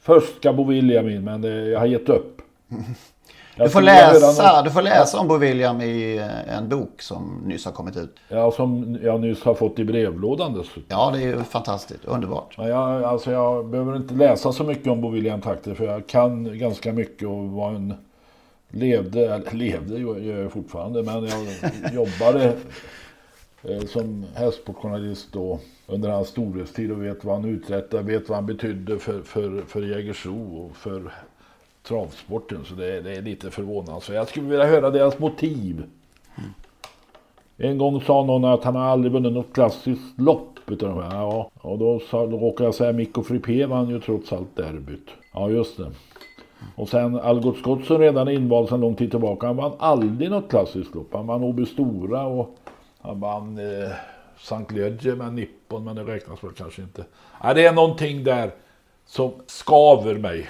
först 0.00 0.36
ska 0.36 0.52
Bo 0.52 0.64
William 0.64 1.08
in, 1.08 1.24
men 1.24 1.44
eh, 1.44 1.50
jag 1.50 1.78
har 1.78 1.86
gett 1.86 2.08
upp. 2.08 2.42
Du 3.56 3.68
får, 3.68 3.82
läsa, 3.82 4.62
du 4.62 4.70
får 4.70 4.82
läsa 4.82 5.18
om 5.18 5.28
Bo 5.28 5.36
William 5.36 5.80
i 5.80 6.16
eh, 6.16 6.56
en 6.56 6.68
bok 6.68 7.02
som 7.02 7.42
nyss 7.46 7.64
har 7.64 7.72
kommit 7.72 7.96
ut. 7.96 8.16
Ja, 8.28 8.50
som 8.50 8.98
jag 9.02 9.20
nyss 9.20 9.42
har 9.42 9.54
fått 9.54 9.78
i 9.78 9.84
brevlådan 9.84 10.54
dessutom. 10.54 10.84
Ja, 10.88 11.10
det 11.14 11.22
är 11.22 11.26
ju 11.26 11.42
fantastiskt. 11.42 12.04
Underbart. 12.04 12.54
Ja, 12.58 12.68
jag, 12.68 13.04
alltså 13.04 13.30
jag 13.30 13.66
behöver 13.66 13.96
inte 13.96 14.14
läsa 14.14 14.52
så 14.52 14.64
mycket 14.64 14.86
om 14.86 15.00
Bo 15.00 15.10
William 15.10 15.40
Takter 15.40 15.74
för 15.74 15.84
jag 15.84 16.06
kan 16.06 16.58
ganska 16.58 16.92
mycket 16.92 17.28
och 17.28 17.50
var 17.50 17.70
en 17.70 17.94
levde, 18.68 19.34
eller 19.34 19.52
levde 19.52 19.98
gör 19.98 20.42
jag 20.42 20.52
fortfarande, 20.52 21.02
men 21.02 21.24
jag 21.24 21.94
jobbade 21.94 22.56
eh, 23.62 23.86
som 23.86 24.24
hästsportjournalist 24.34 25.32
då 25.32 25.60
under 25.86 26.10
hans 26.10 26.28
storhetstid 26.28 26.92
och 26.92 27.04
vet 27.04 27.24
vad 27.24 27.34
han 27.34 27.44
uträttade, 27.44 28.02
vet 28.02 28.28
vad 28.28 28.36
han 28.36 28.46
betydde 28.46 28.98
för, 28.98 29.22
för, 29.22 29.62
för 29.68 29.82
Jägersro 29.82 30.56
och 30.56 30.76
för 30.76 31.12
travsporten. 31.88 32.64
Så 32.64 32.74
det, 32.74 33.00
det 33.00 33.16
är 33.16 33.22
lite 33.22 33.50
förvånande. 33.50 34.00
Så 34.00 34.12
jag 34.12 34.28
skulle 34.28 34.48
vilja 34.48 34.66
höra 34.66 34.90
deras 34.90 35.18
motiv. 35.18 35.84
Mm. 36.36 36.50
En 37.56 37.78
gång 37.78 38.00
sa 38.00 38.24
någon 38.24 38.44
att 38.44 38.64
han 38.64 38.76
aldrig 38.76 39.12
vunnit 39.12 39.32
något 39.32 39.52
klassiskt 39.52 40.20
lopp 40.20 40.58
utav 40.66 40.88
de 40.88 41.02
här. 41.02 41.14
Ja, 41.14 41.50
och 41.60 41.78
då, 41.78 42.00
sa, 42.10 42.26
då 42.26 42.38
råkade 42.38 42.66
jag 42.66 42.74
säga 42.74 42.92
Mikko 42.92 43.22
Frippé 43.22 43.66
vann 43.66 43.88
ju 43.88 44.00
trots 44.00 44.32
allt 44.32 44.56
derbyt. 44.56 45.08
Ja, 45.32 45.50
just 45.50 45.76
det. 45.76 45.90
Och 46.76 46.88
sen 46.88 47.20
Algot 47.20 47.56
Scott 47.56 47.84
som 47.84 47.98
redan 47.98 48.28
är 48.28 48.32
invald 48.32 48.68
sedan 48.68 48.80
lång 48.80 48.94
tid 48.94 49.10
tillbaka. 49.10 49.46
Han 49.46 49.56
vann 49.56 49.72
aldrig 49.78 50.30
något 50.30 50.50
klassiskt 50.50 50.94
lopp. 50.94 51.08
Han 51.12 51.26
vann 51.26 51.42
Åby 51.42 51.66
Stora 51.66 52.26
och 52.26 52.56
han 53.00 53.20
vann 53.20 53.58
eh, 53.58 53.90
Sankt 54.38 54.72
Lödje 54.72 55.14
med 55.14 55.32
Nippon. 55.32 55.84
Men 55.84 55.96
det 55.96 56.04
räknas 56.04 56.44
väl 56.44 56.52
kanske 56.52 56.82
inte. 56.82 57.04
Nej, 57.44 57.54
det 57.54 57.66
är 57.66 57.72
någonting 57.72 58.24
där 58.24 58.50
som 59.06 59.32
skaver 59.46 60.14
mig. 60.14 60.48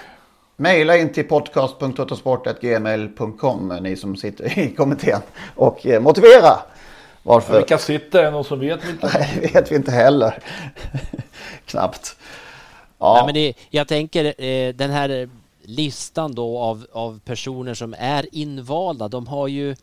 Maila 0.57 0.97
in 0.97 1.13
till 1.13 1.27
podcast.autosport.gmail.com 1.27 3.77
ni 3.81 3.95
som 3.95 4.15
sitter 4.15 4.59
i 4.59 4.75
kommittén 4.75 5.21
och 5.55 5.85
eh, 5.85 6.01
motivera 6.01 6.59
varför. 7.23 7.53
Ja, 7.53 7.59
vilka 7.59 7.77
sitter? 7.77 8.23
Är 8.23 8.31
någon 8.31 8.43
som 8.43 8.59
vet 8.59 8.85
vilka? 8.89 9.07
Nej, 9.07 9.51
vet 9.53 9.71
vi 9.71 9.75
inte 9.75 9.91
heller. 9.91 10.43
Knappt. 11.65 12.15
Ja. 12.97 13.13
Nej, 13.13 13.25
men 13.25 13.33
det, 13.33 13.53
jag 13.69 13.87
tänker 13.87 14.43
eh, 14.43 14.73
den 14.73 14.91
här 14.91 15.29
listan 15.61 16.35
då 16.35 16.59
av, 16.59 16.85
av 16.91 17.19
personer 17.25 17.73
som 17.73 17.95
är 17.99 18.27
invalda, 18.31 19.07
de 19.07 19.27
har 19.27 19.47
ju 19.47 19.75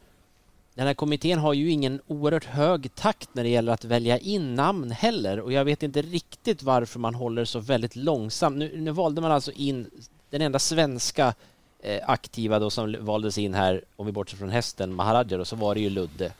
den 0.75 0.87
här 0.87 0.95
kommittén 0.95 1.39
har 1.39 1.53
ju 1.53 1.71
ingen 1.71 2.01
oerhört 2.07 2.45
hög 2.45 2.95
takt 2.95 3.29
när 3.33 3.43
det 3.43 3.49
gäller 3.49 3.73
att 3.73 3.85
välja 3.85 4.19
in 4.19 4.55
namn 4.55 4.91
heller 4.91 5.41
och 5.41 5.53
jag 5.53 5.65
vet 5.65 5.83
inte 5.83 6.03
riktigt 6.03 6.63
varför 6.63 6.99
man 6.99 7.15
håller 7.15 7.45
så 7.45 7.59
väldigt 7.59 7.97
långsamt. 7.97 8.57
Nu, 8.57 8.73
nu 8.77 8.91
valde 8.91 9.21
man 9.21 9.33
alltså 9.33 9.53
in 9.53 9.91
den 10.33 10.42
enda 10.42 10.59
svenska 10.59 11.35
eh, 11.81 12.01
aktiva 12.07 12.59
då 12.59 12.71
som 12.71 12.97
valdes 13.01 13.38
in 13.38 13.55
här, 13.55 13.85
om 13.97 14.07
vi 14.07 14.12
bortser 14.12 14.37
från 14.37 14.51
hästen, 14.51 14.95
Maharaja 14.95 15.38
då, 15.38 15.45
så 15.45 15.57
var 15.57 15.75
det 15.75 15.81
ju 15.81 15.90
Ludde. 15.90 16.33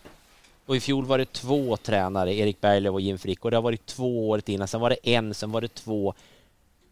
Och 0.67 0.77
i 0.77 0.81
fjol 0.81 1.05
var 1.05 1.19
det 1.19 1.33
två 1.33 1.77
tränare, 1.77 2.35
Erik 2.35 2.61
Berglöf 2.61 2.93
och 2.93 3.01
Jim 3.01 3.19
Frick, 3.19 3.45
och 3.45 3.51
det 3.51 3.57
har 3.57 3.63
varit 3.63 3.87
två 3.87 4.29
året 4.29 4.49
innan, 4.49 4.69
sen 4.69 4.81
var 4.81 4.91
det 4.91 5.09
en, 5.15 5.35
sen 5.35 5.53
var 5.53 5.61
det 5.61 5.75
två. 5.75 6.15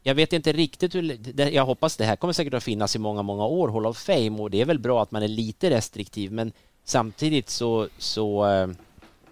Jag 0.02 0.14
vet 0.14 0.32
inte 0.32 0.52
riktigt 0.52 0.94
hur, 0.94 1.40
jag 1.50 1.66
hoppas 1.66 1.96
det 1.96 2.04
här 2.04 2.16
kommer 2.16 2.32
säkert 2.32 2.54
att 2.54 2.62
finnas 2.62 2.96
i 2.96 2.98
många, 2.98 3.22
många 3.22 3.46
år, 3.46 3.68
Hall 3.68 3.86
of 3.86 3.98
Fame, 3.98 4.42
och 4.42 4.50
det 4.50 4.60
är 4.60 4.64
väl 4.64 4.78
bra 4.78 5.02
att 5.02 5.10
man 5.10 5.22
är 5.22 5.28
lite 5.28 5.70
restriktiv, 5.70 6.32
men 6.32 6.52
samtidigt 6.84 7.50
så, 7.50 7.88
så 7.98 8.46
eh, 8.46 8.68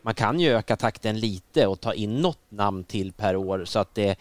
man 0.02 0.14
kan 0.14 0.40
ju 0.40 0.48
öka 0.48 0.76
takten 0.76 1.20
lite 1.20 1.66
och 1.66 1.81
ta 1.81 1.94
in 1.94 2.14
något 2.20 2.38
namn 2.48 2.85
till 2.85 3.12
per 3.12 3.37
år 3.37 3.64
så 3.64 3.78
att 3.78 3.94
det 3.94 4.18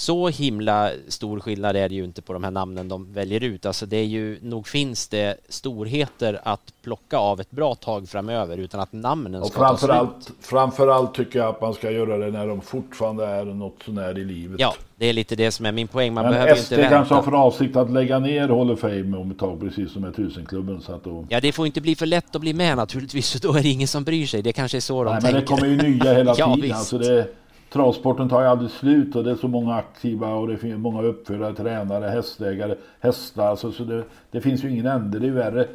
så 0.00 0.28
himla 0.28 0.90
stor 1.08 1.40
skillnad 1.40 1.76
är 1.76 1.88
det 1.88 1.94
ju 1.94 2.04
inte 2.04 2.22
på 2.22 2.32
de 2.32 2.44
här 2.44 2.50
namnen 2.50 2.88
de 2.88 3.12
väljer 3.12 3.44
ut. 3.44 3.66
Alltså 3.66 3.86
det 3.86 3.96
är 3.96 4.04
ju, 4.04 4.38
nog 4.42 4.66
finns 4.66 5.08
det 5.08 5.36
storheter 5.48 6.40
att 6.42 6.72
plocka 6.82 7.18
av 7.18 7.40
ett 7.40 7.50
bra 7.50 7.74
tag 7.74 8.08
framöver 8.08 8.58
utan 8.58 8.80
att 8.80 8.92
namnen 8.92 9.44
ska 9.44 9.72
och 9.72 9.80
ta 9.80 9.86
slut. 9.86 10.36
Framförallt 10.40 11.14
tycker 11.14 11.38
jag 11.38 11.48
att 11.48 11.60
man 11.60 11.74
ska 11.74 11.90
göra 11.90 12.18
det 12.18 12.30
när 12.30 12.46
de 12.46 12.60
fortfarande 12.60 13.26
är 13.26 13.44
något 13.44 13.82
sånär 13.84 14.18
i 14.18 14.24
livet. 14.24 14.60
Ja, 14.60 14.74
det 14.96 15.06
är 15.06 15.12
lite 15.12 15.36
det 15.36 15.50
som 15.50 15.66
är 15.66 15.72
min 15.72 15.88
poäng. 15.88 16.14
Man 16.14 16.24
Men 16.24 16.32
behöver 16.32 16.54
SD 16.54 16.72
inte 16.72 16.76
vänta. 16.76 16.96
kanske 16.96 17.14
har 17.14 17.22
för 17.22 17.32
avsikt 17.32 17.76
att 17.76 17.90
lägga 17.90 18.18
ner 18.18 18.48
Hall 18.48 18.70
of 18.70 18.80
Fame 18.80 19.16
om 19.16 19.30
ett 19.30 19.38
tag, 19.38 19.60
precis 19.60 19.92
som 19.92 20.02
med 20.02 20.16
Tusenklubben. 20.16 20.80
Så 20.80 20.92
att 20.92 21.04
då... 21.04 21.26
Ja, 21.28 21.40
det 21.40 21.52
får 21.52 21.66
inte 21.66 21.80
bli 21.80 21.94
för 21.94 22.06
lätt 22.06 22.34
att 22.34 22.40
bli 22.40 22.52
med 22.52 22.76
naturligtvis, 22.76 23.32
för 23.32 23.40
då 23.40 23.54
är 23.54 23.62
det 23.62 23.68
ingen 23.68 23.88
som 23.88 24.04
bryr 24.04 24.26
sig. 24.26 24.42
Det 24.42 24.52
kanske 24.52 24.78
är 24.78 24.80
så 24.80 25.04
de 25.04 25.12
Nej, 25.12 25.20
tänker. 25.20 25.32
men 25.34 25.40
det 25.40 25.46
kommer 25.46 25.84
ju 25.84 25.90
nya 25.90 26.14
hela 26.14 26.34
ja, 26.38 26.54
tiden. 26.54 26.76
Alltså 26.76 26.98
det, 26.98 27.26
travsporten 27.72 28.28
tar 28.28 28.40
ju 28.40 28.46
aldrig 28.46 28.70
slut 28.70 29.16
och 29.16 29.24
det 29.24 29.30
är 29.30 29.36
så 29.36 29.48
många 29.48 29.74
aktiva 29.74 30.34
och 30.34 30.48
det 30.48 30.56
finns 30.56 30.78
många 30.78 31.02
uppfödare, 31.02 31.54
tränare, 31.54 32.08
hästägare, 32.08 32.74
hästar. 33.00 33.46
Alltså, 33.46 33.72
så 33.72 33.84
det, 33.84 34.04
det 34.30 34.40
finns 34.40 34.64
ju 34.64 34.70
ingen 34.70 34.86
ände. 34.86 35.18
Det 35.18 35.26
är 35.26 35.30
värre. 35.30 35.68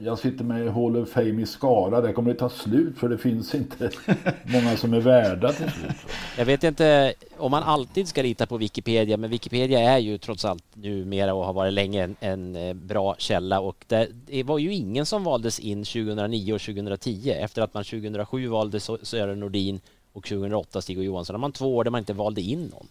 jag 0.00 0.18
sitter 0.18 0.44
med 0.44 0.66
i 0.66 0.68
Hall 0.68 0.96
of 0.96 1.08
Fame 1.08 1.42
i 1.42 1.46
Skara. 1.46 2.00
Det 2.00 2.12
kommer 2.12 2.32
det 2.32 2.38
ta 2.38 2.48
slut 2.48 2.98
för 2.98 3.08
det 3.08 3.18
finns 3.18 3.54
inte 3.54 3.90
många 4.44 4.76
som 4.76 4.94
är 4.94 5.00
värda 5.00 5.52
till 5.52 5.70
slut. 5.70 5.96
Jag 6.38 6.44
vet 6.44 6.64
inte 6.64 7.14
om 7.36 7.50
man 7.50 7.62
alltid 7.62 8.08
ska 8.08 8.22
lita 8.22 8.46
på 8.46 8.56
Wikipedia, 8.56 9.16
men 9.16 9.30
Wikipedia 9.30 9.80
är 9.80 9.98
ju 9.98 10.18
trots 10.18 10.44
allt 10.44 10.64
numera 10.74 11.34
och 11.34 11.44
har 11.44 11.52
varit 11.52 11.72
länge 11.72 12.04
en, 12.04 12.16
en 12.20 12.56
eh, 12.56 12.74
bra 12.74 13.14
källa 13.18 13.60
och 13.60 13.84
det, 13.88 14.08
det, 14.26 14.42
var 14.42 14.58
ju 14.58 14.74
ingen 14.74 15.06
som 15.06 15.24
valdes 15.24 15.60
in 15.60 15.84
2009 15.84 16.52
och 16.52 16.60
2010 16.60 17.30
efter 17.30 17.62
att 17.62 17.74
man 17.74 17.84
2007 17.84 18.48
valde 18.48 18.80
Sören 18.80 19.40
Nordin 19.40 19.80
och 20.12 20.24
2008 20.24 20.80
Stig 20.80 20.98
och 20.98 21.04
Johansson. 21.04 21.34
har 21.34 21.40
man 21.40 21.52
två 21.52 21.76
år 21.76 21.84
där 21.84 21.90
man 21.90 21.98
inte 21.98 22.12
valde 22.12 22.40
in 22.40 22.66
någon. 22.66 22.86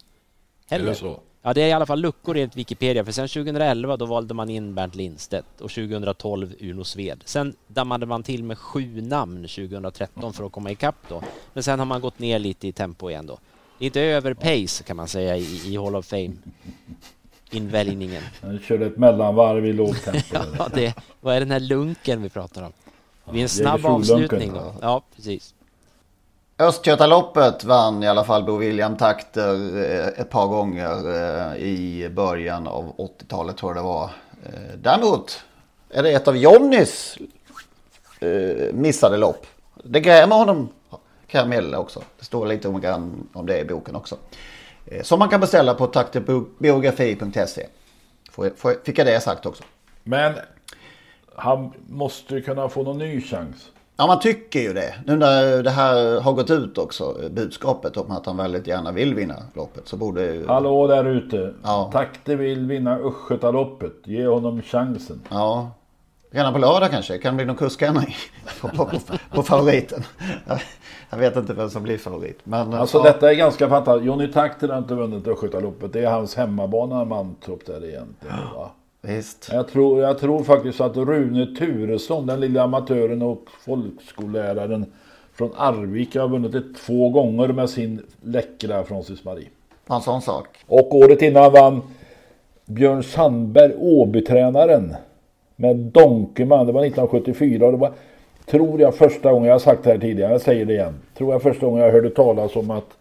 Heller. 0.66 0.84
Är 0.84 0.88
det 0.88 0.94
så? 0.94 1.20
Ja, 1.42 1.54
det 1.54 1.62
är 1.62 1.68
i 1.68 1.72
alla 1.72 1.86
fall 1.86 2.00
luckor 2.00 2.36
enligt 2.36 2.56
Wikipedia, 2.56 3.04
för 3.04 3.12
sen 3.12 3.28
2011 3.28 3.96
då 3.96 4.06
valde 4.06 4.34
man 4.34 4.50
in 4.50 4.74
Bernt 4.74 4.94
Lindstedt 4.94 5.60
och 5.60 5.70
2012 5.70 6.54
Uno 6.60 6.84
Sved. 6.84 7.22
Sen 7.24 7.54
dammade 7.66 8.06
man 8.06 8.22
till 8.22 8.44
med 8.44 8.58
sju 8.58 9.00
namn 9.00 9.42
2013 9.42 10.32
för 10.32 10.44
att 10.44 10.52
komma 10.52 10.70
ikapp 10.70 10.96
då. 11.08 11.22
Men 11.52 11.62
sen 11.62 11.78
har 11.78 11.86
man 11.86 12.00
gått 12.00 12.18
ner 12.18 12.38
lite 12.38 12.68
i 12.68 12.72
tempo 12.72 13.10
igen 13.10 13.26
då. 13.26 13.38
Inte 13.78 14.00
över 14.00 14.34
pace 14.34 14.84
kan 14.84 14.96
man 14.96 15.08
säga 15.08 15.36
i, 15.36 15.60
i 15.66 15.76
Hall 15.76 15.96
of 15.96 16.06
Fame. 16.06 16.32
Inväljningen. 17.50 18.22
Han 18.42 18.58
körde 18.58 18.86
ett 18.86 18.96
mellanvarv 18.96 19.66
i 19.66 19.72
lågt 19.72 20.04
tempo. 20.04 20.36
ja, 20.58 20.68
det, 20.74 20.94
vad 21.20 21.36
är 21.36 21.40
den 21.40 21.50
här 21.50 21.60
lunken 21.60 22.22
vi 22.22 22.28
pratar 22.28 22.62
om? 22.62 22.72
Vid 23.32 23.42
en 23.42 23.48
snabb 23.48 23.86
avslutning 23.86 24.52
då. 24.52 24.74
Ja, 24.80 25.02
precis. 25.16 25.54
Östgötaloppet 26.60 27.64
vann 27.64 28.02
i 28.02 28.08
alla 28.08 28.24
fall 28.24 28.44
Bo 28.44 28.56
William 28.56 28.96
takter 28.96 29.76
eh, 29.84 30.06
ett 30.06 30.30
par 30.30 30.46
gånger 30.46 31.14
eh, 31.14 31.56
i 31.56 32.08
början 32.12 32.66
av 32.66 32.96
80-talet 32.96 33.56
tror 33.56 33.70
jag 33.70 33.76
det 33.76 33.88
var. 33.88 34.04
Eh, 34.44 34.78
däremot 34.78 35.44
är 35.90 36.02
det 36.02 36.10
ett 36.10 36.28
av 36.28 36.36
Jonnys 36.36 37.18
missade 38.72 39.16
lopp. 39.16 39.46
Det 39.84 40.00
grämer 40.00 40.36
honom 40.36 40.68
kan 41.26 41.38
jag 41.38 41.48
meddela 41.48 41.78
också. 41.78 42.02
Det 42.18 42.24
står 42.24 42.46
lite 42.46 42.68
om, 42.68 43.28
om 43.32 43.46
det 43.46 43.58
i 43.58 43.64
boken 43.64 43.96
också. 43.96 44.16
Som 45.02 45.18
man 45.18 45.28
kan 45.28 45.40
beställa 45.40 45.74
på 45.74 45.86
takterbiografi.se. 45.86 47.66
Fick 48.84 48.98
jag 48.98 49.06
det 49.06 49.20
sagt 49.20 49.46
också. 49.46 49.62
Men 50.02 50.34
han 51.34 51.72
måste 51.88 52.40
kunna 52.40 52.68
få 52.68 52.82
någon 52.82 52.98
ny 52.98 53.20
chans. 53.20 53.70
Ja, 54.00 54.06
man 54.06 54.20
tycker 54.20 54.60
ju 54.60 54.72
det. 54.72 54.94
Nu 55.06 55.16
när 55.16 55.62
det 55.62 55.70
här 55.70 56.20
har 56.20 56.32
gått 56.32 56.50
ut 56.50 56.78
också, 56.78 57.14
budskapet 57.30 57.96
om 57.96 58.10
att 58.10 58.26
han 58.26 58.36
väldigt 58.36 58.66
gärna 58.66 58.92
vill 58.92 59.14
vinna 59.14 59.34
loppet, 59.54 59.88
så 59.88 59.96
borde 59.96 60.34
ju... 60.34 60.46
Hallå 60.46 60.86
där 60.86 61.04
ute. 61.04 61.54
Ja. 61.62 61.90
Takte 61.92 62.36
vill 62.36 62.66
vinna 62.66 62.96
Östgötaloppet. 62.96 63.92
Ge 64.04 64.26
honom 64.26 64.62
chansen. 64.62 65.20
Ja. 65.28 65.70
Redan 66.30 66.52
på 66.52 66.58
lördag 66.58 66.90
kanske? 66.90 67.18
Kan 67.18 67.32
det 67.32 67.36
bli 67.36 67.46
någon 67.46 67.56
kuskändring 67.56 68.14
på, 68.60 68.68
på, 68.68 68.84
på, 68.84 68.98
på, 69.30 69.42
favoriten? 69.42 70.02
Jag 71.10 71.18
vet 71.18 71.36
inte 71.36 71.54
vem 71.54 71.70
som 71.70 71.82
blir 71.82 71.98
favorit. 71.98 72.38
Men, 72.44 72.74
alltså 72.74 72.98
ja. 72.98 73.02
detta 73.04 73.30
är 73.30 73.34
ganska 73.34 73.68
fantastiskt. 73.68 74.06
Johnny 74.06 74.32
Takter 74.32 74.68
har 74.68 74.78
inte 74.78 74.94
vunnit 74.94 75.28
Östgötaloppet. 75.28 75.92
Det 75.92 76.00
är 76.00 76.10
hans 76.10 76.34
hemmabana 76.34 77.04
Mantorp 77.04 77.66
där 77.66 77.88
egentligen. 77.88 78.36
Va? 78.54 78.70
Visst. 79.02 79.50
Jag 79.52 79.68
tror, 79.68 80.02
jag 80.02 80.18
tror 80.18 80.44
faktiskt 80.44 80.80
att 80.80 80.96
Rune 80.96 81.46
Turesson, 81.46 82.26
den 82.26 82.40
lilla 82.40 82.62
amatören 82.62 83.22
och 83.22 83.44
folkskolläraren 83.64 84.92
från 85.32 85.50
Arvika 85.56 86.20
har 86.20 86.28
vunnit 86.28 86.52
det 86.52 86.62
två 86.86 87.08
gånger 87.08 87.48
med 87.48 87.70
sin 87.70 88.02
läckra 88.22 88.84
Francis 88.84 89.24
Marie. 89.24 89.48
En 89.86 90.00
sån 90.00 90.22
sak. 90.22 90.46
Och 90.66 90.94
året 90.94 91.22
innan 91.22 91.52
vann 91.52 91.82
Björn 92.66 93.02
Sandberg 93.02 93.74
Åbytränaren 93.78 94.94
med 95.56 95.76
Donkeman. 95.76 96.66
Det 96.66 96.72
var 96.72 96.84
1974 96.84 97.66
och 97.66 97.72
det 97.72 97.78
var, 97.78 97.92
tror 98.46 98.80
jag, 98.80 98.94
första 98.94 99.32
gången, 99.32 99.46
jag 99.46 99.54
har 99.54 99.58
sagt 99.58 99.84
det 99.84 99.90
här 99.90 99.98
tidigare, 99.98 100.32
jag 100.32 100.40
säger 100.40 100.64
det 100.64 100.72
igen. 100.72 100.94
Tror 101.18 101.32
jag 101.32 101.42
första 101.42 101.66
gången 101.66 101.84
jag 101.84 101.92
hörde 101.92 102.10
talas 102.10 102.56
om 102.56 102.70
att 102.70 102.96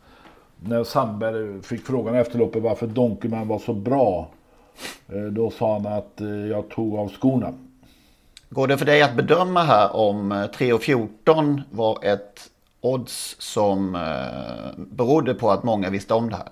när 0.60 0.84
Sandberg 0.84 1.62
fick 1.64 1.82
frågan 1.82 2.16
efter 2.16 2.38
loppet 2.40 2.64
varför 2.64 2.88
Donkeman 2.88 3.48
var 3.48 3.60
så 3.60 3.74
bra 3.74 4.28
då 5.32 5.52
sa 5.52 5.74
han 5.74 5.86
att 5.86 6.22
eh, 6.22 6.28
jag 6.28 6.70
tog 6.70 6.96
av 6.96 7.10
skorna. 7.10 7.54
Går 8.50 8.68
det 8.68 8.78
för 8.78 8.86
dig 8.86 9.02
att 9.02 9.16
bedöma 9.16 9.64
här 9.64 9.96
om 9.96 10.34
3.14 10.34 11.58
eh, 11.58 11.64
var 11.72 11.98
ett 12.02 12.50
odds 12.82 13.36
som 13.40 13.98
berodde 14.78 15.34
på 15.34 15.52
att 15.52 15.64
många 15.64 15.90
visste 15.90 16.14
om 16.14 16.30
det 16.30 16.36
här? 16.36 16.50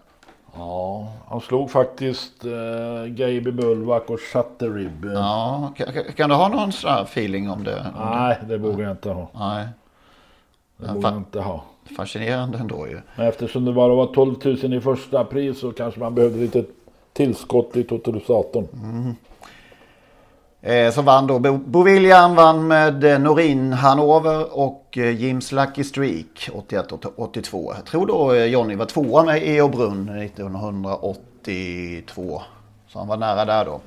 Ja, 0.58 1.08
han 1.28 1.42
slog 1.42 1.72
faktiskt 1.72 2.46
uh, 2.46 3.06
Gaby 3.06 3.52
Bulwark 3.52 4.10
och 4.10 4.20
Shutterib. 4.20 5.06
Ja, 5.14 5.74
kan, 5.78 5.88
kan, 6.16 6.30
du 6.30 6.36
ha 6.36 6.48
någon 6.48 6.72
sån 6.72 6.92
här 6.92 7.04
feeling 7.04 7.50
om 7.50 7.64
det? 7.64 7.86
Nej, 8.00 8.38
det, 8.48 8.58
vågar 8.58 8.84
jag 8.84 8.92
inte 8.92 9.10
ha. 9.10 9.30
Nej. 9.34 9.68
Det 10.78 10.94
vågar 10.94 11.10
jag 11.10 11.18
inte 11.18 11.40
ha. 11.40 11.64
Fascinerande 11.98 12.58
ändå 12.58 12.88
ju. 12.88 13.02
Men 13.16 13.28
eftersom 13.28 13.66
det 13.66 13.74
bara 13.74 13.96
var 13.96 14.06
12 14.06 14.36
000 14.44 14.74
i 14.74 14.82
första 14.82 15.24
pris 15.24 15.60
så 15.60 15.72
kanske 15.72 16.00
man 16.00 16.16
behövde 16.16 16.40
lite 16.40 16.64
tillskott 17.18 17.76
i 17.76 17.84
totalisatorn. 17.84 18.68
Mm. 18.74 19.16
Eh, 20.62 20.92
så 20.94 21.02
vann 21.02 21.28
då 21.28 21.40
Bo, 21.40 21.58
Bo 21.58 21.84
William 21.84 22.36
vann 22.36 22.68
med 22.68 23.04
eh, 23.04 23.20
Norin 23.20 23.74
Hanover 23.74 24.58
och 24.58 24.98
eh, 24.98 25.22
Jims 25.22 25.52
Lucky 25.52 25.84
Streak 25.84 26.50
81-82. 26.70 27.74
Jag 27.76 27.86
tror 27.86 28.08
då 28.08 28.34
eh, 28.34 28.46
Jonny 28.46 28.76
var 28.76 28.86
tvåa 28.86 29.24
med 29.24 29.42
Eo 29.44 29.68
Brunn 29.68 30.10
1982. 30.10 32.42
Så 32.88 33.00
han 33.00 33.08
var 33.08 33.18
nära 33.18 33.46
där 33.46 33.66
då. 33.66 33.80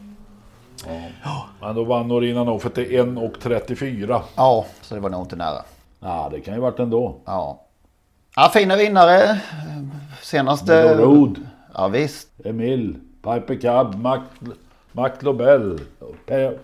Ja. 1.25 1.47
Men 1.61 1.75
då 1.75 1.85
vann 1.85 2.09
Norin 2.09 2.37
Hanover 2.37 2.71
till 2.71 2.85
1.34. 2.85 4.21
Ja, 4.37 4.67
så 4.83 4.95
det 4.95 5.01
var 5.01 5.11
nog 5.11 5.23
inte 5.23 5.37
nära. 5.37 5.63
Ja, 6.01 6.29
det 6.33 6.41
kan 6.41 6.55
ju 6.55 6.61
varit 6.61 6.79
ändå. 6.79 7.17
Ja. 7.25 7.61
Ja, 8.37 8.51
fina 8.55 8.77
vinnare. 8.77 9.41
Senaste... 10.23 10.95
Road. 10.95 11.47
Ja, 11.75 11.89
visst. 11.89 12.29
Emil. 12.45 12.97
Piper 13.23 13.55
Cub, 13.61 13.95
Mac, 14.03 14.21
Mac 14.93 15.11
Lobel, 15.21 15.81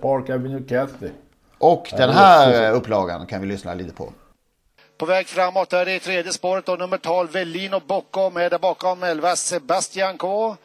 Park 0.00 0.30
Avenue 0.30 0.62
Cathy. 0.68 1.10
Och 1.58 1.92
den 1.96 2.10
här 2.10 2.72
upplagan 2.72 3.26
kan 3.26 3.40
vi 3.40 3.46
lyssna 3.46 3.74
lite 3.74 3.92
på. 3.94 4.12
På 4.98 5.06
väg 5.06 5.26
framåt 5.26 5.72
är 5.72 5.84
det 5.84 5.94
i 5.94 6.00
tredje 6.00 6.32
spåret 6.32 6.68
och 6.68 6.78
nummer 6.78 6.98
12 6.98 7.32
Velino 7.32 7.80
Bocco 7.86 8.30
med 8.30 8.50
där 8.50 8.58
bakom 8.58 9.02
11 9.02 9.36
Sebastian 9.36 10.18
K. 10.18 10.56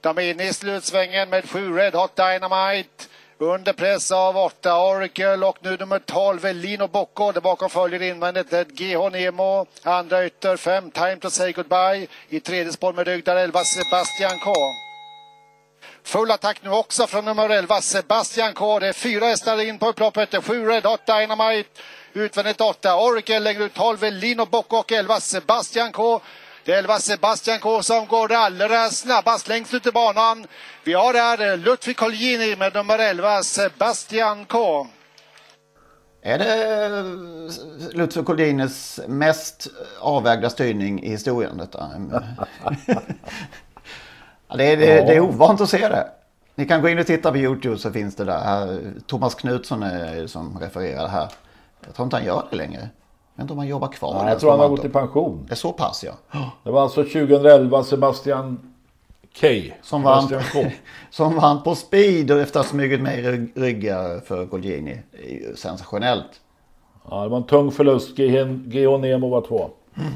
De 0.00 0.18
är 0.18 0.22
inne 0.22 0.48
i 0.48 0.52
slutsvängen 0.52 1.30
med 1.30 1.50
7 1.50 1.76
Red 1.76 1.94
Hot 1.94 2.16
Dynamite. 2.16 3.04
Under 3.38 3.72
press 3.72 4.12
av 4.12 4.36
8 4.36 4.82
Oracle 4.84 5.46
och 5.46 5.58
nu 5.60 5.76
nummer 5.76 5.98
12 5.98 6.54
Lino 6.54 6.88
Bocco. 6.88 7.32
Där 7.32 7.40
bakom 7.40 7.70
följer 7.70 8.02
invändigt 8.02 8.50
GH 8.68 9.10
Nemo. 9.12 9.66
Andra 9.82 10.26
ytter 10.26 10.56
5 10.56 10.90
Time 10.90 11.16
to 11.16 11.30
say 11.30 11.52
goodbye. 11.52 12.06
I 12.28 12.40
tredje 12.40 12.72
spår 12.72 12.92
med 12.92 13.06
rygg 13.06 13.24
där 13.24 13.36
11 13.36 13.58
Sebastian 13.64 14.38
K. 14.44 14.52
Full 16.04 16.30
attack 16.30 16.60
nu 16.62 16.70
också 16.70 17.06
från 17.06 17.24
nummer 17.24 17.48
11, 17.48 17.80
Sebastian 17.80 18.52
K. 18.52 18.78
Det 18.78 18.88
är 18.88 18.92
fyra 18.92 19.26
hästar 19.26 19.60
in 19.60 19.78
på 19.78 19.88
upploppet. 19.88 20.44
Sju 20.44 20.66
Red 20.66 20.84
Hot 20.84 21.06
Dynamite. 21.06 21.68
Utvändigt 22.12 22.60
8, 22.60 22.96
Oracle 22.96 23.40
längre 23.40 23.64
ut 23.64 23.74
12, 23.74 23.98
Lino 24.02 24.46
Bock 24.46 24.72
och 24.72 24.92
11, 24.92 25.20
Sebastian 25.20 25.92
K. 25.92 26.20
Det 26.64 26.72
är 26.72 26.78
11 26.78 26.98
Sebastian 26.98 27.60
K 27.60 27.82
som 27.82 28.06
går 28.06 28.32
allra 28.32 28.90
snabbast 28.90 29.48
längst 29.48 29.74
ut 29.74 29.86
i 29.86 29.92
banan. 29.92 30.46
Vi 30.84 30.92
har 30.92 31.12
där 31.12 31.56
Ludvig 31.56 31.96
Colgjini 31.96 32.56
med 32.56 32.74
nummer 32.74 32.98
11, 32.98 33.42
Sebastian 33.42 34.44
K. 34.44 34.86
Är 36.22 36.38
det 36.38 36.88
Ludvig 37.96 38.24
Colgjinis 38.24 39.00
mest 39.08 39.66
avvägda 40.00 40.50
styrning 40.50 41.02
i 41.02 41.10
historien 41.10 41.56
detta? 41.58 41.90
Ja, 44.52 44.58
det, 44.58 44.64
är, 44.64 44.76
det, 44.76 44.86
ja. 44.86 45.04
det 45.04 45.14
är 45.14 45.20
ovant 45.20 45.60
att 45.60 45.70
se 45.70 45.88
det. 45.88 46.06
Ni 46.54 46.66
kan 46.66 46.82
gå 46.82 46.88
in 46.88 46.98
och 46.98 47.06
titta 47.06 47.30
på 47.30 47.38
YouTube 47.38 47.78
så 47.78 47.90
finns 47.90 48.16
det 48.16 48.24
där. 48.24 48.80
Thomas 49.06 49.34
Knutsson 49.34 49.82
är 49.82 50.26
som 50.26 50.58
refererar 50.60 51.08
här. 51.08 51.28
Jag 51.86 51.94
tror 51.94 52.04
inte 52.04 52.16
han 52.16 52.26
gör 52.26 52.46
det 52.50 52.56
längre. 52.56 52.80
Jag 52.80 53.36
vet 53.36 53.42
inte 53.42 53.52
om 53.52 53.58
han 53.58 53.68
jobbar 53.68 53.88
kvar. 53.88 54.14
Nej, 54.22 54.32
jag 54.32 54.40
tror 54.40 54.50
han 54.50 54.60
har 54.60 54.68
gått 54.68 54.84
i 54.84 54.88
pension. 54.88 55.44
Det 55.46 55.54
är 55.54 55.56
så 55.56 55.72
pass 55.72 56.04
ja. 56.04 56.40
Det 56.64 56.70
var 56.70 56.82
alltså 56.82 57.02
2011 57.02 57.84
Sebastian 57.84 58.72
K. 59.40 59.46
Som 59.82 60.02
vann, 60.02 60.28
som 61.10 61.34
vann 61.34 61.62
på 61.62 61.74
speed 61.74 62.30
och 62.30 62.40
efter 62.40 62.60
att 62.60 62.66
ha 62.66 62.70
smugit 62.70 63.00
med 63.00 63.18
i 63.18 63.50
ryggar 63.54 64.20
för 64.20 64.44
Golgini. 64.44 64.98
Sensationellt. 65.56 66.40
Ja, 67.10 67.22
det 67.22 67.28
var 67.28 67.36
en 67.36 67.46
tung 67.46 67.70
förlust. 67.70 68.18
Geo 68.18 68.98
Nemo 68.98 69.28
var 69.28 69.40
två. 69.40 69.70
Mm. 69.96 70.12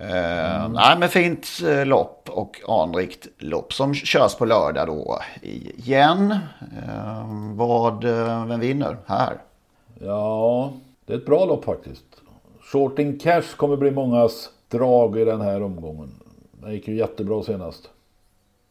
Mm. 0.00 0.72
nej 0.72 0.98
men 0.98 1.08
fint 1.08 1.48
eh, 1.68 1.86
lopp 1.86 2.15
och 2.36 2.60
anrikt 2.68 3.28
lopp 3.38 3.72
som 3.72 3.94
körs 3.94 4.34
på 4.34 4.44
lördag 4.44 4.86
då 4.86 5.18
igen. 5.42 6.30
Eh, 6.86 7.26
vad, 7.54 8.04
eh, 8.04 8.46
vem 8.46 8.60
vinner 8.60 8.96
här? 9.06 9.38
Ja, 10.00 10.72
det 11.06 11.12
är 11.12 11.16
ett 11.16 11.26
bra 11.26 11.44
lopp 11.44 11.64
faktiskt. 11.64 12.04
Shorting 12.60 13.18
Cash 13.18 13.56
kommer 13.56 13.76
bli 13.76 13.90
mångas 13.90 14.50
drag 14.68 15.18
i 15.18 15.24
den 15.24 15.40
här 15.40 15.62
omgången. 15.62 16.10
Den 16.52 16.72
gick 16.72 16.88
ju 16.88 16.96
jättebra 16.96 17.42
senast. 17.42 17.90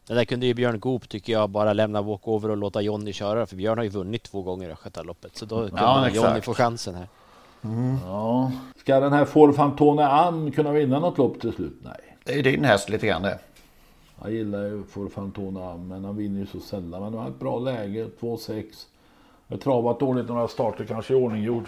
Det 0.07 0.13
där 0.13 0.25
kunde 0.25 0.45
ju 0.45 0.53
Björn 0.53 0.79
Goop 0.79 1.09
tycker 1.09 1.33
jag 1.33 1.49
bara 1.49 1.73
lämna 1.73 2.01
walkover 2.01 2.49
och 2.49 2.57
låta 2.57 2.81
Jonny 2.81 3.13
köra 3.13 3.45
för 3.45 3.55
Björn 3.55 3.77
har 3.77 3.83
ju 3.83 3.89
vunnit 3.89 4.23
två 4.23 4.41
gånger 4.41 4.69
i 4.69 4.71
Östgötaloppet 4.71 5.37
så 5.37 5.45
då 5.45 5.55
kunde 5.67 5.81
Ja, 5.81 6.09
Jonny 6.09 6.41
få 6.41 6.53
chansen 6.53 6.95
här. 6.95 7.07
Ja. 8.05 8.51
Ska 8.75 8.99
den 8.99 9.13
här 9.13 9.25
Ford 9.25 9.55
Fantone 9.55 10.07
Ann 10.07 10.51
kunna 10.51 10.71
vinna 10.71 10.99
något 10.99 11.17
lopp 11.17 11.41
till 11.41 11.53
slut? 11.53 11.79
Nej. 11.83 12.17
Det 12.23 12.39
är 12.39 12.43
din 12.43 12.63
häst 12.63 12.89
lite 12.89 13.07
grann 13.07 13.21
det. 13.21 13.39
Jag 14.21 14.31
gillar 14.31 14.63
ju 14.63 14.83
Ann 15.37 15.87
men 15.87 16.05
han 16.05 16.17
vinner 16.17 16.39
ju 16.39 16.45
så 16.45 16.59
sällan. 16.59 16.89
Men 16.89 17.03
han 17.03 17.13
har 17.13 17.29
ett 17.29 17.39
bra 17.39 17.59
läge, 17.59 18.07
2-6. 18.19 18.63
Jag 19.47 19.55
har 19.55 19.61
travat 19.61 19.99
dåligt 19.99 20.27
några 20.27 20.47
starter, 20.47 20.85
kanske 20.85 21.13
i 21.13 21.17
ordning 21.17 21.43
gjord. 21.43 21.65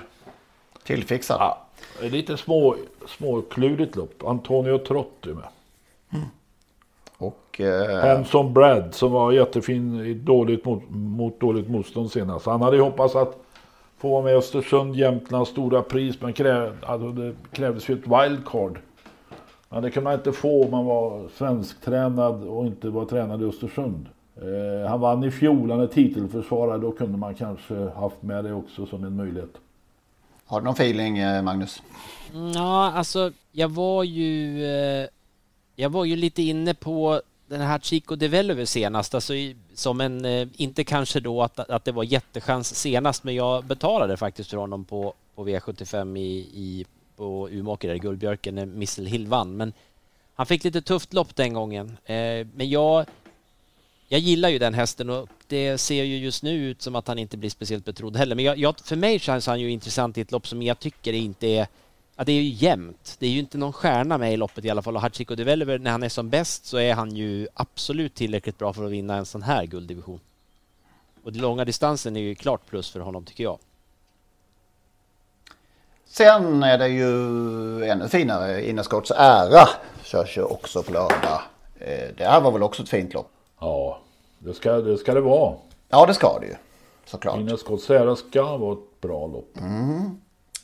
Tillfixad. 0.83 1.37
Ja, 1.39 1.67
lite 2.01 2.37
små, 2.37 2.75
småklurigt 3.07 3.95
lopp. 3.95 4.23
Antonio 4.25 4.77
Trotti 4.77 5.29
med. 5.29 5.43
Och 7.17 7.61
eh, 7.61 8.15
Hanson 8.15 8.53
Brad 8.53 8.93
som 8.93 9.11
var 9.11 9.31
jättefin 9.31 10.05
i 10.05 10.13
dåligt 10.13 10.65
mot, 10.65 10.83
mot 10.89 11.39
dåligt 11.39 11.69
motstånd 11.69 12.11
senast. 12.11 12.45
Han 12.45 12.61
hade 12.61 12.77
ju 12.77 12.83
hoppats 12.83 13.15
att 13.15 13.37
få 13.97 14.09
vara 14.09 14.23
med 14.23 14.35
Östersund, 14.35 14.95
Jämtlands 14.95 15.51
stora 15.51 15.81
pris. 15.81 16.21
Men 16.21 16.33
kräv, 16.33 16.77
alltså 16.85 17.11
det 17.11 17.35
krävdes 17.51 17.89
ju 17.89 17.93
ett 17.93 18.07
wildcard. 18.07 18.79
Men 19.70 19.84
det 19.84 19.91
kunde 19.91 20.09
man 20.09 20.13
inte 20.13 20.32
få 20.32 20.63
om 20.65 20.72
man 20.72 20.86
var 20.86 21.30
svensktränad 21.38 22.43
och 22.43 22.65
inte 22.65 22.89
var 22.89 23.05
tränad 23.05 23.41
i 23.41 23.45
Östersund. 23.45 24.05
Eh, 24.36 24.89
han 24.89 24.99
vann 24.99 25.24
i 25.24 25.32
fjol, 25.32 25.72
han 25.72 25.80
är 25.80 25.88
titelförsvarare. 25.88 26.78
Då 26.78 26.91
kunde 26.91 27.18
man 27.18 27.36
kanske 27.36 27.89
haft 27.89 28.22
med 28.22 28.43
det 28.43 28.53
också 28.53 28.86
som 28.86 29.03
en 29.03 29.15
möjlighet. 29.15 29.53
har 30.45 30.59
du 30.59 30.65
någon 30.65 30.74
feeling 30.74 31.18
eh, 31.18 31.41
Magnus? 31.41 31.82
Ja, 32.55 32.91
alltså 32.91 33.32
jag 33.51 33.70
var 33.70 34.03
ju 34.03 34.65
eh, 34.65 35.07
Jag 35.76 35.89
var 35.89 36.05
ju 36.05 36.15
lite 36.15 36.41
inne 36.41 36.74
på 36.74 37.22
den 37.47 37.61
här 37.61 37.80
Chico 37.80 38.15
Developer 38.15 38.65
senast, 38.65 39.15
alltså 39.15 39.34
som 39.74 40.01
en, 40.01 40.26
eh, 40.26 40.47
inte 40.55 40.84
kanske 40.84 41.20
då 41.20 41.43
att, 41.43 41.59
att 41.59 41.86
det 41.86 41.91
var 41.91 42.03
jättechans 42.03 42.76
senast, 42.76 43.24
men 43.24 43.36
jag 43.36 43.63
betalade 43.63 44.18
faktiskt 44.18 44.49
för 44.49 44.57
honom 44.57 44.86
på, 44.86 45.13
på 45.36 45.47
V75 45.47 46.18
i, 46.18 46.38
i 46.53 46.86
och 47.18 47.49
Umeåker, 47.51 47.88
där 47.88 47.95
i 47.95 47.99
Guldbjörken, 47.99 48.55
när 48.55 48.61
eh, 48.61 48.68
Missel 48.68 49.05
Hill 49.05 49.28
vann. 49.28 49.57
Men 49.57 49.74
han 50.36 50.45
fick 50.45 50.63
lite 50.63 50.82
tufft 50.82 51.13
lopp 51.13 51.36
den 51.36 51.53
gången. 51.53 51.97
Eh, 52.05 52.47
men 52.55 52.70
jag, 52.70 53.05
jag 54.07 54.20
gillar 54.20 54.49
ju 54.49 54.59
den 54.59 54.74
hästen 54.74 55.09
och 55.09 55.30
det 55.47 55.78
ser 55.78 56.03
ju 56.03 56.18
just 56.18 56.43
nu 56.43 56.70
ut 56.70 56.82
som 56.82 56.95
att 56.95 57.07
han 57.07 57.20
inte 57.20 57.38
blir 57.38 57.49
speciellt 57.49 57.86
betrodd 57.86 58.18
heller. 58.18 58.36
Men 58.36 58.45
jag, 58.45 58.57
jag, 58.57 58.80
för 58.80 58.95
mig 58.95 59.20
känns 59.20 59.47
han 59.47 59.59
ju 59.59 59.72
intressant 59.72 60.18
i 60.18 60.22
ett 60.22 60.32
lopp 60.32 60.47
som 60.47 60.61
jag 60.61 60.80
tycker 60.80 61.13
inte 61.13 61.47
är 61.47 61.68
Ja, 62.20 62.24
det 62.24 62.32
är 62.32 62.41
ju 62.41 62.49
jämnt. 62.49 63.15
Det 63.20 63.28
är 63.28 63.30
ju 63.30 63.39
inte 63.39 63.57
någon 63.57 63.74
stjärna 63.74 64.18
med 64.18 64.34
i 64.34 64.38
loppet 64.38 64.65
i 64.65 64.70
alla 64.70 64.82
fall. 64.82 64.95
Och 64.95 65.01
Hachiko 65.01 65.36
Developer, 65.36 65.80
när 65.80 65.91
han 65.91 66.03
är 66.03 66.09
som 66.09 66.30
bäst 66.30 66.65
så 66.65 66.78
är 66.78 66.93
han 66.93 67.15
ju 67.15 67.47
absolut 67.53 68.15
tillräckligt 68.15 68.57
bra 68.57 68.74
för 68.74 68.86
att 68.86 68.91
vinna 68.91 69.15
en 69.15 69.26
sån 69.26 69.41
här 69.41 69.65
gulddivision. 69.65 70.20
Och 71.24 71.34
den 71.34 71.41
långa 71.41 71.65
distansen 71.65 72.18
är 72.18 72.22
ju 72.22 72.36
klart 72.36 72.65
plus 72.70 72.89
för 72.89 72.99
honom 72.99 73.26
tycker 73.26 73.43
jag. 73.43 73.59
Sen 76.10 76.64
är 76.64 76.78
det 76.78 76.88
ju 76.88 77.10
ännu 77.86 78.08
finare. 78.08 78.70
Innerskotts 78.70 79.12
ära 79.16 79.68
körs 80.03 80.38
ju 80.38 80.41
också 80.43 80.84
på 80.84 80.91
lördag. 80.91 81.41
Eh, 81.80 82.08
Det 82.18 82.24
här 82.26 82.41
var 82.41 82.51
väl 82.51 82.64
också 82.64 82.84
ett 82.84 82.89
fint 82.89 83.14
lopp? 83.14 83.32
Ja, 83.60 83.99
det 84.39 84.53
ska 84.53 84.72
det, 84.74 84.97
ska 84.97 85.14
det 85.14 85.22
vara. 85.22 85.55
Ja, 85.89 86.05
det 86.05 86.14
ska 86.14 86.39
det 86.39 86.45
ju. 86.45 86.55
Såklart. 87.05 87.38
Innerskotts 87.39 87.89
ära 87.89 88.16
ska 88.16 88.58
vara 88.58 88.74
ett 88.74 89.01
bra 89.01 89.28
lopp. 89.28 89.58
Mm. 89.60 90.20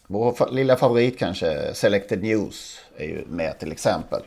Vår 0.08 0.32
fa- 0.32 0.52
lilla 0.52 0.76
favorit 0.76 1.20
kanske, 1.20 1.74
Selected 1.74 2.24
News, 2.24 2.80
är 2.98 3.06
ju 3.06 3.26
med 3.28 3.60
till 3.60 3.72
exempel. 3.72 4.22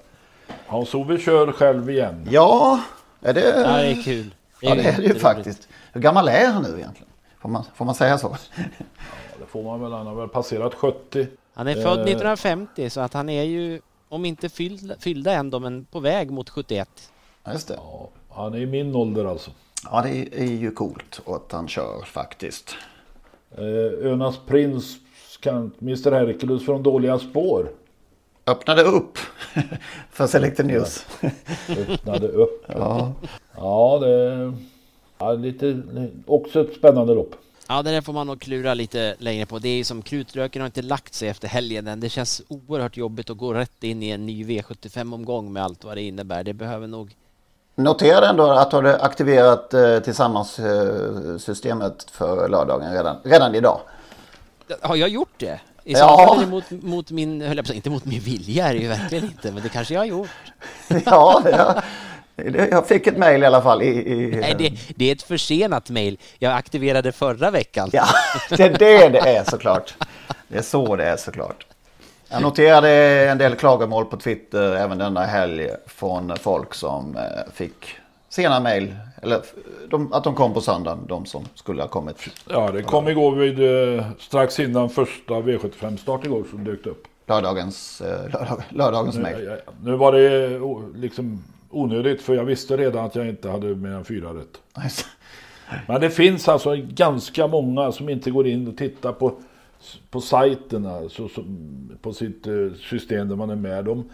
Hans-Ove 0.67 1.19
kör 1.19 1.53
själv 1.53 1.91
igen. 1.91 2.29
Ja, 2.31 2.81
är 3.23 3.35
det... 3.35 3.41
Ja, 3.41 3.77
det 3.77 3.87
är 3.87 4.03
kul. 4.03 4.35
Ja, 4.61 4.75
det 4.75 4.83
är 4.83 4.97
det 4.97 5.03
ju 5.03 5.15
faktiskt. 5.15 5.69
Hur 5.93 6.01
gammal 6.01 6.29
är 6.29 6.47
han 6.47 6.63
nu 6.63 6.69
egentligen? 6.69 7.09
Får 7.41 7.49
man, 7.49 7.65
får 7.75 7.85
man 7.85 7.95
säga 7.95 8.19
så? 8.19 8.37
Får 9.57 9.63
man 9.63 9.81
väl. 9.81 9.93
Han 9.93 10.07
har 10.07 10.15
väl 10.15 10.29
passerat 10.29 10.75
70. 10.75 11.27
Han 11.55 11.69
är 11.69 11.75
född 11.75 11.99
Eh, 11.99 12.05
1950 12.05 12.91
så 12.91 13.01
att 13.01 13.13
han 13.13 13.29
är 13.29 13.43
ju, 13.43 13.81
om 14.09 14.25
inte 14.25 14.49
fyllda, 14.49 14.95
fyllda 14.99 15.33
ändå, 15.33 15.59
men 15.59 15.85
på 15.85 16.01
väg 16.01 16.31
mot 16.31 16.51
71. 16.51 16.89
Ja, 17.45 17.53
just 17.53 17.69
det. 17.69 17.79
Han 18.31 18.55
är 18.55 18.59
i 18.59 18.67
min 18.67 18.95
ålder 18.95 19.25
alltså. 19.25 19.51
Ja, 19.85 20.03
det 20.03 20.41
är 20.43 20.53
ju 20.53 20.71
coolt 20.71 21.21
att 21.27 21.53
han 21.53 21.69
kör 21.69 22.03
faktiskt. 22.05 22.75
Eh, 23.59 24.13
Önas 24.13 24.39
prins, 24.47 24.97
Mr 25.83 26.13
Hercules 26.13 26.65
från 26.65 26.83
dåliga 26.83 27.19
spår. 27.19 27.71
Öppnade 28.47 28.83
upp 28.83 29.19
för 30.11 30.27
Selected 30.27 30.67
News. 30.67 31.07
Öppnade 31.69 32.29
upp. 32.29 32.65
Ja. 32.69 33.13
Ja, 33.57 33.99
det 34.03 34.11
är 34.11 34.55
ja, 35.19 35.33
lite, 35.33 35.83
också 36.27 36.61
ett 36.61 36.75
spännande 36.75 37.15
lopp. 37.15 37.35
Ja, 37.69 37.83
det 37.83 37.91
där 37.91 38.01
får 38.01 38.13
man 38.13 38.27
nog 38.27 38.41
klura 38.41 38.75
lite 38.75 39.15
längre 39.19 39.47
på. 39.47 39.59
Det 39.59 39.69
är 39.69 39.85
som 39.85 40.03
krutröken 40.03 40.63
har 40.63 40.67
inte 40.67 40.83
lagt 40.83 41.15
sig 41.15 41.29
efter 41.29 41.49
helgen 41.49 41.87
än. 41.87 42.01
Det 42.01 42.09
känns 42.09 42.43
oerhört 42.49 42.97
jobbigt 42.97 43.31
att 43.31 43.37
gå 43.37 43.55
rätt 43.55 43.85
in 43.85 44.03
i 44.03 44.11
en 44.11 44.27
ny 44.27 44.45
V75-omgång 44.45 45.53
med 45.53 45.63
allt 45.65 45.85
vad 45.85 45.97
det 45.97 46.03
innebär. 46.03 46.45
Det 46.45 46.53
behöver 46.53 46.87
nog... 46.87 47.17
Noterade 47.75 48.27
ändå 48.27 48.51
att 48.51 48.71
du 48.71 48.77
hade 48.77 49.01
aktiverat 49.03 49.75
eh, 49.75 49.99
tillsammans 49.99 50.59
eh, 50.59 51.37
systemet 51.39 52.07
för 52.11 52.49
lördagen 52.49 52.93
redan, 52.93 53.17
redan 53.25 53.55
idag. 53.55 53.81
Har 54.83 54.97
jag 54.97 55.09
gjort 55.09 55.33
det? 55.37 55.61
I 55.85 55.95
så 55.95 56.01
Ja. 56.01 56.27
fall 56.29 56.37
är 56.39 56.41
det 56.41 56.51
mot, 56.51 56.71
mot 56.71 57.11
min, 57.11 57.41
höll 57.41 57.57
jag 57.57 57.67
på 57.67 57.73
inte 57.73 57.91
mot 57.91 58.05
min 58.05 58.21
vilja 58.21 58.69
är 58.69 58.75
det 58.75 58.81
ju 58.81 58.89
verkligen 58.89 59.25
inte, 59.25 59.53
men 59.53 59.63
det 59.63 59.69
kanske 59.69 59.95
jag 59.95 60.01
har 60.01 60.07
gjort. 60.07 60.29
ja, 61.07 61.41
det- 61.45 61.83
jag 62.71 62.87
fick 62.89 63.07
ett 63.07 63.17
mejl 63.17 63.43
i 63.43 63.47
alla 63.47 63.63
fall. 63.63 63.83
I, 63.83 63.87
i, 63.87 64.37
Nej, 64.41 64.55
det, 64.59 64.73
det 64.97 65.09
är 65.09 65.13
ett 65.13 65.23
försenat 65.23 65.91
mejl. 65.91 66.19
Jag 66.39 66.53
aktiverade 66.53 67.13
förra 67.13 67.51
veckan. 67.51 67.91
Ja, 67.93 68.05
det 68.51 68.63
är 68.65 68.71
det 68.79 69.09
det 69.09 69.19
är 69.37 69.45
såklart. 69.45 69.95
Det 70.49 70.59
är 70.59 70.63
så 70.63 70.97
det 70.97 71.05
är 71.05 71.17
såklart. 71.17 71.67
Jag 72.29 72.43
noterade 72.43 72.91
en 73.31 73.39
del 73.39 73.55
klagomål 73.55 74.05
på 74.05 74.17
Twitter 74.17 74.77
även 74.77 74.99
denna 74.99 75.25
helg 75.25 75.69
från 75.87 76.37
folk 76.41 76.75
som 76.75 77.17
eh, 77.17 77.23
fick 77.55 77.95
sena 78.29 78.61
mejl. 78.61 78.95
Eller 79.23 79.43
de, 79.91 80.13
att 80.13 80.25
de 80.25 80.35
kom 80.35 80.55
på 80.55 80.61
söndagen, 80.61 81.07
de 81.09 81.27
som 81.27 81.45
skulle 81.55 81.83
ha 81.83 81.89
kommit. 81.89 82.17
Ja, 82.51 82.71
det 82.71 82.83
kom 82.83 83.09
igår 83.09 83.35
vid, 83.37 83.59
eh, 83.99 84.07
strax 84.19 84.61
innan 84.61 84.91
första 84.91 85.35
V75-start 85.35 86.25
igår 86.25 86.45
som 86.51 86.65
dök 86.65 86.87
upp. 86.87 87.05
Lördagens, 87.29 88.01
eh, 88.01 88.23
lördag, 88.33 88.63
lördagens 88.71 89.17
Nu, 89.17 89.23
mejl. 89.23 89.45
ja, 89.45 89.57
ja. 89.67 89.73
nu 89.83 89.97
var 89.97 90.13
det 90.13 90.61
o- 90.61 90.93
liksom 90.95 91.45
onödigt 91.77 92.23
för 92.23 92.35
jag 92.35 92.45
visste 92.45 92.77
redan 92.77 93.05
att 93.05 93.15
jag 93.15 93.29
inte 93.29 93.49
hade 93.51 93.75
mer 93.75 93.91
än 93.91 94.05
fyra 94.05 94.35
rätt. 94.35 94.61
Men 95.87 96.01
det 96.01 96.11
finns 96.11 96.49
alltså 96.49 96.77
ganska 96.77 97.47
många 97.47 97.93
som 97.93 98.09
inte 98.09 98.31
går 98.31 98.47
in 98.47 98.69
och 98.69 98.77
tittar 98.77 99.13
på, 99.13 99.35
på 100.11 100.21
sajterna, 100.21 101.09
så, 101.09 101.29
som, 101.29 101.99
på 102.03 102.13
sitt 102.13 102.47
eh, 102.47 102.53
system 102.91 103.29
där 103.29 103.37
man 103.37 103.51
är 103.51 103.57
med. 103.57 103.85
De 103.85 104.11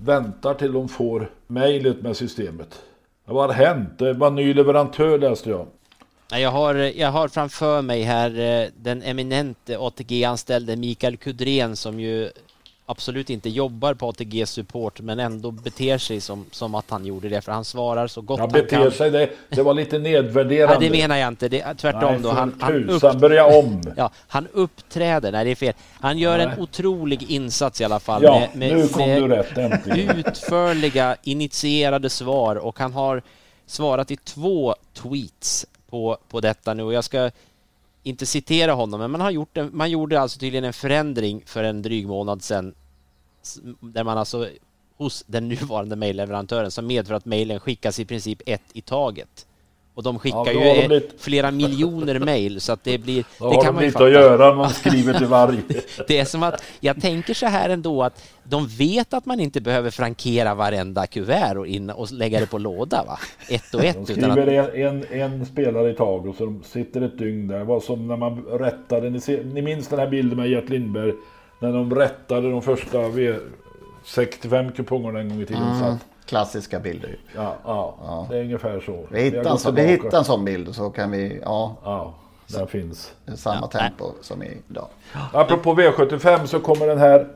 väntar 0.00 0.54
till 0.54 0.72
de 0.72 0.88
får 0.88 1.30
mejlet 1.46 2.02
med 2.02 2.16
systemet. 2.16 2.82
Vad 3.24 3.46
har 3.46 3.54
hänt? 3.54 3.98
Det 3.98 4.12
var 4.12 4.26
en 4.26 4.34
ny 4.34 4.54
leverantör 4.54 5.18
läste 5.18 5.50
jag. 5.50 5.66
Jag 6.30 6.50
har, 6.50 6.74
jag 6.74 7.10
har 7.10 7.28
framför 7.28 7.82
mig 7.82 8.02
här 8.02 8.38
eh, 8.38 8.68
den 8.76 9.02
eminente 9.02 9.78
ATG-anställde 9.78 10.76
Mikael 10.76 11.16
Kudren 11.16 11.76
som 11.76 12.00
ju 12.00 12.30
absolut 12.86 13.30
inte 13.30 13.48
jobbar 13.48 13.94
på 13.94 14.08
ATG 14.08 14.46
Support 14.46 15.00
men 15.00 15.18
ändå 15.20 15.50
beter 15.50 15.98
sig 15.98 16.20
som, 16.20 16.44
som 16.50 16.74
att 16.74 16.90
han 16.90 17.06
gjorde 17.06 17.28
det 17.28 17.40
för 17.40 17.52
han 17.52 17.64
svarar 17.64 18.06
så 18.06 18.20
gott 18.20 18.38
Ja, 18.38 18.42
han 18.42 18.52
beter 18.52 18.82
kan. 18.82 18.90
sig, 18.90 19.10
det, 19.10 19.30
det 19.48 19.62
var 19.62 19.74
lite 19.74 19.98
nedvärderande. 19.98 20.78
Nej, 20.78 20.88
det 20.90 20.98
menar 20.98 21.16
jag 21.16 21.28
inte. 21.28 21.48
Det 21.48 21.60
är 21.60 21.74
tvärtom 21.74 22.12
Nej, 22.12 22.20
då. 22.22 22.30
Han, 22.30 22.54
han, 22.60 22.86
tusan, 22.86 23.18
börja 23.20 23.46
om. 23.46 23.82
Ja, 23.96 24.10
han 24.28 24.46
uppträder. 24.52 25.32
Nej, 25.32 25.44
det 25.44 25.50
är 25.50 25.54
fel. 25.54 25.74
Han 26.00 26.18
gör 26.18 26.38
Nej. 26.38 26.46
en 26.46 26.60
otrolig 26.60 27.30
insats 27.30 27.80
i 27.80 27.84
alla 27.84 28.00
fall. 28.00 28.22
Ja, 28.22 28.48
nu 28.54 28.88
kom 28.88 29.08
du 29.08 29.28
rätt, 29.28 29.58
äntligen. 29.58 30.16
utförliga, 30.16 31.16
initierade 31.22 32.10
svar 32.10 32.56
och 32.56 32.78
han 32.78 32.92
har 32.92 33.22
svarat 33.66 34.10
i 34.10 34.16
två 34.16 34.74
tweets 34.94 35.66
på, 35.90 36.18
på 36.28 36.40
detta 36.40 36.74
nu 36.74 36.82
och 36.82 36.92
jag 36.92 37.04
ska 37.04 37.30
inte 38.06 38.26
citera 38.26 38.72
honom, 38.72 39.00
men 39.00 39.10
man, 39.10 39.20
har 39.20 39.30
gjort 39.30 39.56
en, 39.56 39.70
man 39.72 39.90
gjorde 39.90 40.20
alltså 40.20 40.38
tydligen 40.38 40.64
en 40.64 40.72
förändring 40.72 41.42
för 41.46 41.64
en 41.64 41.82
dryg 41.82 42.06
månad 42.06 42.42
sedan 42.42 42.74
där 43.80 44.04
man 44.04 44.18
alltså 44.18 44.48
hos 44.96 45.24
den 45.26 45.48
nuvarande 45.48 45.96
mejlleverantören 45.96 46.70
som 46.70 46.86
medför 46.86 47.14
att 47.14 47.24
mejlen 47.24 47.60
skickas 47.60 47.98
i 47.98 48.04
princip 48.04 48.42
ett 48.46 48.62
i 48.72 48.80
taget. 48.80 49.46
Och 49.96 50.02
de 50.02 50.18
skickar 50.18 50.46
Ja, 50.46 50.52
ju 50.52 50.60
de 50.60 50.80
eh, 50.80 50.88
blivit- 50.88 51.14
flera 51.18 51.50
miljoner 51.50 52.18
mejl 52.18 52.60
så 52.60 52.72
att 52.72 52.84
det 52.84 52.98
blir... 52.98 53.24
Då 53.38 53.50
det 53.50 53.56
har 53.56 53.62
kan 53.62 53.74
de 53.74 53.74
man 53.74 53.84
lite 53.84 54.04
att 54.04 54.12
göra 54.12 54.54
man 54.54 54.70
skriver 54.70 55.14
till 55.14 55.26
varje. 55.26 55.60
Det 56.08 56.18
är 56.18 56.24
som 56.24 56.42
att, 56.42 56.64
jag 56.80 57.00
tänker 57.00 57.34
så 57.34 57.46
här 57.46 57.68
ändå 57.68 58.02
att 58.02 58.30
de 58.44 58.66
vet 58.66 59.14
att 59.14 59.26
man 59.26 59.40
inte 59.40 59.60
behöver 59.60 59.90
frankera 59.90 60.54
varenda 60.54 61.06
kuvert 61.06 61.56
och, 61.56 61.66
in, 61.66 61.90
och 61.90 62.12
lägga 62.12 62.40
det 62.40 62.46
på 62.46 62.58
låda 62.58 63.04
va? 63.06 63.18
Ett 63.48 63.74
och 63.74 63.84
ett. 63.84 64.06
De 64.06 64.12
Utan 64.12 64.30
att, 64.30 64.38
skriver 64.38 64.76
en, 64.76 65.04
en, 65.10 65.46
spelare 65.46 65.90
i 65.90 65.94
taget 65.94 66.30
och 66.30 66.36
så 66.36 66.44
de 66.44 66.62
sitter 66.62 67.00
ett 67.00 67.18
dygn 67.18 67.48
där. 67.48 67.58
Det 67.58 67.64
var 67.64 67.80
som 67.80 68.08
när 68.08 68.16
man 68.16 68.44
rättade, 68.44 69.10
ni, 69.10 69.20
ser, 69.20 69.44
ni 69.44 69.62
minns 69.62 69.88
den 69.88 69.98
här 69.98 70.08
bilden 70.08 70.38
med 70.38 70.48
Gert 70.48 70.68
Lindberg? 70.68 71.12
När 71.60 71.72
de 71.72 71.94
rättade 71.94 72.50
de 72.50 72.62
första 72.62 72.98
V65 72.98 74.72
kupongerna 74.72 75.20
en 75.20 75.28
gång 75.28 75.40
i 75.40 75.46
tiden. 75.46 75.62
Mm. 75.62 75.96
Klassiska 76.26 76.80
bilder. 76.80 77.16
Ja, 77.34 77.54
ja, 77.64 78.26
det 78.30 78.36
är 78.38 78.42
ungefär 78.42 78.80
så. 78.80 79.06
Vi 79.10 79.22
hittar, 79.22 79.50
en, 79.50 79.58
så, 79.58 79.70
vi 79.70 79.82
hittar 79.82 80.18
en 80.18 80.24
sån 80.24 80.44
bild 80.44 80.74
så 80.74 80.90
kan 80.90 81.10
vi, 81.10 81.40
ja. 81.44 81.76
Ja, 81.84 82.14
den 82.46 82.66
finns. 82.66 83.12
Samma 83.36 83.68
Ja. 83.72 83.80
tempo 83.80 84.04
som 84.20 84.42
idag. 84.42 84.88
Apropå 85.32 85.74
V75 85.74 86.46
så 86.46 86.60
kommer 86.60 86.86
den 86.86 86.98
här 86.98 87.28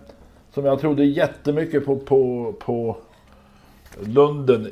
som 0.55 0.65
jag 0.65 0.81
trodde 0.81 1.05
jättemycket 1.05 1.85
på, 1.87 1.97
på, 1.97 2.53
på 2.61 2.97
Lunden. 4.01 4.71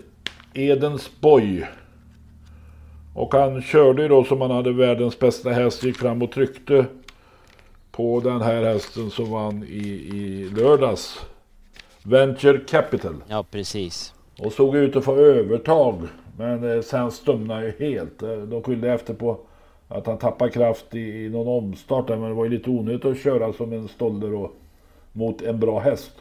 Edens 0.55 1.11
Boy. 1.21 1.65
Och 3.15 3.35
han 3.35 3.63
körde 3.63 4.03
ju 4.03 4.09
då 4.09 4.25
som 4.25 4.41
han 4.41 4.51
hade 4.51 4.73
världens 4.73 5.19
bästa 5.19 5.51
häst, 5.51 5.85
gick 5.85 5.97
fram 5.97 6.23
och 6.23 6.33
tryckte 6.33 6.85
på 7.91 8.21
den 8.21 8.43
här 8.43 8.63
hästen 8.65 9.11
som 9.11 9.31
vann 9.31 9.63
i, 9.65 9.89
i 9.89 10.51
lördags. 10.57 11.21
Venture 12.09 12.59
Capital. 12.59 13.15
Ja, 13.29 13.45
precis. 13.51 14.15
Och 14.41 14.53
såg 14.53 14.77
ut 14.77 14.97
att 14.97 15.05
få 15.05 15.17
övertag. 15.17 16.03
Men 16.37 16.77
eh, 16.77 16.83
sen 16.83 17.11
stumnade 17.11 17.67
ju 17.67 17.95
helt. 17.95 18.23
Eh, 18.23 18.31
De 18.37 18.63
skyllde 18.63 18.93
efter 18.93 19.15
på 19.15 19.39
att 19.89 20.07
han 20.07 20.19
tappade 20.19 20.51
kraft 20.51 20.95
i, 20.95 21.25
i 21.25 21.29
någon 21.29 21.65
omstart. 21.65 22.09
Men 22.09 22.21
det 22.23 22.35
var 22.35 22.45
ju 22.45 22.51
lite 22.51 22.71
onödigt 22.71 23.05
att 23.05 23.19
köra 23.19 23.53
som 23.53 23.73
en 23.73 23.89
stolder 23.89 24.35
och, 24.35 24.53
mot 25.13 25.43
en 25.43 25.61
bra 25.61 25.79
häst. 25.81 26.13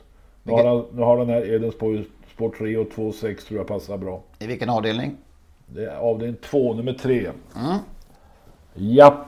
Nu 0.44 0.52
har, 0.52 0.66
han, 0.66 0.86
nu 0.92 1.02
har 1.02 1.18
den 1.18 1.30
här 1.30 1.54
Edensborg 1.54 2.06
Sport 2.36 2.58
3 2.58 2.78
och 2.78 2.88
2,6 2.88 3.48
tror 3.48 3.60
jag 3.60 3.68
passar 3.68 3.98
bra. 3.98 4.22
I 4.40 4.48
vilken 4.48 4.70
avdelning? 4.70 5.18
Det 5.68 5.86
är 5.86 5.96
avdelning 5.98 6.38
2, 6.42 6.74
nummer 6.74 6.94
3. 6.94 7.20
Mm. 7.56 7.78
Japp 8.74 9.26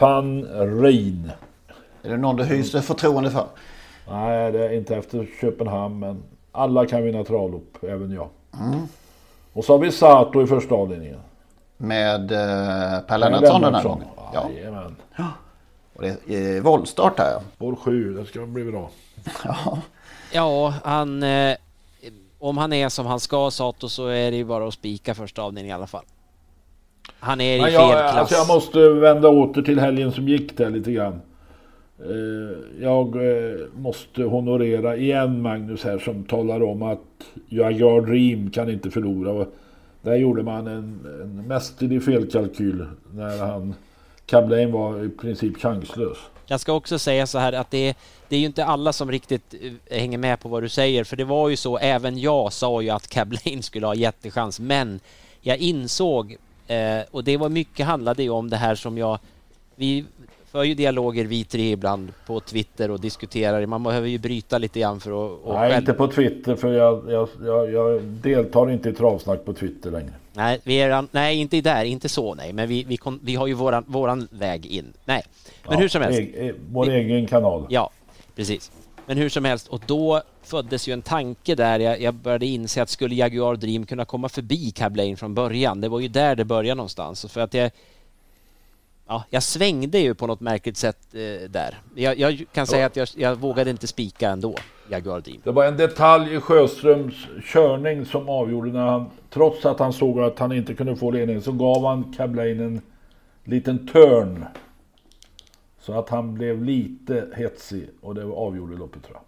van 0.00 0.44
Rijn. 0.82 1.30
Är 2.02 2.10
det 2.10 2.16
någon 2.16 2.36
du 2.36 2.44
hyser 2.44 2.80
förtroende 2.80 3.30
för? 3.30 3.46
Nej, 4.10 4.52
det 4.52 4.64
är 4.66 4.72
inte 4.72 4.96
efter 4.96 5.28
Köpenhamn, 5.40 5.98
men 5.98 6.22
alla 6.52 6.86
kan 6.86 7.02
vinna 7.02 7.24
travlopp, 7.24 7.78
även 7.82 8.12
jag. 8.12 8.28
Mm. 8.60 8.80
Och 9.52 9.64
så 9.64 9.72
har 9.72 9.78
vi 9.78 9.92
Sato 9.92 10.42
i 10.42 10.46
första 10.46 10.74
avdelningen. 10.74 11.20
Med 11.76 12.32
eh, 12.32 13.00
Per 13.00 13.18
Lennartsson 13.18 13.60
den 13.60 13.74
här 13.74 13.82
gången? 13.82 14.08
Ja. 14.34 14.50
Jajamän. 14.50 14.96
Och 15.94 16.02
det 16.02 16.34
är 16.34 16.56
eh, 16.56 16.62
voltstart 16.62 17.18
här 17.18 17.30
ja. 17.32 17.40
Spår 17.56 17.76
7, 17.76 18.14
det 18.14 18.24
ska 18.26 18.46
bli 18.46 18.64
bra. 18.64 18.90
ja. 19.44 19.78
Ja, 20.32 20.74
han... 20.84 21.22
Eh, 21.22 21.56
om 22.38 22.58
han 22.58 22.72
är 22.72 22.88
som 22.88 23.06
han 23.06 23.20
ska, 23.20 23.50
Sato, 23.50 23.88
så 23.88 24.06
är 24.06 24.30
det 24.30 24.36
ju 24.36 24.44
bara 24.44 24.68
att 24.68 24.74
spika 24.74 25.14
första 25.14 25.42
avdelningen 25.42 25.74
i 25.74 25.78
alla 25.78 25.86
fall. 25.86 26.04
Han 27.20 27.40
är 27.40 27.56
i 27.56 27.60
Men 27.60 27.66
fel 27.66 27.74
jag, 27.74 27.90
klass. 27.90 28.16
alltså 28.16 28.34
jag 28.34 28.48
måste 28.48 28.88
vända 28.88 29.28
åter 29.28 29.62
till 29.62 29.80
helgen 29.80 30.12
som 30.12 30.28
gick 30.28 30.56
där 30.56 30.70
lite 30.70 30.92
grann. 30.92 31.20
Eh, 32.04 32.82
jag 32.82 33.16
eh, 33.16 33.58
måste 33.76 34.22
honorera 34.22 34.96
igen 34.96 35.42
Magnus 35.42 35.84
här 35.84 35.98
som 35.98 36.24
talar 36.24 36.62
om 36.62 36.82
att 36.82 37.24
Jaguar 37.48 38.00
Dream 38.00 38.50
kan 38.50 38.70
inte 38.70 38.90
förlora. 38.90 39.30
Och 39.30 39.46
Där 40.02 40.16
gjorde 40.16 40.42
man 40.42 40.66
en, 40.66 41.06
en 41.22 41.46
mästerlig 41.46 42.04
felkalkyl 42.04 42.86
när 43.12 43.38
han 43.38 43.74
Cablain 44.26 44.72
var 44.72 45.04
i 45.04 45.08
princip 45.08 45.56
chanslös. 45.56 46.18
Jag 46.46 46.60
ska 46.60 46.72
också 46.72 46.98
säga 46.98 47.26
så 47.26 47.38
här 47.38 47.52
att 47.52 47.70
det, 47.70 47.96
det 48.28 48.36
är 48.36 48.40
ju 48.40 48.46
inte 48.46 48.64
alla 48.64 48.92
som 48.92 49.10
riktigt 49.10 49.54
eh, 49.60 49.98
hänger 49.98 50.18
med 50.18 50.40
på 50.40 50.48
vad 50.48 50.62
du 50.62 50.68
säger, 50.68 51.04
för 51.04 51.16
det 51.16 51.24
var 51.24 51.48
ju 51.48 51.56
så, 51.56 51.78
även 51.78 52.18
jag 52.18 52.52
sa 52.52 52.82
ju 52.82 52.90
att 52.90 53.08
Cablain 53.08 53.62
skulle 53.62 53.86
ha 53.86 53.94
jättechans, 53.94 54.60
men 54.60 55.00
jag 55.40 55.58
insåg, 55.58 56.36
eh, 56.66 57.00
och 57.10 57.24
det 57.24 57.36
var 57.36 57.48
mycket 57.48 57.86
handlade 57.86 58.22
ju 58.22 58.30
om 58.30 58.50
det 58.50 58.56
här 58.56 58.74
som 58.74 58.98
jag, 58.98 59.18
vi 59.76 60.04
för 60.50 60.64
ju 60.64 60.74
dialoger 60.74 61.24
vi 61.24 61.44
tre 61.44 61.70
ibland 61.72 62.12
på 62.26 62.40
Twitter 62.40 62.90
och 62.90 63.00
diskuterar, 63.00 63.66
man 63.66 63.82
behöver 63.82 64.08
ju 64.08 64.18
bryta 64.18 64.58
lite 64.58 64.80
grann 64.80 65.00
för 65.00 65.26
att... 65.26 65.38
Nej, 65.46 65.54
själv- 65.70 65.78
inte 65.78 65.92
på 65.92 66.06
Twitter 66.08 66.56
för 66.56 66.72
jag, 66.72 67.12
jag, 67.12 67.28
jag, 67.44 67.72
jag 67.72 68.02
deltar 68.02 68.70
inte 68.70 68.88
i 68.88 68.92
travsnack 68.92 69.44
på 69.44 69.52
Twitter 69.52 69.90
längre. 69.90 70.12
Nej, 70.32 70.60
vi 70.64 70.74
är, 70.80 71.04
nej, 71.10 71.36
inte 71.40 71.60
där, 71.60 71.84
inte 71.84 72.08
så 72.08 72.34
nej, 72.34 72.52
men 72.52 72.68
vi, 72.68 72.84
vi, 72.84 72.96
kon, 72.96 73.20
vi 73.22 73.34
har 73.34 73.46
ju 73.46 73.52
våran, 73.54 73.84
våran 73.86 74.28
väg 74.30 74.66
in. 74.66 74.92
Nej, 75.04 75.22
men 75.64 75.72
Ja, 75.74 75.78
hur 75.80 75.88
som 75.88 76.02
helst. 76.02 76.20
e- 76.20 76.32
e- 76.48 76.52
vår 76.70 76.88
egen 76.88 77.26
kanal. 77.26 77.66
Ja, 77.68 77.90
precis. 78.36 78.70
Men 79.06 79.16
hur 79.16 79.28
som 79.28 79.44
helst, 79.44 79.68
och 79.68 79.80
då 79.86 80.22
föddes 80.42 80.88
ju 80.88 80.92
en 80.92 81.02
tanke 81.02 81.54
där. 81.54 81.78
Jag, 81.80 82.00
jag 82.00 82.14
började 82.14 82.46
inse 82.46 82.82
att 82.82 82.88
skulle 82.88 83.14
Jaguar 83.14 83.56
Dream 83.56 83.86
kunna 83.86 84.04
komma 84.04 84.28
förbi 84.28 84.70
Cablain 84.70 85.16
från 85.16 85.34
början? 85.34 85.80
Det 85.80 85.88
var 85.88 86.00
ju 86.00 86.08
där 86.08 86.36
det 86.36 86.44
började 86.44 86.74
någonstans. 86.76 87.26
För 87.32 87.40
att 87.40 87.54
jag, 87.54 87.70
ja, 89.08 89.24
jag 89.30 89.42
svängde 89.42 89.98
ju 89.98 90.14
på 90.14 90.26
något 90.26 90.40
märkligt 90.40 90.76
sätt 90.76 90.98
eh, 91.12 91.50
där. 91.50 91.80
Jag, 91.94 92.18
jag 92.18 92.44
kan 92.52 92.66
säga 92.66 92.86
att 92.86 92.96
jag, 92.96 93.08
jag 93.16 93.36
vågade 93.36 93.70
inte 93.70 93.86
spika 93.86 94.30
ändå, 94.30 94.54
Jaguar 94.90 95.20
Dream. 95.20 95.40
Det 95.44 95.50
var 95.50 95.64
en 95.64 95.76
detalj 95.76 96.34
i 96.34 96.40
Sjöströms 96.40 97.14
körning 97.44 98.06
som 98.06 98.28
avgjorde 98.28 98.72
när 98.72 98.86
han, 98.86 99.10
trots 99.30 99.66
att 99.66 99.78
han 99.78 99.92
såg 99.92 100.20
att 100.20 100.38
han 100.38 100.52
inte 100.52 100.74
kunde 100.74 100.96
få 100.96 101.10
ledningen, 101.10 101.42
så 101.42 101.52
gav 101.52 101.86
han 101.86 102.12
Cablain 102.12 102.60
en 102.60 102.80
liten 103.44 103.86
törn. 103.86 104.44
Så 105.80 105.98
att 105.98 106.08
han 106.08 106.34
blev 106.34 106.64
lite 106.64 107.28
hetsig 107.36 107.90
och 108.00 108.14
det 108.14 108.24
avgjorde 108.24 108.76
loppet 108.76 109.02
tror 109.02 109.16
jag. 109.16 109.27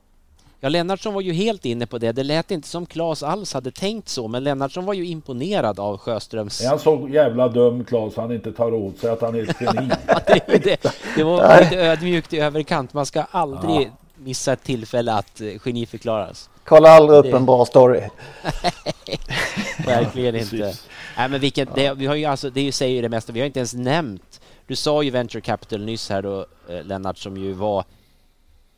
Ja, 0.63 0.69
Lennartsson 0.69 1.15
var 1.15 1.21
ju 1.21 1.33
helt 1.33 1.65
inne 1.65 1.87
på 1.87 1.99
det. 1.99 2.13
Det 2.13 2.23
lät 2.23 2.51
inte 2.51 2.69
som 2.69 2.87
Claes 2.87 3.23
alls 3.23 3.55
hade 3.55 3.71
tänkt 3.71 4.09
så, 4.09 4.29
men 4.29 4.45
Lennartsson 4.45 4.85
var 4.85 4.95
ju 4.95 5.07
imponerad 5.07 5.81
av 5.81 5.99
Sjöströms... 5.99 6.61
Är 6.61 6.69
han 6.69 6.79
så 6.79 7.09
jävla 7.13 7.49
dum 7.49 7.85
Claes 7.85 8.17
han 8.17 8.33
inte 8.33 8.53
tar 8.53 8.75
åt 8.75 8.99
sig 8.99 9.11
att 9.11 9.21
han 9.21 9.35
är 9.35 9.51
ett 9.51 9.57
geni? 9.61 9.91
det, 10.47 10.65
det, 10.65 10.95
det 11.17 11.23
var 11.25 11.61
lite 11.63 11.77
ödmjukt 11.77 12.33
i 12.33 12.39
överkant. 12.41 12.95
Man 12.95 13.07
ska 13.07 13.23
aldrig 13.31 13.87
Ja. 13.87 13.91
missa 14.25 14.53
ett 14.53 14.63
tillfälle 14.63 15.13
att 15.13 15.41
eh, 15.41 15.59
geniförklaras. 15.59 16.51
Kolla 16.65 16.89
aldrig 16.91 17.19
upp 17.19 17.25
Det- 17.25 17.37
en 17.37 17.47
bra 17.47 17.65
story. 17.65 18.01
Verkligen 19.87 20.37
inte. 20.37 20.75
Nej, 21.17 21.29
men 21.29 21.41
vilken, 21.41 21.69
det, 21.75 21.95
vi 21.95 22.07
har 22.07 22.15
ju 22.15 22.25
alltså, 22.25 22.51
det 22.51 22.73
säger 22.73 22.95
ju 22.97 23.03
det 23.03 23.09
mesta. 23.09 23.33
Vi 23.33 23.41
har 23.41 23.47
inte 23.47 23.59
ens 23.59 23.75
nämnt. 23.75 24.41
Du 24.67 24.77
sa 24.77 25.03
ju 25.03 25.11
Venture 25.11 25.41
Capital 25.41 25.85
nyss 25.85 26.11
här 26.11 26.23
då, 26.23 26.47
eh, 26.69 26.85
Lennart, 26.85 27.19
som 27.19 27.37
ju 27.37 27.53
var 27.53 27.85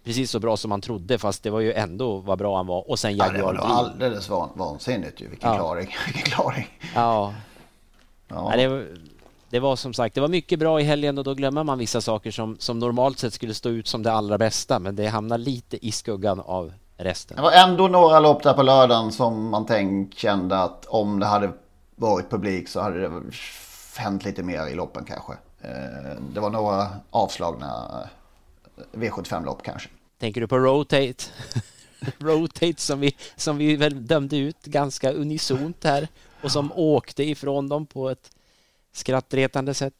precis 0.05 0.31
så 0.31 0.39
bra 0.39 0.57
som 0.57 0.69
man 0.69 0.81
trodde, 0.81 1.19
fast 1.19 1.43
det 1.43 1.51
var 1.51 1.61
ju 1.61 1.73
ändå 1.73 2.17
vad 2.17 2.39
bra 2.39 2.57
han 2.57 2.67
var. 2.67 2.91
Och 2.91 2.99
sen 2.99 3.17
Ja, 3.17 3.29
det 3.29 3.39
Jaguar 3.39 3.55
var 3.55 3.61
alldeles 3.75 4.29
van, 4.29 4.49
vansinnigt 4.55 5.21
ju. 5.21 5.29
Vilken 5.29 5.51
Ja. 5.51 5.57
klaring. 5.57 5.87
Vilken 6.07 6.23
klaring. 6.33 6.69
Ja. 6.95 7.35
Ja. 8.29 8.53
Det, 8.57 8.69
var, 8.69 8.87
det 9.51 9.61
var 9.61 9.77
som 9.77 9.95
sagt, 9.95 10.15
det 10.15 10.21
var 10.21 10.29
mycket 10.29 10.59
bra 10.59 10.81
i 10.81 10.85
helgen 10.85 11.19
och 11.19 11.25
då 11.25 11.35
glömmer 11.35 11.65
man 11.65 11.79
vissa 11.79 12.01
saker 12.01 12.31
som, 12.31 12.57
som 12.59 12.79
normalt 12.79 13.19
sett 13.19 13.35
skulle 13.35 13.55
stå 13.55 13.69
ut 13.69 13.89
som 13.89 14.03
det 14.03 14.13
allra 14.13 14.39
bästa, 14.39 14.79
men 14.79 14.97
det 14.97 15.07
hamnar 15.07 15.39
lite 15.39 15.87
i 15.87 15.93
skuggan 15.93 16.41
av 16.41 16.73
resten. 16.97 17.37
Det 17.37 17.43
var 17.43 17.53
ändå 17.53 17.89
några 17.89 18.21
lopp 18.21 18.43
där 18.43 18.53
på 18.55 18.63
lördagen 18.63 19.13
som 19.13 19.49
man 19.51 19.67
tänk 19.67 20.15
kände 20.15 20.59
att 20.59 20.87
om 20.87 21.21
det 21.21 21.27
hade 21.27 21.53
varit 21.97 22.31
publik 22.31 22.69
så 22.69 22.81
hade 22.81 23.01
det 23.01 23.11
hänt 23.97 24.25
lite 24.25 24.43
mer 24.43 24.67
i 24.67 24.75
loppen 24.75 25.05
kanske. 25.05 25.33
Eh, 25.61 26.17
Det 26.35 26.41
var 26.41 26.51
några 26.51 26.89
avslagna 27.11 27.69
V75-lopp 28.93 29.63
kanske. 29.63 29.89
Tänker 30.21 30.41
du 30.41 30.47
på 30.47 30.59
Rotate? 30.59 31.15
Rotate 32.19 32.81
som 32.81 33.01
vi, 33.01 33.17
som 33.37 33.57
vi 33.59 33.77
väl 33.77 34.07
dömde 34.07 34.37
ut 34.37 34.63
ganska 34.65 35.13
unisont 35.13 35.85
här 35.85 36.09
och 36.43 36.51
som 36.53 36.73
åkte 36.75 37.23
ifrån 37.25 37.69
dem 37.69 37.87
på 37.87 38.11
ett 38.11 38.31
skrattretande 38.93 39.75
sätt. 39.75 39.95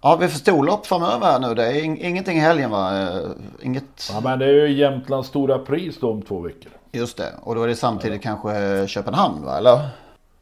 Ja, 0.00 0.16
vi 0.16 0.28
får 0.28 0.38
storlopp 0.38 0.86
framöver 0.86 1.26
här 1.26 1.38
nu. 1.38 1.54
Det 1.54 1.66
är 1.66 1.72
ing- 1.72 2.02
ingenting 2.06 2.36
i 2.36 2.40
helgen 2.40 2.70
va? 2.70 3.02
Eh, 3.02 3.18
Inget... 3.62 4.08
Ja, 4.12 4.20
men 4.20 4.38
det 4.38 4.44
är 4.46 4.52
ju 4.52 4.72
Jämtlands 4.72 5.28
stora 5.28 5.58
pris 5.58 5.96
då 6.00 6.10
om 6.10 6.22
två 6.22 6.40
veckor. 6.40 6.72
Just 6.92 7.16
det. 7.16 7.34
Och 7.42 7.54
då 7.54 7.62
är 7.62 7.68
det 7.68 7.76
samtidigt 7.76 8.22
kanske 8.22 8.84
Köpenhamn 8.88 9.44
va? 9.44 9.58
Eller? 9.58 9.88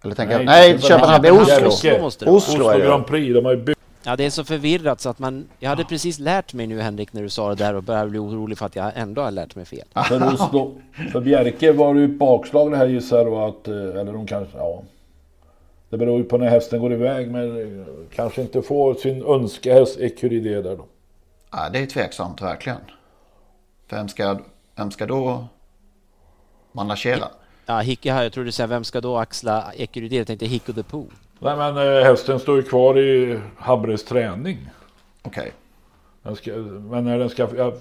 Eller 0.04 0.14
tänker 0.14 0.32
jag... 0.38 0.44
Nej, 0.44 0.60
Nej, 0.60 0.70
inte 0.74 0.86
Köpenhamn. 0.86 1.22
Det 1.22 1.28
är 1.28 1.32
Oslo. 1.42 1.68
Oslo 1.68 2.00
måste 2.00 2.24
det 2.24 2.30
Oslo, 2.30 2.54
Oslo 2.54 2.78
det. 2.78 2.84
Grand 2.86 3.06
Prix, 3.06 3.34
de 3.34 3.44
har 3.44 3.52
ju 3.54 3.62
byggt 3.62 3.73
Ja, 4.06 4.16
det 4.16 4.24
är 4.24 4.30
så 4.30 4.44
förvirrat 4.44 5.00
så 5.00 5.08
att 5.08 5.18
man... 5.18 5.48
Jag 5.58 5.70
hade 5.70 5.84
precis 5.84 6.18
lärt 6.18 6.54
mig 6.54 6.66
nu 6.66 6.80
Henrik 6.80 7.12
när 7.12 7.22
du 7.22 7.28
sa 7.28 7.48
det 7.48 7.54
där 7.54 7.74
och 7.74 7.82
började 7.82 8.10
bli 8.10 8.18
orolig 8.18 8.58
för 8.58 8.66
att 8.66 8.76
jag 8.76 8.92
ändå 8.94 9.22
har 9.22 9.30
lärt 9.30 9.56
mig 9.56 9.64
fel. 9.64 9.84
För 10.08 10.34
Oslo, 10.34 10.80
för 11.12 11.20
Bjerke 11.20 11.72
var 11.72 11.94
det 11.94 12.00
ju 12.00 12.06
ett 12.06 12.18
bakslag 12.18 12.70
det 12.70 12.76
här 12.76 12.86
gissar 12.86 13.18
jag 13.18 13.34
att, 13.34 13.68
eh, 13.68 13.74
eller 13.74 14.12
de 14.12 14.26
kanske, 14.26 14.58
ja. 14.58 14.82
Det 15.90 15.98
beror 15.98 16.18
ju 16.18 16.24
på 16.24 16.38
när 16.38 16.48
hästen 16.48 16.80
går 16.80 16.92
iväg 16.92 17.30
men 17.30 17.60
eh, 17.60 17.86
kanske 18.14 18.42
inte 18.42 18.62
får 18.62 18.94
sin 18.94 19.24
önskehäst 19.24 20.00
Ecuride 20.00 20.62
där 20.62 20.76
då. 20.76 20.86
Ja, 21.50 21.68
det 21.72 21.78
är 21.78 21.86
tveksamt 21.86 22.42
verkligen. 22.42 22.78
Vem 23.88 24.08
ska, 24.08 24.38
vem 24.76 24.90
ska 24.90 25.06
då 25.06 25.46
managera? 26.72 27.28
Ja, 27.66 27.80
Hick, 27.80 28.06
ja, 28.06 28.22
jag 28.22 28.32
trodde 28.32 28.48
du 28.48 28.52
sa 28.52 28.66
vem 28.66 28.84
ska 28.84 29.00
då 29.00 29.16
axla 29.16 29.72
Ecurydé? 29.76 30.16
Jag 30.16 30.26
tänkte 30.26 30.46
Hicko 30.46 30.72
the 30.72 30.82
Pooh. 30.82 31.06
Nej 31.44 31.56
men 31.56 31.76
eh, 31.76 32.04
hästen 32.04 32.40
står 32.40 32.56
ju 32.56 32.62
kvar 32.62 32.98
i 32.98 33.40
Habres 33.56 34.04
träning. 34.04 34.70
Okej. 35.22 35.52
Ska, 36.36 36.52
men 36.56 37.04
när 37.04 37.18
den 37.18 37.30
ska, 37.30 37.48
jag 37.56 37.74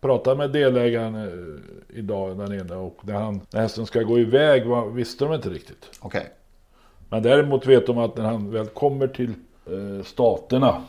pratade 0.00 0.36
med 0.36 0.50
delägaren 0.50 1.14
eh, 1.14 1.98
idag 1.98 2.38
där 2.38 2.46
nere 2.46 2.76
och 2.76 2.98
när, 3.02 3.14
han, 3.14 3.40
när 3.50 3.60
hästen 3.60 3.86
ska 3.86 4.02
gå 4.02 4.18
iväg 4.18 4.66
var, 4.66 4.86
visste 4.86 5.24
de 5.24 5.34
inte 5.34 5.48
riktigt. 5.48 5.90
Okej. 6.00 6.30
Men 7.08 7.22
däremot 7.22 7.66
vet 7.66 7.86
de 7.86 7.98
att 7.98 8.16
när 8.16 8.24
han 8.24 8.50
väl 8.50 8.66
kommer 8.66 9.06
till 9.06 9.34
eh, 9.66 10.04
staterna 10.04 10.82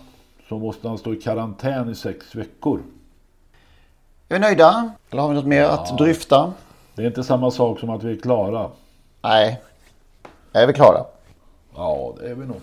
så 0.50 0.58
måste 0.58 0.88
han 0.88 0.98
stå 0.98 1.14
i 1.14 1.22
karantän 1.22 1.90
i 1.90 1.96
sex 1.96 2.36
veckor. 2.36 2.82
Är 4.30 4.36
vi 4.36 4.40
nöjda? 4.40 4.92
Eller 5.10 5.22
har 5.22 5.30
vi 5.30 5.36
något 5.36 5.46
mer 5.46 5.64
att 5.64 5.98
dryfta? 5.98 6.54
Det 6.96 7.02
är 7.02 7.08
inte 7.08 7.24
samma 7.24 7.52
sak 7.52 7.80
som 7.80 7.90
att 7.90 8.04
vi 8.04 8.12
är 8.12 8.22
klara. 8.22 8.70
Nej. 9.22 9.62
Är 10.54 10.68
vi 10.68 10.74
klara? 10.74 11.06
Ja, 11.78 12.16
det 12.20 12.30
är 12.30 12.36
vi 12.36 12.46
nog. 12.46 12.62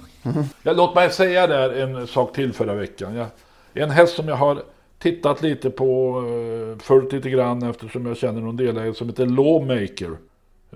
Ja, 0.63 0.73
låt 0.73 0.95
mig 0.95 1.11
säga 1.11 1.47
där 1.47 1.71
en 1.71 2.07
sak 2.07 2.33
till 2.33 2.53
förra 2.53 2.75
veckan. 2.75 3.15
Jag, 3.15 3.27
en 3.75 3.91
häst 3.91 4.17
som 4.17 4.29
jag 4.29 4.37
har 4.37 4.63
tittat 4.99 5.43
lite 5.43 5.71
på, 5.71 6.19
eh, 6.19 6.79
följt 6.83 7.13
lite 7.13 7.31
grann 7.31 7.63
eftersom 7.63 8.07
jag 8.07 8.17
känner 8.17 8.41
någon 8.41 8.57
delägare 8.57 8.95
som 8.95 9.09
heter 9.09 9.27
Lawmaker. 9.27 10.17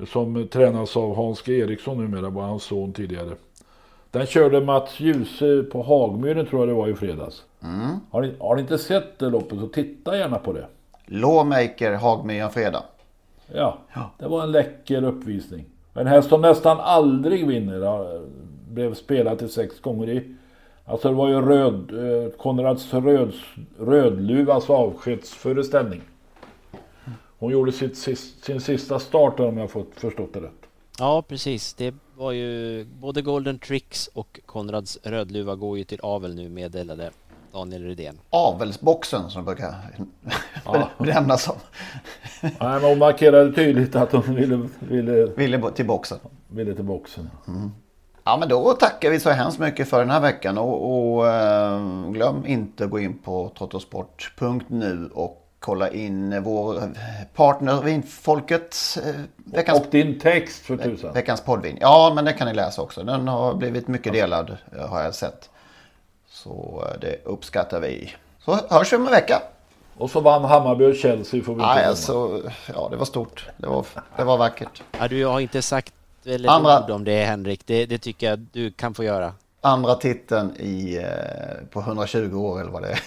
Som 0.06 0.48
tränas 0.48 0.96
av 0.96 1.16
Hans 1.16 1.42
G. 1.42 1.58
Eriksson 1.58 2.04
numera, 2.04 2.30
var 2.30 2.42
hans 2.42 2.62
son 2.62 2.92
tidigare. 2.92 3.30
Den 4.10 4.26
körde 4.26 4.60
Mats 4.60 5.00
Djuse 5.00 5.62
på 5.62 5.82
Hagmyren 5.82 6.46
tror 6.46 6.60
jag 6.60 6.68
det 6.68 6.74
var 6.74 6.88
i 6.88 6.94
fredags. 6.94 7.44
Mm. 7.62 7.96
Har, 8.10 8.22
ni, 8.22 8.34
har 8.40 8.56
ni 8.56 8.62
inte 8.62 8.78
sett 8.78 9.18
det 9.18 9.30
loppet 9.30 9.58
så 9.58 9.66
titta 9.66 10.16
gärna 10.16 10.38
på 10.38 10.52
det. 10.52 10.66
Lawmaker 11.06 11.92
Hagmyren 11.92 12.50
fredag. 12.50 12.82
Ja, 13.54 13.78
det 14.18 14.28
var 14.28 14.42
en 14.42 14.52
läcker 14.52 15.04
uppvisning. 15.04 15.64
En 15.98 16.06
häst 16.06 16.28
som 16.28 16.40
nästan 16.40 16.80
aldrig 16.80 17.46
vinner. 17.46 18.20
Blev 18.68 18.94
spelad 18.94 19.38
till 19.38 19.48
sex 19.48 19.80
gånger 19.80 20.08
i. 20.08 20.34
Alltså 20.84 21.08
det 21.08 21.14
var 21.14 21.28
ju 21.28 21.40
röd, 21.40 21.74
eh, 21.74 22.30
Konrads 22.30 22.94
röd, 22.94 23.32
Rödluvas 23.78 24.70
avskedsföreställning. 24.70 26.00
Hon 27.38 27.52
gjorde 27.52 27.72
sitt, 27.72 27.96
sin 28.42 28.60
sista 28.60 28.98
start 28.98 29.40
om 29.40 29.58
jag 29.58 29.70
fått 29.70 29.90
förstått 29.94 30.32
det 30.32 30.40
rätt. 30.40 30.66
Ja, 30.98 31.22
precis. 31.28 31.74
Det 31.74 31.94
var 32.16 32.32
ju 32.32 32.84
både 32.84 33.22
Golden 33.22 33.58
Tricks 33.58 34.06
och 34.06 34.40
Konrads 34.46 34.98
Rödluva 35.02 35.54
går 35.54 35.78
ju 35.78 35.84
till 35.84 36.00
avel 36.02 36.34
nu 36.34 36.48
meddelade 36.48 37.10
Daniel 37.58 37.82
Rydén. 37.82 38.18
Avelsboxen 38.30 39.30
som 39.30 39.44
det 39.44 39.46
brukar 39.46 39.74
Ja. 40.64 40.88
benämnas 40.98 41.42
som. 41.42 41.54
Nej, 42.42 42.52
men 42.60 42.82
hon 42.82 42.98
markerade 42.98 43.52
tydligt 43.52 43.96
att 43.96 44.12
hon 44.12 44.34
ville, 44.34 44.68
ville, 44.78 45.26
Ville 45.26 45.70
till 45.70 45.86
boxen. 45.86 46.18
ville 46.48 46.74
till 46.74 46.84
boxen. 46.84 47.30
Ja 48.24 48.36
men 48.36 48.48
då 48.48 48.72
tackar 48.72 49.10
vi 49.10 49.20
så 49.20 49.30
hemskt 49.30 49.58
mycket 49.58 49.88
för 49.88 49.98
den 50.00 50.10
här 50.10 50.20
veckan 50.20 50.58
och, 50.58 51.14
och 51.16 51.26
eh, 51.28 52.10
glöm 52.10 52.46
inte 52.46 52.84
att 52.84 52.90
gå 52.90 52.98
in 53.00 53.18
på 53.18 53.52
trottosport.nu 53.58 55.10
och 55.14 55.44
kolla 55.58 55.90
in 55.90 56.42
vår 56.42 56.80
partner 57.34 57.82
Vinfolket. 57.82 58.76
eh, 59.06 59.14
Veckans, 59.36 59.80
Och 59.80 59.86
din 59.90 60.18
text 60.20 60.62
för 60.66 60.76
tusan. 60.76 61.12
veckans 61.14 61.40
poddvin. 61.40 61.78
Ja 61.80 62.12
men 62.14 62.24
det 62.24 62.32
kan 62.32 62.48
ni 62.48 62.54
läsa 62.54 62.82
också. 62.82 63.02
Den 63.04 63.28
har 63.28 63.54
blivit 63.54 63.88
mycket 63.88 64.12
delad 64.12 64.56
eh, 64.78 64.86
har 64.88 65.02
jag 65.02 65.14
sett. 65.14 65.50
Så 66.42 66.84
eh, 66.94 67.00
det 67.00 67.24
uppskattar 67.24 67.80
vi. 67.80 68.14
Så 68.44 68.58
hörs 68.70 68.92
vi 68.92 68.96
om 68.96 69.06
en 69.06 69.10
vecka. 69.12 69.42
Och 69.96 70.10
så 70.10 70.20
vann 70.20 70.44
Hammarby 70.44 70.84
och 70.92 70.96
Chelsea 70.96 71.42
får 71.42 71.54
vi 71.54 71.60
inte 71.62 71.74
Nej, 71.74 71.84
alltså, 71.84 72.42
ja 72.74 72.88
det 72.90 72.96
var 72.96 73.04
stort. 73.04 73.48
Det 73.56 73.66
var, 73.66 73.84
det 74.16 74.24
var 74.24 74.36
vackert. 74.36 74.82
Ja, 74.98 75.08
du 75.08 75.24
har 75.26 75.40
inte 75.40 75.62
sagt 75.62 75.92
väl 76.22 76.44
ett 76.44 76.50
Andra- 76.50 76.84
ord 76.84 76.90
om 76.90 77.04
det 77.04 77.24
Henrik. 77.24 77.60
Det, 77.66 77.86
det 77.86 77.98
tycker 77.98 78.30
jag 78.30 78.38
du 78.38 78.70
kan 78.70 78.94
få 78.94 79.04
göra. 79.04 79.32
andra 79.60 79.94
titeln 79.94 80.56
i, 80.58 80.96
eh, 80.96 81.66
på 81.70 81.80
120 81.80 82.36
år 82.36 82.60
eller 82.60 82.70
vad 82.70 82.82
det 82.82 82.88
är. 82.90 83.00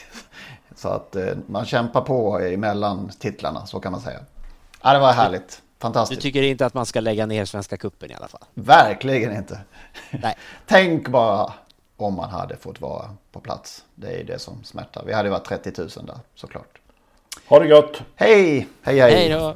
Så 0.76 0.88
att 0.90 1.16
eh, 1.16 1.26
man 1.48 1.66
kämpar 1.66 2.02
på 2.02 2.40
emellan 2.40 3.12
titlarna, 3.20 3.66
så 3.66 3.80
kan 3.80 3.92
man 3.92 4.02
säga. 4.02 4.20
Ja, 4.84 4.94
det 4.94 5.00
var 5.00 5.12
härligt. 5.14 5.50
Du 5.50 5.82
Fantastiskt. 5.84 6.22
tycker 6.22 6.42
inte 6.42 6.66
att 6.66 6.74
man 6.74 6.86
ska 6.86 7.00
lägga 7.00 7.26
ner 7.26 7.46
Svenska 7.46 7.78
Cupen 7.78 8.12
i 8.12 8.14
alla 8.14 8.28
fall? 8.28 8.42
Verkligen 8.54 9.36
inte. 9.36 9.60
Nej. 10.12 10.36
Tänk 10.68 11.08
bara 11.08 11.54
om 12.06 12.16
man 12.16 12.30
hade 12.30 12.58
fått 12.58 12.82
vara 12.82 13.10
på 13.32 13.39
plats. 13.39 13.86
Det 13.95 14.20
är 14.20 14.24
det 14.24 14.39
som 14.39 14.64
smärtar. 14.64 15.04
Vi 15.06 15.14
hade 15.14 15.30
varit 15.30 15.45
30 15.45 15.82
000 15.82 15.89
där, 15.89 16.20
såklart. 16.36 16.80
Ha 17.47 17.60
det 17.60 17.68
gott! 17.68 18.02
Hej! 18.16 18.68
Hej, 18.82 18.99
hej! 18.99 19.12
Hej 19.12 19.30
då! 19.30 19.56